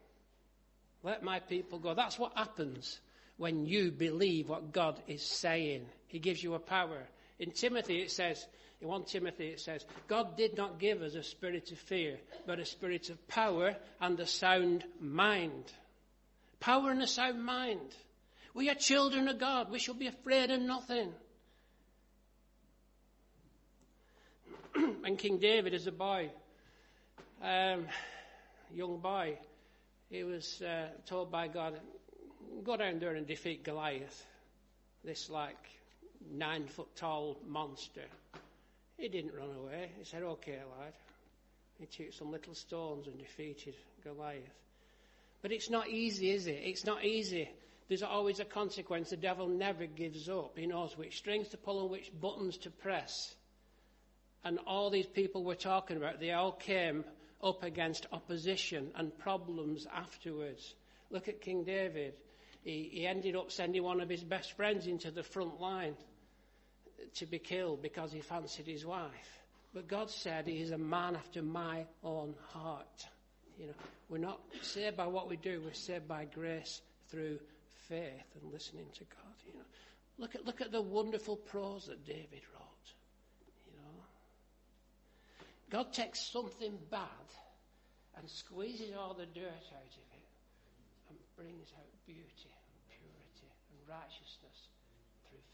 Let 1.03 1.23
my 1.23 1.41
people 1.41 1.79
go. 1.79 1.95
That's 1.95 2.19
what 2.19 2.37
happens 2.37 3.01
when 3.39 3.67
you 3.67 3.91
believe 3.91 4.49
what 4.49 4.73
God 4.73 5.01
is 5.09 5.23
saying. 5.23 5.87
He 6.07 6.19
gives 6.19 6.43
you 6.43 6.55
a 6.55 6.59
power. 6.59 6.99
In 7.39 7.51
Timothy 7.53 8.03
it 8.03 8.11
says, 8.11 8.47
in 8.81 8.89
1 8.89 9.05
Timothy 9.05 9.49
it 9.49 9.61
says, 9.61 9.85
God 10.09 10.37
did 10.37 10.57
not 10.57 10.79
give 10.79 11.01
us 11.03 11.15
a 11.15 11.23
spirit 11.23 11.73
of 11.73 11.79
fear, 11.79 12.19
but 12.47 12.59
a 12.59 12.67
spirit 12.67 13.09
of 13.09 13.29
power 13.29 13.75
and 14.01 14.21
a 14.21 14.27
sound 14.27 14.85
mind. 15.01 15.73
Power 16.61 16.91
and 16.91 17.03
a 17.03 17.07
sound 17.07 17.43
mind. 17.43 17.95
We 18.55 18.69
are 18.69 18.75
children 18.75 19.29
of 19.29 19.39
God. 19.39 19.71
We 19.71 19.79
shall 19.79 19.95
be 19.95 20.09
afraid 20.09 20.51
of 20.51 20.61
nothing. 20.61 21.13
and 25.05 25.19
King 25.19 25.39
David, 25.39 25.73
as 25.73 25.87
a 25.87 25.93
boy, 25.93 26.31
um, 27.43 27.87
young 28.75 28.99
boy, 28.99 29.39
he 30.11 30.25
was 30.25 30.61
uh, 30.61 30.89
told 31.07 31.31
by 31.31 31.49
God, 31.49 31.81
go 32.63 32.77
down 32.77 32.99
there 32.99 33.15
and 33.15 33.27
defeat 33.27 33.65
Goliath, 33.65 34.27
this 35.03 35.31
like 35.31 35.57
nine 36.31 36.67
foot 36.67 36.95
tall 36.95 37.39
monster. 37.49 38.05
He 38.99 39.09
didn't 39.09 39.35
run 39.35 39.51
away. 39.59 39.91
He 39.99 40.05
said, 40.05 40.23
okay, 40.23 40.59
lad. 40.79 40.93
He 41.79 41.87
took 41.87 42.13
some 42.13 42.31
little 42.31 42.55
stones 42.55 43.09
and 43.09 43.19
defeated 43.19 43.75
Goliath. 44.05 44.43
But 45.41 45.51
it's 45.51 45.71
not 45.71 45.89
easy, 45.89 46.31
is 46.31 46.47
it? 46.47 46.61
It's 46.63 46.85
not 46.85 47.05
easy. 47.05 47.49
There's 47.89 48.03
always 48.03 48.41
a 48.41 48.45
consequence. 48.45 49.11
The 49.11 49.17
devil 49.17 49.49
never 49.49 49.87
gives 49.87 50.29
up. 50.29 50.57
He 50.57 50.67
knows 50.67 50.97
which 50.97 51.19
strings 51.19 51.49
to 51.49 51.57
pull 51.57 51.83
and 51.83 51.91
which 51.91 52.11
buttons 52.21 52.57
to 52.59 52.71
press. 52.71 53.35
And 54.45 54.59
all 54.67 54.91
these 54.91 55.07
people 55.07 55.45
we're 55.45 55.55
talking 55.55 55.97
about, 55.97 56.21
they 56.21 56.33
all 56.33 56.53
came 56.53 57.05
up 57.43 57.63
against 57.63 58.07
opposition 58.13 58.91
and 58.95 59.17
problems 59.19 59.87
afterwards. 59.93 60.75
Look 61.11 61.29
at 61.29 61.41
King 61.41 61.65
David. 61.65 62.15
He, 62.65 62.89
he 62.93 63.07
ended 63.07 63.37
up 63.37 63.51
sending 63.51 63.83
one 63.83 64.01
of 64.01 64.09
his 64.09 64.23
best 64.23 64.57
friends 64.57 64.87
into 64.87 65.11
the 65.11 65.23
front 65.23 65.61
line 65.61 65.95
to 67.15 67.27
be 67.27 67.39
killed 67.39 67.83
because 67.83 68.13
he 68.13 68.21
fancied 68.21 68.67
his 68.67 68.87
wife. 68.87 69.43
But 69.75 69.89
God 69.89 70.11
said 70.11 70.47
he 70.47 70.61
is 70.61 70.71
a 70.71 70.79
man 70.79 71.17
after 71.17 71.43
my 71.43 71.87
own 72.05 72.35
heart. 72.51 73.07
You 73.59 73.67
know, 73.67 73.73
we're 74.09 74.19
not 74.19 74.41
saved 74.61 74.97
by 74.97 75.07
what 75.07 75.29
we 75.29 75.37
do, 75.37 75.61
we're 75.65 75.73
saved 75.73 76.07
by 76.07 76.27
grace 76.27 76.81
through 77.09 77.39
faith 77.93 78.41
and 78.41 78.51
listening 78.51 78.87
to 78.95 79.05
God. 79.05 79.35
You 79.47 79.53
know, 79.53 79.67
look 80.17 80.35
at 80.35 80.47
look 80.47 80.63
at 80.63 80.73
the 80.73 80.81
wonderful 80.81 81.37
prose 81.37 81.87
that 81.87 82.07
David 82.07 82.41
wrote. 82.55 82.89
You 83.67 83.77
know, 83.77 84.05
God 85.71 85.93
takes 85.93 86.21
something 86.33 86.79
bad 86.91 87.29
and 88.17 88.29
squeezes 88.31 88.95
all 88.99 89.13
the 89.13 89.27
dirt 89.27 89.45
out 89.45 89.93
of 89.93 90.07
it 90.17 90.29
and 91.11 91.19
brings 91.37 91.69
out 91.77 91.93
beauty 92.07 92.25
and 92.49 92.81
purity 92.89 93.53
and 93.69 93.81
righteousness 93.87 94.69
through 95.29 95.45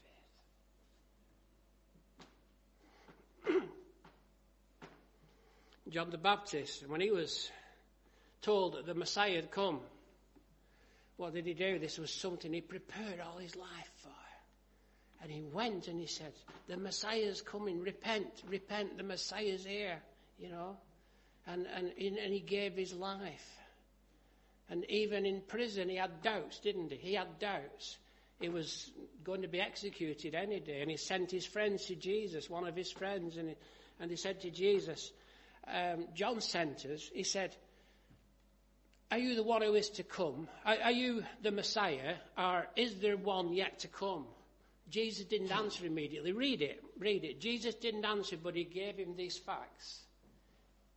faith. 3.49 3.69
John 5.89 6.09
the 6.09 6.17
Baptist, 6.17 6.87
when 6.87 7.01
he 7.01 7.11
was 7.11 7.51
told 8.41 8.75
that 8.75 8.85
the 8.85 8.95
Messiah 8.95 9.35
had 9.35 9.51
come, 9.51 9.81
what 11.19 11.33
did 11.33 11.45
he 11.45 11.53
do? 11.53 11.77
This 11.77 11.97
was 11.97 12.11
something 12.11 12.53
he 12.53 12.61
prepared 12.61 13.19
all 13.19 13.37
his 13.37 13.57
life 13.57 13.91
for. 13.97 14.09
And 15.21 15.29
he 15.29 15.41
went 15.41 15.89
and 15.89 15.99
he 15.99 16.07
said, 16.07 16.31
the 16.69 16.77
Messiah's 16.77 17.41
coming, 17.41 17.81
repent, 17.81 18.41
repent, 18.47 18.97
the 18.97 19.03
Messiah's 19.03 19.65
here, 19.65 19.99
you 20.39 20.47
know. 20.47 20.77
And, 21.45 21.67
and, 21.75 21.91
and 21.97 22.33
he 22.33 22.39
gave 22.39 22.73
his 22.73 22.93
life. 22.93 23.57
And 24.69 24.85
even 24.89 25.25
in 25.25 25.41
prison, 25.41 25.89
he 25.89 25.97
had 25.97 26.21
doubts, 26.21 26.59
didn't 26.59 26.91
he? 26.91 26.97
He 26.97 27.13
had 27.15 27.37
doubts. 27.37 27.97
He 28.39 28.47
was 28.47 28.89
going 29.25 29.41
to 29.41 29.49
be 29.49 29.59
executed 29.59 30.35
any 30.35 30.61
day. 30.61 30.79
And 30.81 30.89
he 30.89 30.95
sent 30.95 31.31
his 31.31 31.45
friends 31.45 31.87
to 31.87 31.95
Jesus, 31.95 32.49
one 32.49 32.65
of 32.65 32.77
his 32.77 32.93
friends, 32.93 33.35
and 33.35 33.49
he, 33.49 33.55
and 33.99 34.09
he 34.09 34.15
said 34.15 34.39
to 34.41 34.51
Jesus, 34.51 35.11
um, 35.67 36.05
John 36.15 36.39
sent 36.39 36.85
us, 36.85 37.09
he 37.13 37.23
said, 37.23 37.57
are 39.11 39.17
you 39.17 39.35
the 39.35 39.43
one 39.43 39.61
who 39.61 39.73
is 39.73 39.89
to 39.91 40.03
come? 40.03 40.47
Are, 40.65 40.77
are, 40.83 40.91
you 40.91 41.23
the 41.41 41.51
Messiah? 41.51 42.15
Or 42.37 42.67
is 42.75 42.95
there 42.95 43.17
one 43.17 43.53
yet 43.53 43.79
to 43.79 43.87
come? 43.87 44.25
Jesus 44.89 45.25
didn't 45.25 45.51
answer 45.51 45.85
immediately. 45.85 46.31
Read 46.31 46.61
it. 46.61 46.83
Read 46.97 47.23
it. 47.23 47.39
Jesus 47.39 47.75
didn't 47.75 48.05
answer, 48.05 48.37
but 48.37 48.55
he 48.55 48.63
gave 48.63 48.97
him 48.97 49.15
these 49.15 49.37
facts. 49.37 50.01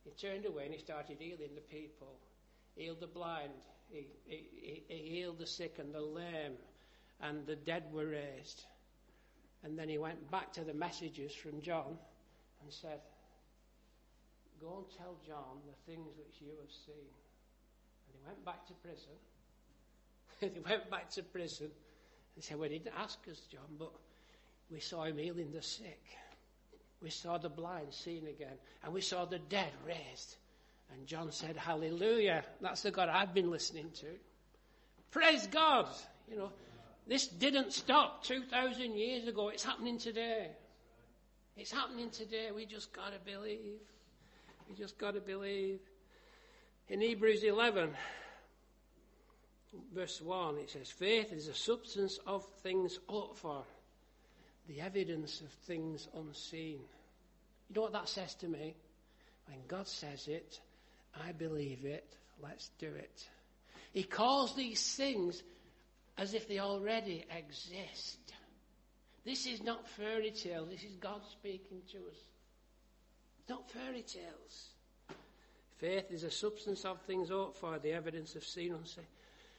He 0.03 0.11
turned 0.11 0.45
away 0.45 0.65
and 0.65 0.73
he 0.73 0.79
started 0.79 1.17
healing 1.19 1.55
the 1.55 1.61
people. 1.61 2.15
He 2.75 2.83
healed 2.83 2.99
the 2.99 3.07
blind. 3.07 3.51
He, 3.89 4.07
he, 4.25 4.83
he 4.87 5.15
healed 5.15 5.39
the 5.39 5.47
sick 5.47 5.77
and 5.79 5.93
the 5.93 6.01
lame. 6.01 6.53
And 7.21 7.45
the 7.47 7.55
dead 7.55 7.83
were 7.91 8.07
raised. 8.07 8.63
And 9.63 9.77
then 9.77 9.89
he 9.89 9.97
went 9.97 10.29
back 10.29 10.53
to 10.53 10.63
the 10.63 10.73
messages 10.73 11.33
from 11.33 11.61
John 11.61 11.97
and 12.61 12.71
said, 12.71 12.99
Go 14.59 14.77
and 14.77 14.97
tell 14.97 15.15
John 15.25 15.59
the 15.65 15.91
things 15.91 16.09
which 16.17 16.41
you 16.41 16.51
have 16.61 16.71
seen. 16.85 17.22
And 18.13 18.21
he 18.21 18.27
went 18.27 18.45
back 18.45 18.65
to 18.67 18.73
prison. 18.73 19.13
he 20.39 20.59
went 20.59 20.89
back 20.89 21.09
to 21.11 21.23
prison. 21.23 21.69
He 22.35 22.41
said, 22.41 22.57
Well, 22.59 22.69
he 22.69 22.79
didn't 22.79 22.95
ask 22.97 23.19
us, 23.29 23.39
John, 23.51 23.61
but 23.77 23.91
we 24.71 24.79
saw 24.79 25.03
him 25.03 25.17
healing 25.17 25.51
the 25.51 25.61
sick. 25.61 26.03
We 27.01 27.09
saw 27.09 27.37
the 27.37 27.49
blind 27.49 27.87
seeing 27.91 28.27
again. 28.27 28.57
And 28.83 28.93
we 28.93 29.01
saw 29.01 29.25
the 29.25 29.39
dead 29.39 29.71
raised. 29.85 30.37
And 30.93 31.05
John 31.05 31.31
said, 31.31 31.57
Hallelujah. 31.57 32.43
That's 32.61 32.81
the 32.81 32.91
God 32.91 33.09
I've 33.09 33.33
been 33.33 33.51
listening 33.51 33.89
to. 33.95 34.07
Praise 35.11 35.47
God. 35.47 35.87
You 36.29 36.37
know, 36.37 36.51
this 37.07 37.27
didn't 37.27 37.73
stop 37.73 38.23
2,000 38.23 38.95
years 38.95 39.27
ago. 39.27 39.49
It's 39.49 39.63
happening 39.63 39.97
today. 39.97 40.51
It's 41.55 41.71
happening 41.71 42.09
today. 42.09 42.49
We 42.55 42.65
just 42.65 42.93
got 42.93 43.13
to 43.13 43.19
believe. 43.19 43.79
We 44.67 44.75
just 44.75 44.97
got 44.97 45.13
to 45.13 45.19
believe. 45.21 45.79
In 46.93 47.01
Hebrews 47.01 47.41
11, 47.41 47.89
verse 49.95 50.21
1, 50.21 50.57
it 50.59 50.69
says, 50.69 50.91
Faith 50.91 51.33
is 51.33 51.47
the 51.47 51.53
substance 51.55 52.19
of 52.27 52.45
things 52.61 52.99
hoped 53.07 53.39
for, 53.39 53.63
the 54.67 54.79
evidence 54.79 55.41
of 55.41 55.47
things 55.65 56.07
unseen. 56.15 56.81
You 57.67 57.75
know 57.75 57.81
what 57.81 57.93
that 57.93 58.09
says 58.09 58.35
to 58.35 58.47
me? 58.47 58.75
When 59.47 59.57
God 59.67 59.87
says 59.87 60.27
it, 60.27 60.59
I 61.19 61.31
believe 61.31 61.83
it, 61.83 62.15
let's 62.39 62.69
do 62.77 62.93
it. 62.93 63.27
He 63.91 64.03
calls 64.03 64.55
these 64.55 64.95
things 64.95 65.41
as 66.19 66.35
if 66.35 66.47
they 66.47 66.59
already 66.59 67.25
exist. 67.35 68.19
This 69.25 69.47
is 69.47 69.63
not 69.63 69.89
fairy 69.89 70.29
tale, 70.29 70.67
this 70.67 70.83
is 70.83 70.95
God 70.97 71.21
speaking 71.31 71.81
to 71.91 71.97
us. 71.97 72.21
It's 73.39 73.49
not 73.49 73.71
fairy 73.71 74.03
tales. 74.03 74.72
Faith 75.77 76.11
is 76.11 76.23
a 76.23 76.31
substance 76.31 76.85
of 76.85 77.01
things 77.01 77.29
hoped 77.29 77.57
for, 77.57 77.79
the 77.79 77.91
evidence 77.91 78.35
of 78.35 78.43
seen 78.43 78.73
unseen. 78.73 79.05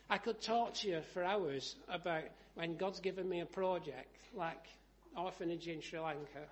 I 0.09 0.19
could 0.19 0.41
talk 0.41 0.75
to 0.75 0.89
you 0.89 1.01
for 1.13 1.25
hours 1.25 1.77
about 1.89 2.25
when 2.55 2.77
God's 2.77 3.01
given 3.01 3.29
me 3.29 3.41
a 3.41 3.47
project 3.47 4.17
like 4.35 4.67
orphanage 5.17 5.69
in 5.69 5.81
Sri 5.81 5.99
Lanka 5.99 6.47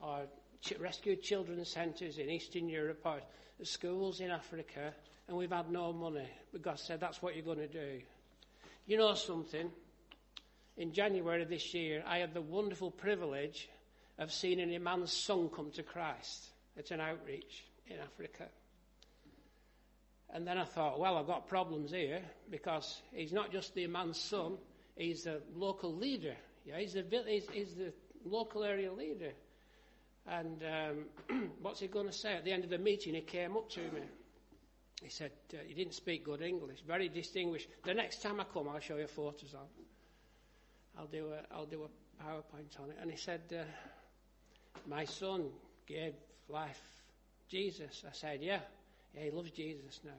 or 0.00 0.22
ch- 0.62 0.78
rescued 0.78 1.22
children's 1.22 1.68
centres 1.68 2.18
in 2.18 2.30
Eastern 2.30 2.68
Europe 2.68 3.00
or 3.04 3.20
schools 3.62 4.20
in 4.20 4.30
Africa 4.30 4.92
and 5.28 5.36
we've 5.36 5.52
had 5.52 5.70
no 5.70 5.92
money. 5.92 6.28
But 6.50 6.62
God 6.62 6.78
said, 6.78 7.00
that's 7.00 7.22
what 7.22 7.34
you're 7.36 7.44
going 7.44 7.58
to 7.58 7.68
do. 7.68 8.00
You 8.86 8.98
know 8.98 9.14
something? 9.14 9.70
In 10.76 10.92
January 10.92 11.44
this 11.44 11.74
year, 11.74 12.02
I 12.06 12.18
had 12.18 12.34
the 12.34 12.40
wonderful 12.40 12.90
privilege 12.90 13.68
of 14.18 14.32
seeing 14.32 14.58
imam's 14.58 15.12
son 15.12 15.48
come 15.54 15.70
to 15.72 15.82
Christ. 15.82 16.46
It's 16.76 16.90
an 16.90 17.00
outreach. 17.00 17.64
in 17.86 17.98
Africa. 17.98 18.44
And 20.32 20.46
then 20.46 20.56
I 20.56 20.64
thought, 20.64 20.98
well, 20.98 21.18
I've 21.18 21.26
got 21.26 21.46
problems 21.46 21.90
here 21.90 22.22
because 22.50 23.02
he's 23.12 23.32
not 23.32 23.52
just 23.52 23.74
the 23.74 23.86
man's 23.86 24.18
son, 24.18 24.56
he's 24.96 25.26
a 25.26 25.40
local 25.54 25.94
leader. 25.94 26.34
Yeah, 26.64 26.78
he's 26.78 26.94
the, 26.94 27.04
he's, 27.26 27.48
he's 27.52 27.74
the 27.74 27.92
local 28.24 28.64
area 28.64 28.92
leader. 28.92 29.32
And 30.26 30.62
um, 31.30 31.50
what's 31.62 31.80
he 31.80 31.88
going 31.88 32.06
to 32.06 32.12
say? 32.12 32.34
At 32.34 32.44
the 32.44 32.52
end 32.52 32.64
of 32.64 32.70
the 32.70 32.78
meeting, 32.78 33.14
he 33.14 33.20
came 33.20 33.56
up 33.56 33.68
to 33.70 33.80
me. 33.80 34.02
He 35.02 35.10
said, 35.10 35.32
uh, 35.52 35.56
he 35.66 35.74
didn't 35.74 35.94
speak 35.94 36.24
good 36.24 36.40
English, 36.40 36.78
very 36.86 37.08
distinguished. 37.08 37.68
The 37.84 37.92
next 37.92 38.22
time 38.22 38.40
I 38.40 38.44
come, 38.44 38.68
I'll 38.68 38.78
show 38.78 38.96
you 38.96 39.08
photos 39.08 39.52
of 39.54 39.68
I'll 40.98 41.06
do 41.06 41.28
a, 41.32 41.54
I'll 41.54 41.66
do 41.66 41.84
a 41.84 42.22
PowerPoint 42.24 42.78
on 42.80 42.90
it. 42.90 42.98
And 43.00 43.10
he 43.10 43.16
said, 43.16 43.40
uh, 43.50 43.64
my 44.86 45.04
son 45.04 45.48
gave 45.86 46.14
life 46.48 46.80
Jesus. 47.48 48.04
I 48.06 48.12
said, 48.12 48.40
yeah, 48.42 48.60
yeah, 49.14 49.24
he 49.24 49.30
loves 49.30 49.50
Jesus 49.50 50.00
now. 50.04 50.10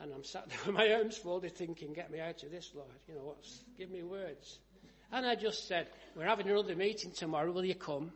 And 0.00 0.12
I'm 0.12 0.24
sat 0.24 0.48
there 0.48 0.58
with 0.66 0.74
my 0.74 0.92
arms 0.92 1.16
folded 1.16 1.56
thinking, 1.56 1.92
get 1.92 2.10
me 2.10 2.20
out 2.20 2.42
of 2.42 2.50
this, 2.50 2.70
Lord. 2.74 2.88
You 3.08 3.14
know, 3.14 3.22
what's, 3.22 3.60
give 3.78 3.90
me 3.90 4.02
words. 4.02 4.58
And 5.12 5.24
I 5.24 5.34
just 5.36 5.68
said, 5.68 5.88
we're 6.16 6.24
having 6.24 6.48
another 6.48 6.74
meeting 6.74 7.12
tomorrow, 7.12 7.52
will 7.52 7.64
you 7.64 7.76
come? 7.76 8.12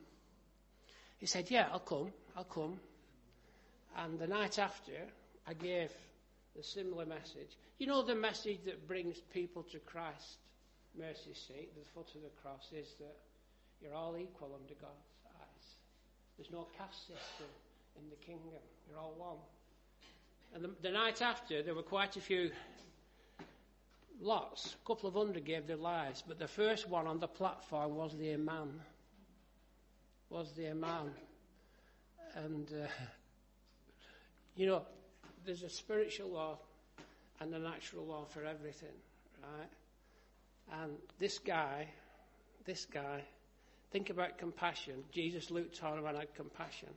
He 1.18 1.26
said, 1.26 1.50
yeah, 1.50 1.68
I'll 1.70 1.78
come, 1.78 2.12
I'll 2.36 2.44
come. 2.44 2.80
And 3.96 4.18
the 4.18 4.26
night 4.26 4.58
after, 4.58 4.92
I 5.46 5.54
gave 5.54 5.90
the 6.56 6.62
similar 6.62 7.06
message. 7.06 7.56
You 7.78 7.86
know 7.86 8.02
the 8.02 8.14
message 8.14 8.58
that 8.64 8.88
brings 8.88 9.18
people 9.32 9.62
to 9.64 9.78
Christ, 9.78 10.38
mercy 10.98 11.34
seat, 11.34 11.70
the 11.74 11.84
foot 11.94 12.08
of 12.14 12.22
the 12.22 12.30
cross, 12.42 12.68
is 12.72 12.88
that 12.98 13.16
you're 13.80 13.94
all 13.94 14.16
equal 14.16 14.50
under 14.54 14.74
God's 14.74 15.10
eyes. 15.26 15.66
There's 16.36 16.50
no 16.50 16.66
caste 16.76 17.06
system 17.06 17.48
in 17.96 18.10
the 18.10 18.16
kingdom. 18.16 18.60
You're 18.88 18.98
all 18.98 19.14
one. 19.16 19.38
And 20.54 20.64
the, 20.64 20.70
the 20.82 20.90
night 20.90 21.22
after, 21.22 21.62
there 21.62 21.74
were 21.74 21.82
quite 21.82 22.16
a 22.16 22.20
few 22.20 22.50
lots. 24.20 24.74
A 24.82 24.86
couple 24.86 25.08
of 25.08 25.14
hundred 25.14 25.44
gave 25.44 25.66
their 25.66 25.76
lives, 25.76 26.22
but 26.26 26.38
the 26.38 26.48
first 26.48 26.88
one 26.88 27.06
on 27.06 27.20
the 27.20 27.28
platform 27.28 27.94
was 27.94 28.16
the 28.16 28.32
imam. 28.32 28.80
Was 30.28 30.52
the 30.52 30.68
imam. 30.68 31.12
And, 32.34 32.68
uh, 32.72 32.86
you 34.56 34.66
know, 34.66 34.82
there's 35.44 35.62
a 35.62 35.70
spiritual 35.70 36.30
law 36.30 36.58
and 37.40 37.54
a 37.54 37.58
natural 37.58 38.04
law 38.04 38.24
for 38.26 38.44
everything, 38.44 38.94
right? 39.42 40.80
And 40.82 40.92
this 41.18 41.38
guy, 41.38 41.88
this 42.64 42.84
guy, 42.84 43.22
think 43.90 44.10
about 44.10 44.38
compassion. 44.38 45.02
Jesus 45.12 45.50
looked 45.50 45.82
on 45.82 45.98
him 45.98 46.06
and 46.06 46.18
had 46.18 46.34
compassion. 46.34 46.90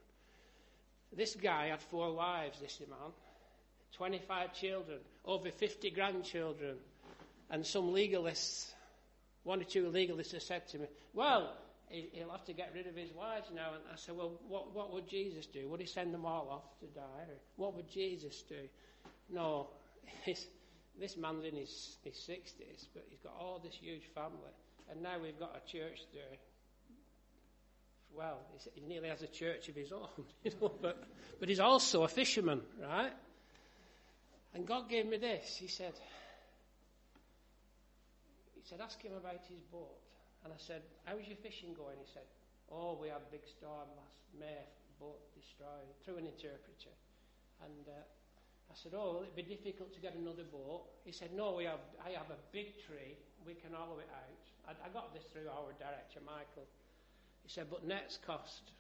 This 1.16 1.36
guy 1.36 1.68
had 1.68 1.82
four 1.82 2.14
wives, 2.14 2.60
this 2.60 2.80
imam, 2.86 3.14
25 3.98 4.54
children, 4.54 5.00
over 5.26 5.50
50 5.52 5.92
grandchildren, 5.92 6.78
and 7.50 7.66
some 7.66 7.92
legalists, 7.92 8.72
one 9.44 9.62
or 9.62 9.66
two 9.66 9.86
legalists 9.86 10.32
have 10.32 10.42
said 10.42 10.68
to 10.70 10.80
me, 10.80 10.88
well, 11.14 11.54
he'll 11.90 12.32
have 12.32 12.46
to 12.46 12.54
get 12.54 12.72
rid 12.74 12.88
of 12.88 12.96
his 12.96 13.12
wives 13.14 13.50
now. 13.54 13.74
And 13.74 13.84
I 13.92 13.96
said, 13.96 14.16
well, 14.16 14.40
what, 14.48 14.74
what 14.74 14.94
would 14.94 15.08
Jesus 15.08 15.46
do? 15.46 15.68
Would 15.70 15.80
he 15.80 15.86
send 15.86 16.14
them 16.14 16.26
all 16.26 16.50
off 16.50 16.80
to 16.80 16.88
die? 16.88 17.26
Or 17.30 17.38
what 17.56 17.76
would 17.76 17.90
Jesus 17.90 18.44
do? 18.44 18.68
No, 19.30 19.68
this 20.26 21.18
man's 21.18 21.46
in 21.46 21.56
his, 21.56 21.98
his 22.04 22.16
60s, 22.16 22.88
but 22.94 23.06
he's 23.10 23.20
got 23.20 23.34
all 23.40 23.60
this 23.64 23.76
huge 23.76 24.04
family. 24.16 24.54
And 24.90 25.02
now 25.02 25.20
we've 25.22 25.40
got 25.40 25.56
a 25.56 25.72
church 25.72 26.00
there 26.14 26.38
well, 28.16 28.38
he 28.76 28.82
nearly 28.82 29.10
has 29.10 29.22
a 29.22 29.28
church 29.28 29.70
of 29.70 29.76
his 29.76 29.92
own, 29.92 30.08
you 30.44 30.52
know, 30.62 30.72
but, 30.82 31.04
but 31.40 31.50
he's 31.50 31.60
also 31.60 32.04
a 32.04 32.08
fisherman, 32.08 32.62
right? 32.82 33.12
And 34.54 34.68
God 34.68 34.90
gave 34.90 35.06
me 35.08 35.18
this. 35.18 35.58
He 35.58 35.68
said, 35.68 35.94
he 38.54 38.62
said, 38.64 38.80
ask 38.82 39.02
him 39.02 39.14
about 39.14 39.42
his 39.50 39.60
boat. 39.72 40.00
And 40.44 40.54
I 40.54 40.60
said, 40.60 40.82
how's 41.06 41.26
your 41.26 41.38
fishing 41.42 41.74
going? 41.74 41.98
He 41.98 42.10
said, 42.14 42.28
oh, 42.70 42.98
we 43.02 43.08
had 43.08 43.26
a 43.26 43.32
big 43.32 43.46
storm 43.48 43.90
last 43.98 44.22
May, 44.38 44.66
boat 45.00 45.20
destroyed, 45.34 45.90
through 46.06 46.18
an 46.22 46.28
interpreter. 46.28 46.94
And 47.66 47.88
uh, 47.88 48.06
I 48.70 48.76
said, 48.76 48.94
oh, 48.94 49.20
will 49.20 49.26
it 49.26 49.36
be 49.36 49.44
difficult 49.44 49.94
to 49.94 50.02
get 50.02 50.14
another 50.16 50.44
boat? 50.44 50.86
He 51.06 51.12
said, 51.12 51.34
no, 51.34 51.54
we 51.54 51.66
have, 51.66 51.82
I 52.02 52.12
have 52.14 52.30
a 52.30 52.40
big 52.52 52.78
tree. 52.86 53.18
We 53.46 53.54
can 53.54 53.74
hollow 53.74 54.00
it 54.00 54.10
out. 54.10 54.44
I, 54.68 54.72
I 54.86 54.90
got 54.94 55.14
this 55.14 55.24
through 55.32 55.50
our 55.50 55.74
director, 55.80 56.20
Michael. 56.26 56.68
He 57.44 57.50
said, 57.50 57.68
but 57.70 57.86
nets 57.86 58.20
cost, 58.26 58.72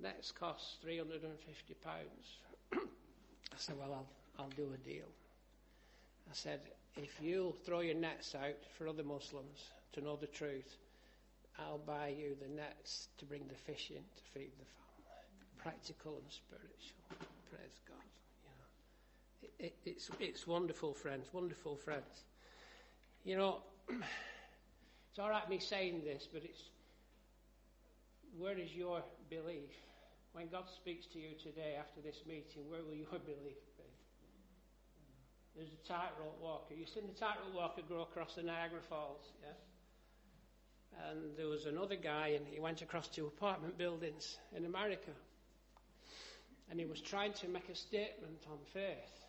nets 0.00 0.32
cost 0.32 0.84
£350. 0.84 1.22
I 2.72 3.56
said, 3.56 3.76
well, 3.78 3.92
I'll, 3.92 4.08
I'll 4.38 4.50
do 4.56 4.72
a 4.74 4.88
deal. 4.88 5.08
I 6.30 6.32
said, 6.32 6.60
if 6.96 7.20
you 7.20 7.54
throw 7.64 7.80
your 7.80 7.94
nets 7.94 8.34
out 8.34 8.64
for 8.76 8.88
other 8.88 9.02
Muslims 9.02 9.70
to 9.92 10.00
know 10.00 10.16
the 10.16 10.26
truth, 10.26 10.76
I'll 11.58 11.78
buy 11.78 12.08
you 12.08 12.36
the 12.40 12.48
nets 12.48 13.08
to 13.18 13.24
bring 13.24 13.42
the 13.48 13.54
fish 13.54 13.90
in 13.90 13.96
to 13.96 14.22
feed 14.32 14.52
the 14.58 14.64
family. 14.64 15.58
Practical 15.58 16.14
and 16.16 16.30
spiritual. 16.30 17.26
Praise 17.50 17.80
God. 17.86 17.96
You 18.44 18.50
know, 18.56 19.48
it, 19.58 19.64
it, 19.66 19.90
it's, 19.90 20.10
it's 20.18 20.46
wonderful, 20.46 20.94
friends, 20.94 21.28
wonderful 21.32 21.76
friends. 21.76 22.24
You 23.24 23.36
know, 23.36 23.58
it's 23.88 25.18
all 25.18 25.30
right 25.30 25.48
me 25.50 25.58
saying 25.58 26.02
this, 26.04 26.28
but 26.32 26.42
it's 26.44 26.70
where 28.38 28.56
is 28.56 28.74
your 28.74 29.02
belief? 29.28 29.74
When 30.32 30.48
God 30.48 30.64
speaks 30.74 31.06
to 31.06 31.18
you 31.18 31.30
today 31.42 31.76
after 31.78 32.00
this 32.00 32.22
meeting, 32.26 32.70
where 32.70 32.82
will 32.82 32.94
your 32.94 33.18
belief 33.26 33.58
There's 35.56 35.68
a 35.68 35.88
tightrope 35.88 36.38
walker. 36.40 36.74
You've 36.74 36.88
seen 36.88 37.06
the 37.06 37.18
tightrope 37.18 37.54
walker 37.54 37.82
go 37.88 38.02
across 38.02 38.34
the 38.34 38.42
Niagara 38.42 38.80
Falls, 38.88 39.32
yeah? 39.42 39.52
And 41.08 41.36
there 41.36 41.48
was 41.48 41.66
another 41.66 41.96
guy, 41.96 42.28
and 42.36 42.46
he 42.46 42.60
went 42.60 42.82
across 42.82 43.08
two 43.08 43.26
apartment 43.26 43.78
buildings 43.78 44.38
in 44.56 44.64
America. 44.64 45.10
And 46.70 46.78
he 46.78 46.86
was 46.86 47.00
trying 47.00 47.32
to 47.34 47.48
make 47.48 47.68
a 47.68 47.74
statement 47.74 48.44
on 48.50 48.58
faith. 48.72 49.24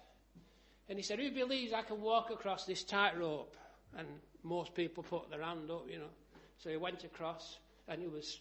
And 0.90 0.98
he 0.98 1.04
said, 1.04 1.20
Who 1.20 1.32
believes 1.32 1.74
I 1.74 1.82
can 1.82 2.02
walk 2.02 2.30
across 2.32 2.66
this 2.66 2.84
tightrope? 2.84 3.56
And 3.98 4.08
most 4.44 4.74
people 4.74 5.04
put 5.04 5.30
their 5.30 5.42
hand 5.42 5.70
up, 5.72 5.86
you 5.90 6.00
know. 6.00 6.12
So 6.58 6.70
he 6.70 6.78
went 6.78 7.04
across, 7.04 7.58
and 7.88 8.02
he 8.02 8.08
was 8.08 8.40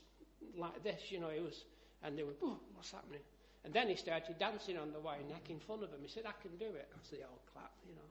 like 0.57 0.83
this, 0.83 1.11
you 1.11 1.21
know, 1.21 1.31
he 1.31 1.41
was, 1.41 1.65
and 2.03 2.19
they 2.19 2.23
were, 2.23 2.33
what's 2.75 2.91
happening? 2.91 3.21
And 3.65 3.75
then 3.75 3.89
he 3.89 3.97
started 3.97 4.39
dancing 4.39 4.79
on 4.79 4.93
the 4.93 5.01
way, 5.01 5.17
making 5.29 5.61
fun 5.61 5.83
of 5.83 5.91
them. 5.91 6.01
He 6.03 6.09
said, 6.09 6.25
I 6.27 6.33
can 6.41 6.57
do 6.57 6.75
it. 6.75 6.89
That's 6.95 7.11
the 7.11 7.19
old 7.19 7.45
clap, 7.53 7.73
you 7.87 7.95
know. 7.95 8.09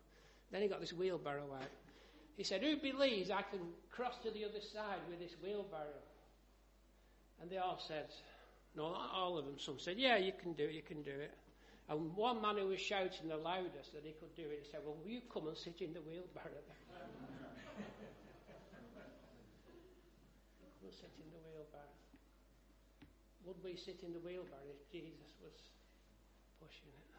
Then 0.51 0.61
he 0.61 0.67
got 0.67 0.79
this 0.79 0.93
wheelbarrow 0.93 1.49
out. 1.53 1.69
He 2.37 2.43
said, 2.43 2.61
Who 2.61 2.77
believes 2.77 3.29
I 3.29 3.41
can 3.41 3.59
cross 3.91 4.17
to 4.23 4.31
the 4.31 4.45
other 4.45 4.61
side 4.61 4.99
with 5.09 5.19
this 5.19 5.35
wheelbarrow? 5.43 6.01
And 7.41 7.49
they 7.49 7.57
all 7.57 7.79
said, 7.85 8.05
No, 8.75 8.91
not 8.91 9.11
all 9.13 9.37
of 9.37 9.45
them. 9.45 9.55
Some 9.57 9.79
said, 9.79 9.97
Yeah, 9.97 10.17
you 10.17 10.31
can 10.39 10.53
do 10.53 10.65
it, 10.65 10.73
you 10.73 10.81
can 10.81 11.01
do 11.01 11.11
it. 11.11 11.33
And 11.89 12.15
one 12.15 12.41
man 12.41 12.57
who 12.57 12.67
was 12.67 12.79
shouting 12.79 13.27
the 13.27 13.37
loudest 13.37 13.93
that 13.93 14.03
he 14.05 14.13
could 14.13 14.35
do 14.35 14.43
it, 14.43 14.61
he 14.63 14.69
said, 14.69 14.81
Well, 14.85 14.95
will 15.03 15.09
you 15.09 15.21
come 15.33 15.47
and 15.47 15.57
sit 15.57 15.81
in 15.81 15.93
the 15.93 16.01
wheelbarrow? 16.01 16.63
come 20.79 20.85
and 20.85 20.93
sit 20.93 21.18
would 23.49 23.63
we 23.63 23.75
sit 23.75 24.03
in 24.05 24.13
the 24.13 24.19
wheelbarrow 24.19 24.69
if 24.69 24.91
Jesus 24.91 25.33
was 25.41 25.57
pushing 26.61 26.93
it? 26.93 27.09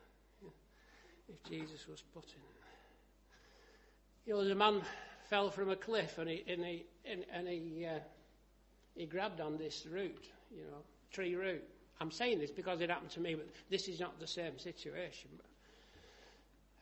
if 1.28 1.42
Jesus 1.50 1.88
was 1.88 2.02
putting 2.14 2.30
it. 2.30 2.60
You 4.26 4.34
know, 4.34 4.44
the 4.44 4.54
man 4.54 4.82
fell 5.28 5.50
from 5.50 5.70
a 5.70 5.76
cliff 5.76 6.18
and 6.18 6.28
he, 6.28 6.44
and 6.48 6.64
he, 6.64 6.86
and, 7.04 7.24
and 7.32 7.48
he, 7.48 7.86
uh, 7.86 7.98
he 8.94 9.06
grabbed 9.06 9.40
on 9.40 9.58
this 9.58 9.86
root, 9.90 10.24
you 10.54 10.62
know, 10.62 10.82
tree 11.12 11.34
root. 11.34 11.64
I'm 12.00 12.12
saying 12.12 12.38
this 12.38 12.50
because 12.50 12.80
it 12.80 12.90
happened 12.90 13.10
to 13.10 13.20
me, 13.20 13.34
but 13.34 13.48
this 13.68 13.88
is 13.88 13.98
not 13.98 14.20
the 14.20 14.26
same 14.26 14.58
situation. 14.58 15.30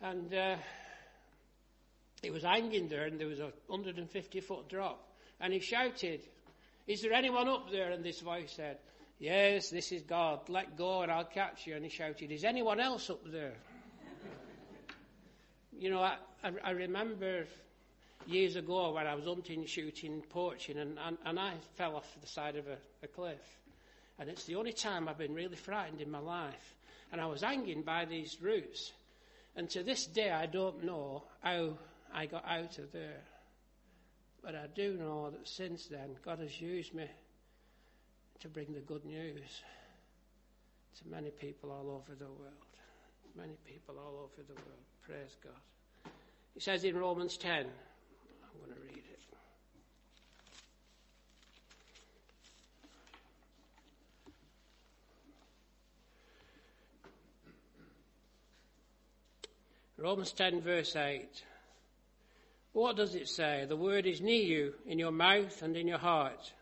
And 0.02 0.32
uh, 0.32 0.56
it 2.22 2.32
was 2.32 2.42
hanging 2.42 2.88
there, 2.88 3.06
and 3.06 3.18
there 3.18 3.26
was 3.26 3.40
a 3.40 3.52
150 3.66 4.40
foot 4.40 4.68
drop. 4.68 5.08
And 5.40 5.52
he 5.52 5.60
shouted, 5.60 6.20
Is 6.86 7.02
there 7.02 7.12
anyone 7.12 7.48
up 7.48 7.70
there? 7.70 7.90
And 7.90 8.04
this 8.04 8.20
voice 8.20 8.52
said, 8.54 8.78
Yes, 9.18 9.70
this 9.70 9.90
is 9.90 10.02
God. 10.02 10.48
Let 10.48 10.76
go 10.76 11.02
and 11.02 11.10
I'll 11.10 11.24
catch 11.24 11.66
you. 11.66 11.74
And 11.74 11.84
he 11.84 11.90
shouted, 11.90 12.30
Is 12.30 12.44
anyone 12.44 12.78
else 12.78 13.10
up 13.10 13.20
there? 13.26 13.54
you 15.78 15.90
know, 15.90 16.00
I, 16.00 16.16
I, 16.44 16.52
I, 16.62 16.70
remember 16.70 17.46
years 18.26 18.54
ago 18.54 18.92
when 18.92 19.08
I 19.08 19.16
was 19.16 19.24
hunting, 19.24 19.66
shooting, 19.66 20.22
poaching, 20.28 20.78
and, 20.78 20.98
and, 21.04 21.18
and 21.24 21.40
I 21.40 21.54
fell 21.74 21.96
off 21.96 22.06
the 22.20 22.28
side 22.28 22.54
of 22.54 22.68
a, 22.68 22.76
a 23.02 23.08
cliff. 23.08 23.58
And 24.20 24.30
it's 24.30 24.44
the 24.44 24.54
only 24.54 24.72
time 24.72 25.08
I've 25.08 25.18
been 25.18 25.34
really 25.34 25.56
frightened 25.56 26.00
in 26.00 26.10
my 26.10 26.20
life. 26.20 26.76
And 27.10 27.20
I 27.20 27.26
was 27.26 27.42
hanging 27.42 27.82
by 27.82 28.04
these 28.04 28.36
roots. 28.40 28.92
And 29.56 29.68
to 29.70 29.82
this 29.82 30.06
day, 30.06 30.30
I 30.30 30.46
don't 30.46 30.84
know 30.84 31.24
how 31.40 31.76
I 32.14 32.26
got 32.26 32.44
out 32.46 32.78
of 32.78 32.92
there. 32.92 33.22
But 34.42 34.54
I 34.54 34.66
do 34.72 34.94
know 34.94 35.30
that 35.30 35.48
since 35.48 35.86
then, 35.86 36.16
God 36.24 36.38
has 36.38 36.60
used 36.60 36.94
me 36.94 37.08
to 38.40 38.48
bring 38.48 38.72
the 38.72 38.80
good 38.80 39.04
news. 39.04 39.62
to 40.98 41.08
many 41.08 41.30
people 41.30 41.70
all 41.70 41.90
over 41.90 42.14
the 42.18 42.24
world. 42.24 42.54
Many 43.36 43.56
people 43.64 43.96
all 43.98 44.16
over 44.24 44.42
the 44.46 44.54
world. 44.54 44.84
Praise 45.02 45.36
God. 45.42 46.12
He 46.54 46.60
says 46.60 46.84
in 46.84 46.96
Romans 46.96 47.36
10, 47.36 47.52
I'm 47.52 47.64
going 48.60 48.74
to 48.74 48.82
read 48.82 48.96
it. 48.96 49.18
Romans 59.96 60.32
10, 60.32 60.60
verse 60.60 60.94
8. 60.94 61.28
What 62.72 62.96
does 62.96 63.14
it 63.16 63.28
say? 63.28 63.66
The 63.68 63.76
word 63.76 64.06
is 64.06 64.20
near 64.20 64.42
you, 64.42 64.74
in 64.86 64.98
your 64.98 65.10
mouth 65.10 65.62
and 65.62 65.76
in 65.76 65.88
your 65.88 65.98
heart. 65.98 66.52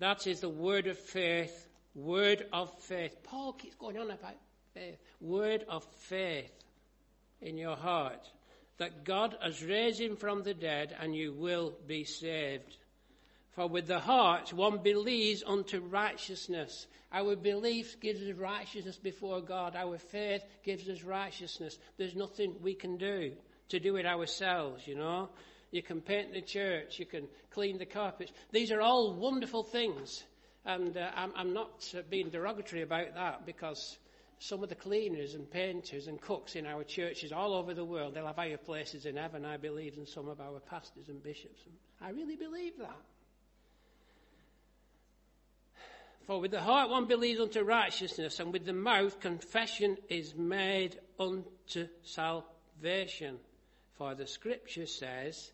That 0.00 0.26
is 0.26 0.40
the 0.40 0.48
word 0.48 0.86
of 0.86 0.98
faith. 0.98 1.68
Word 1.94 2.46
of 2.52 2.72
faith. 2.80 3.16
Paul 3.22 3.52
keeps 3.52 3.76
going 3.76 3.98
on 3.98 4.10
about 4.10 4.36
faith. 4.74 4.96
Word 5.20 5.64
of 5.68 5.84
faith 5.84 6.52
in 7.42 7.58
your 7.58 7.76
heart. 7.76 8.28
That 8.78 9.04
God 9.04 9.36
has 9.42 9.62
raised 9.62 10.00
him 10.00 10.16
from 10.16 10.42
the 10.42 10.54
dead 10.54 10.96
and 10.98 11.14
you 11.14 11.34
will 11.34 11.74
be 11.86 12.04
saved. 12.04 12.76
For 13.52 13.66
with 13.66 13.88
the 13.88 13.98
heart 13.98 14.54
one 14.54 14.78
believes 14.78 15.42
unto 15.46 15.80
righteousness. 15.80 16.86
Our 17.12 17.36
belief 17.36 18.00
gives 18.00 18.22
us 18.22 18.34
righteousness 18.34 18.96
before 18.96 19.42
God. 19.42 19.76
Our 19.76 19.98
faith 19.98 20.42
gives 20.64 20.88
us 20.88 21.02
righteousness. 21.02 21.78
There's 21.98 22.14
nothing 22.14 22.54
we 22.62 22.72
can 22.74 22.96
do 22.96 23.32
to 23.68 23.78
do 23.78 23.96
it 23.96 24.06
ourselves, 24.06 24.86
you 24.86 24.94
know. 24.94 25.28
You 25.70 25.82
can 25.82 26.00
paint 26.00 26.32
the 26.32 26.40
church, 26.40 26.98
you 26.98 27.06
can 27.06 27.28
clean 27.50 27.78
the 27.78 27.86
carpets. 27.86 28.32
These 28.50 28.72
are 28.72 28.80
all 28.80 29.14
wonderful 29.14 29.62
things. 29.62 30.24
And 30.64 30.96
uh, 30.96 31.10
I'm, 31.14 31.32
I'm, 31.36 31.52
not 31.52 31.88
uh, 31.96 32.02
being 32.10 32.28
derogatory 32.28 32.82
about 32.82 33.14
that 33.14 33.46
because 33.46 33.96
some 34.38 34.62
of 34.62 34.68
the 34.68 34.74
cleaners 34.74 35.34
and 35.34 35.50
painters 35.50 36.06
and 36.06 36.20
cooks 36.20 36.56
in 36.56 36.66
our 36.66 36.84
churches 36.84 37.32
all 37.32 37.54
over 37.54 37.72
the 37.72 37.84
world, 37.84 38.14
they'll 38.14 38.26
have 38.26 38.36
higher 38.36 38.56
places 38.56 39.06
in 39.06 39.16
heaven, 39.16 39.44
I 39.44 39.56
believe, 39.56 39.96
than 39.96 40.06
some 40.06 40.28
of 40.28 40.40
our 40.40 40.60
pastors 40.60 41.08
and 41.08 41.22
bishops. 41.22 41.62
I 42.00 42.10
really 42.10 42.36
believe 42.36 42.78
that. 42.78 42.96
For 46.26 46.40
with 46.40 46.50
the 46.50 46.60
heart 46.60 46.90
one 46.90 47.06
believes 47.06 47.40
unto 47.40 47.62
righteousness, 47.62 48.38
and 48.38 48.52
with 48.52 48.64
the 48.64 48.72
mouth 48.72 49.20
confession 49.20 49.96
is 50.08 50.34
made 50.34 50.98
unto 51.18 51.88
salvation. 52.02 53.38
For 53.98 54.14
the 54.14 54.26
scripture 54.26 54.86
says, 54.86 55.52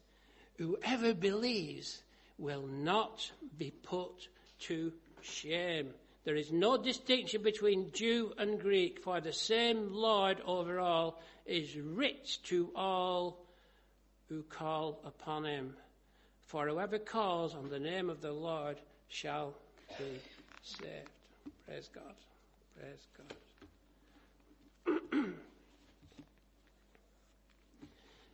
Whoever 0.59 1.15
believes 1.15 2.03
will 2.39 2.67
not 2.67 3.31
be 3.59 3.71
put 3.71 4.29
to 4.61 4.93
shame. 5.21 5.91
There 6.25 6.37
is 6.37 6.51
no 6.51 6.77
distinction 6.77 7.43
between 7.43 7.93
Jew 7.93 8.33
and 8.39 8.61
Greek, 8.61 9.01
for 9.03 9.21
the 9.21 9.33
same 9.33 9.93
Lord 9.93 10.41
over 10.45 10.81
all 10.81 11.23
is 11.45 11.77
rich 11.77 12.43
to 12.45 12.71
all 12.75 13.45
who 14.29 14.43
call 14.43 15.01
upon 15.05 15.45
him. 15.45 15.77
For 16.47 16.69
whoever 16.69 16.99
calls 16.99 17.55
on 17.55 17.69
the 17.69 17.79
name 17.79 18.11
of 18.11 18.21
the 18.21 18.33
Lord 18.33 18.79
shall 19.09 19.55
be 19.99 20.21
saved. 20.63 21.11
Praise 21.67 21.89
God. 21.95 22.15
Praise 22.79 23.07
God. 23.17 23.35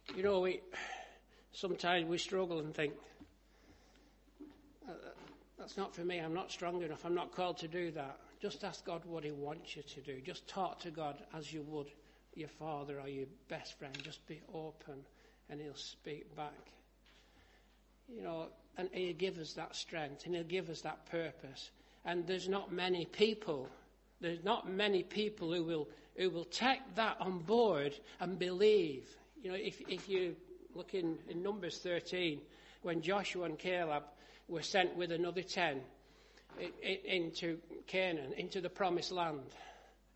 you 0.17 0.23
know, 0.23 0.41
we 0.41 0.61
sometimes 1.53 2.09
we 2.09 2.19
struggle 2.19 2.59
and 2.59 2.75
think, 2.75 2.95
uh, 4.89 4.93
that's 5.59 5.77
not 5.77 5.95
for 5.95 6.03
me. 6.03 6.19
I'm 6.19 6.35
not 6.35 6.51
strong 6.51 6.83
enough. 6.83 7.05
I'm 7.05 7.15
not 7.15 7.35
called 7.35 7.59
to 7.59 7.69
do 7.69 7.91
that. 7.93 8.19
Just 8.41 8.65
ask 8.65 8.85
God 8.85 9.03
what 9.05 9.25
He 9.25 9.31
wants 9.31 9.77
you 9.77 9.83
to 9.83 10.01
do. 10.01 10.21
Just 10.21 10.49
talk 10.49 10.81
to 10.81 10.91
God 10.91 11.17
as 11.37 11.53
you 11.53 11.63
would 11.63 11.87
your 12.35 12.49
father 12.49 12.99
or 13.01 13.09
your 13.09 13.27
best 13.49 13.79
friend. 13.79 13.97
Just 14.03 14.27
be 14.27 14.41
open 14.53 15.05
and 15.49 15.61
He'll 15.61 15.75
speak 15.75 16.35
back. 16.35 16.73
You 18.09 18.23
know, 18.23 18.47
and 18.77 18.89
He'll 18.93 19.15
give 19.15 19.39
us 19.39 19.53
that 19.55 19.77
strength 19.77 20.27
and 20.27 20.35
He'll 20.35 20.45
give 20.45 20.71
us 20.71 20.81
that 20.81 21.07
purpose. 21.07 21.71
And 22.05 22.27
there's 22.27 22.49
not 22.49 22.73
many 22.73 23.05
people, 23.05 23.69
there's 24.21 24.43
not 24.43 24.69
many 24.69 25.05
people 25.05 25.53
who 25.53 25.63
will, 25.63 25.89
who 26.17 26.31
will 26.31 26.45
take 26.45 26.81
that 26.97 27.17
on 27.21 27.39
board 27.39 27.95
and 28.19 28.39
believe. 28.39 29.07
You 29.41 29.51
know, 29.51 29.57
if, 29.57 29.81
if 29.89 30.09
you 30.09 30.35
look 30.75 30.95
in, 30.95 31.19
in 31.29 31.43
Numbers 31.43 31.79
13, 31.79 32.41
when 32.83 33.03
Joshua 33.03 33.45
and 33.45 33.59
Caleb 33.59 34.05
were 34.49 34.63
sent 34.63 34.97
with 34.97 35.13
another 35.13 35.43
10 35.43 35.81
into 37.05 37.59
Canaan, 37.87 38.33
into 38.37 38.61
the 38.61 38.69
promised 38.69 39.13
land. 39.13 39.41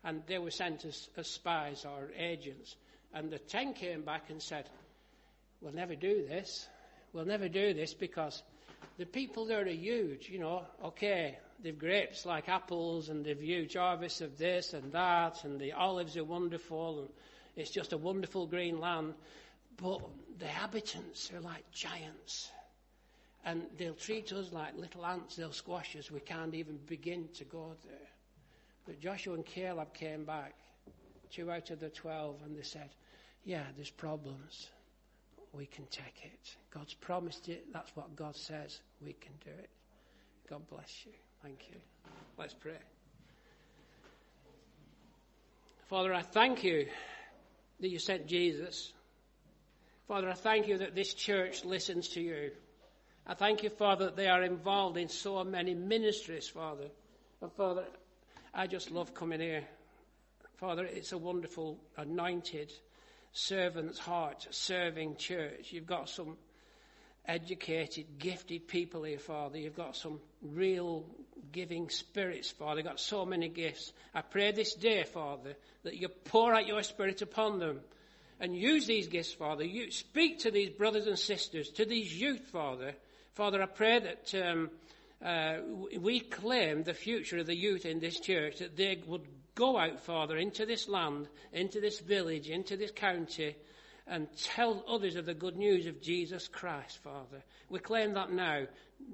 And 0.03 0.21
they 0.27 0.37
were 0.37 0.51
sent 0.51 0.85
as, 0.85 1.09
as 1.17 1.27
spies 1.27 1.85
or 1.85 2.11
agents. 2.17 2.75
And 3.13 3.31
the 3.31 3.39
10 3.39 3.73
came 3.73 4.03
back 4.03 4.29
and 4.29 4.41
said, 4.41 4.69
We'll 5.61 5.73
never 5.73 5.95
do 5.95 6.25
this. 6.27 6.67
We'll 7.13 7.25
never 7.25 7.49
do 7.49 7.73
this 7.73 7.93
because 7.93 8.43
the 8.99 9.05
people 9.05 9.45
there 9.45 9.65
are 9.65 9.69
huge, 9.69 10.29
you 10.29 10.37
know. 10.37 10.63
Okay, 10.83 11.37
they've 11.63 11.77
grapes 11.77 12.25
like 12.25 12.47
apples 12.47 13.09
and 13.09 13.25
they've 13.25 13.41
huge 13.41 13.75
harvests 13.75 14.21
of 14.21 14.37
this 14.37 14.73
and 14.73 14.91
that 14.91 15.43
and 15.43 15.59
the 15.59 15.73
olives 15.73 16.15
are 16.15 16.23
wonderful 16.23 16.99
and 16.99 17.09
it's 17.55 17.71
just 17.71 17.91
a 17.91 17.97
wonderful 17.97 18.45
green 18.45 18.79
land. 18.79 19.15
But 19.77 20.01
the 20.39 20.45
inhabitants 20.45 21.31
are 21.33 21.41
like 21.41 21.69
giants. 21.71 22.51
And 23.45 23.63
they'll 23.77 23.93
treat 23.93 24.31
us 24.33 24.51
like 24.51 24.77
little 24.77 25.05
ants. 25.05 25.35
They'll 25.35 25.51
squash 25.51 25.95
us. 25.95 26.11
We 26.11 26.19
can't 26.19 26.53
even 26.53 26.79
begin 26.85 27.29
to 27.35 27.45
go 27.45 27.73
there. 27.85 28.09
But 28.85 28.99
Joshua 28.99 29.35
and 29.35 29.45
Caleb 29.45 29.93
came 29.93 30.25
back, 30.25 30.53
two 31.31 31.49
out 31.51 31.69
of 31.71 31.79
the 31.79 31.89
twelve, 31.89 32.35
and 32.45 32.57
they 32.57 32.63
said, 32.63 32.89
Yeah, 33.45 33.63
there's 33.75 33.89
problems. 33.89 34.69
We 35.53 35.65
can 35.65 35.85
take 35.85 36.23
it. 36.23 36.55
God's 36.71 36.93
promised 36.93 37.49
it. 37.49 37.65
That's 37.71 37.95
what 37.95 38.15
God 38.15 38.35
says. 38.35 38.81
We 39.01 39.13
can 39.13 39.33
do 39.43 39.51
it. 39.51 39.69
God 40.49 40.61
bless 40.69 41.05
you. 41.05 41.13
Thank 41.41 41.69
you. 41.69 41.77
Let's 42.37 42.53
pray. 42.53 42.77
Father, 45.89 46.13
I 46.13 46.21
thank 46.21 46.63
you 46.63 46.87
that 47.79 47.89
you 47.89 47.99
sent 47.99 48.27
Jesus 48.27 48.91
Father, 50.07 50.29
I 50.29 50.33
thank 50.33 50.69
you 50.69 50.77
that 50.77 50.95
this 50.95 51.13
church 51.13 51.65
listens 51.65 52.07
to 52.09 52.21
you. 52.21 52.51
I 53.25 53.33
thank 53.33 53.61
you, 53.63 53.69
Father, 53.69 54.05
that 54.05 54.15
they 54.15 54.27
are 54.27 54.41
involved 54.41 54.95
in 54.95 55.09
so 55.09 55.43
many 55.43 55.73
ministries, 55.75 56.47
Father. 56.47 56.85
And 57.41 57.51
Father, 57.51 57.83
I 58.53 58.67
just 58.67 58.89
love 58.89 59.13
coming 59.13 59.41
here. 59.41 59.65
Father, 60.55 60.85
it's 60.85 61.11
a 61.11 61.17
wonderful, 61.17 61.77
anointed, 61.97 62.71
servant's 63.33 63.99
heart, 63.99 64.47
serving 64.49 65.17
church. 65.17 65.73
You've 65.73 65.85
got 65.85 66.07
some 66.07 66.37
educated, 67.25 68.17
gifted 68.17 68.65
people 68.69 69.03
here, 69.03 69.19
Father. 69.19 69.57
You've 69.57 69.75
got 69.75 69.97
some 69.97 70.21
real 70.41 71.05
giving 71.51 71.89
spirits, 71.89 72.49
Father. 72.49 72.79
You've 72.79 72.87
got 72.87 73.01
so 73.01 73.25
many 73.25 73.49
gifts. 73.49 73.91
I 74.15 74.21
pray 74.21 74.53
this 74.53 74.73
day, 74.73 75.03
Father, 75.03 75.57
that 75.83 75.97
you 75.97 76.07
pour 76.07 76.53
out 76.53 76.65
your 76.65 76.81
spirit 76.83 77.21
upon 77.21 77.59
them 77.59 77.81
and 78.39 78.55
use 78.55 78.85
these 78.85 79.07
gifts, 79.07 79.33
Father. 79.33 79.63
You 79.63 79.91
speak 79.91 80.39
to 80.39 80.51
these 80.51 80.69
brothers 80.69 81.07
and 81.07 81.17
sisters, 81.17 81.69
to 81.71 81.85
these 81.85 82.13
youth, 82.13 82.47
Father. 82.51 82.93
Father, 83.33 83.61
I 83.61 83.65
pray 83.65 83.99
that 83.99 84.47
um, 84.47 84.69
uh, 85.23 85.57
we 85.99 86.19
claim 86.19 86.83
the 86.83 86.93
future 86.93 87.39
of 87.39 87.47
the 87.47 87.55
youth 87.55 87.85
in 87.85 87.99
this 87.99 88.19
church, 88.19 88.59
that 88.59 88.75
they 88.75 89.01
would 89.07 89.27
go 89.55 89.77
out, 89.77 89.99
Father, 89.99 90.37
into 90.37 90.65
this 90.65 90.87
land, 90.87 91.27
into 91.51 91.81
this 91.81 91.99
village, 91.99 92.49
into 92.49 92.77
this 92.77 92.91
county, 92.91 93.55
and 94.05 94.27
tell 94.37 94.83
others 94.87 95.15
of 95.15 95.25
the 95.25 95.33
good 95.33 95.57
news 95.57 95.85
of 95.87 96.01
Jesus 96.01 96.47
Christ, 96.47 96.99
Father. 97.03 97.43
We 97.69 97.79
claim 97.79 98.13
that 98.13 98.31
now 98.31 98.67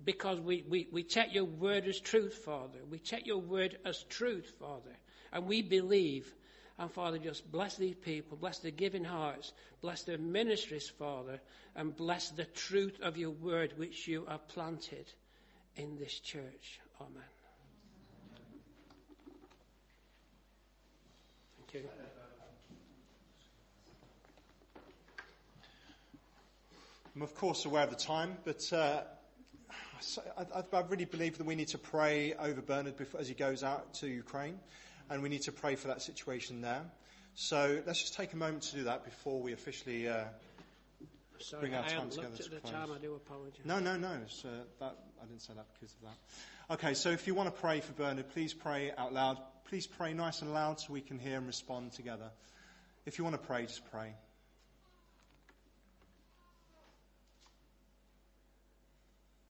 because 0.05 0.39
we, 0.39 0.63
we, 0.69 0.87
we 0.91 1.03
take 1.03 1.33
your 1.33 1.45
word 1.45 1.87
as 1.87 1.99
truth, 1.99 2.35
Father. 2.45 2.79
We 2.89 2.99
take 2.99 3.25
your 3.25 3.41
word 3.41 3.77
as 3.85 4.03
truth, 4.03 4.53
Father. 4.59 4.95
And 5.31 5.47
we 5.47 5.61
believe 5.61 6.31
and 6.79 6.91
Father, 6.91 7.19
just 7.19 7.51
bless 7.51 7.77
these 7.77 7.95
people, 7.95 8.37
bless 8.37 8.59
their 8.59 8.71
giving 8.71 9.03
hearts, 9.03 9.53
bless 9.81 10.03
their 10.03 10.17
ministries, 10.17 10.89
Father, 10.89 11.39
and 11.75 11.95
bless 11.95 12.29
the 12.29 12.45
truth 12.45 12.99
of 13.01 13.15
your 13.15 13.29
word 13.29 13.73
which 13.77 14.07
you 14.07 14.25
have 14.27 14.47
planted 14.47 15.05
in 15.75 15.97
this 15.99 16.19
church. 16.19 16.79
Amen. 16.99 17.23
Thank 21.57 21.83
you. 21.83 21.89
I'm 27.15 27.21
of 27.21 27.35
course 27.35 27.65
aware 27.65 27.83
of 27.83 27.91
the 27.91 27.95
time, 27.95 28.37
but 28.43 28.73
uh, 28.73 29.01
I, 30.35 30.63
I, 30.73 30.81
really 30.81 31.05
believe 31.05 31.37
that 31.37 31.45
we 31.45 31.53
need 31.53 31.67
to 31.67 31.77
pray 31.77 32.33
over 32.33 32.59
Bernard 32.59 32.97
before, 32.97 33.21
as 33.21 33.27
he 33.27 33.35
goes 33.35 33.63
out 33.63 33.93
to 33.95 34.07
Ukraine 34.07 34.57
and 35.13 35.21
we 35.21 35.29
need 35.29 35.43
to 35.43 35.51
pray 35.51 35.75
for 35.75 35.89
that 35.89 36.01
situation 36.01 36.61
there. 36.61 36.81
So 37.35 37.81
let's 37.85 38.01
just 38.01 38.15
take 38.15 38.33
a 38.33 38.35
moment 38.35 38.63
to 38.63 38.77
do 38.77 38.83
that 38.85 39.05
before 39.05 39.39
we 39.39 39.53
officially 39.53 40.09
uh, 40.09 40.23
Sorry, 41.39 41.61
bring 41.61 41.75
our 41.75 41.83
I 41.83 41.87
time 41.87 42.09
together 42.09 42.29
looked 42.29 42.37
to 42.37 42.43
at 42.45 42.51
the 42.51 42.59
close. 42.61 42.73
time. 42.73 42.89
I 42.91 42.97
do 42.97 43.13
apologise. 43.13 43.63
No, 43.63 43.79
no, 43.79 43.95
no. 43.95 44.07
Uh, 44.07 44.47
that, 44.79 44.97
I 45.21 45.25
didn't 45.25 45.41
say 45.43 45.53
that 45.55 45.67
because 45.73 45.95
of 45.95 46.01
that. 46.09 46.73
Okay, 46.73 46.95
so 46.95 47.11
if 47.11 47.27
you 47.27 47.35
want 47.35 47.53
to 47.53 47.61
pray 47.61 47.79
for 47.79 47.93
Bernard, 47.93 48.29
please 48.29 48.55
pray 48.55 48.91
out 48.97 49.13
loud. 49.13 49.37
Please 49.69 49.85
pray 49.85 50.13
nice 50.13 50.41
and 50.41 50.51
loud 50.51 50.79
so 50.79 50.93
we 50.93 51.01
can 51.01 51.19
hear 51.19 51.37
and 51.37 51.45
respond 51.45 51.91
together. 51.91 52.31
If 53.05 53.19
you 53.19 53.23
want 53.23 53.35
to 53.39 53.47
pray, 53.47 53.63
just 53.67 53.89
pray. 53.91 54.13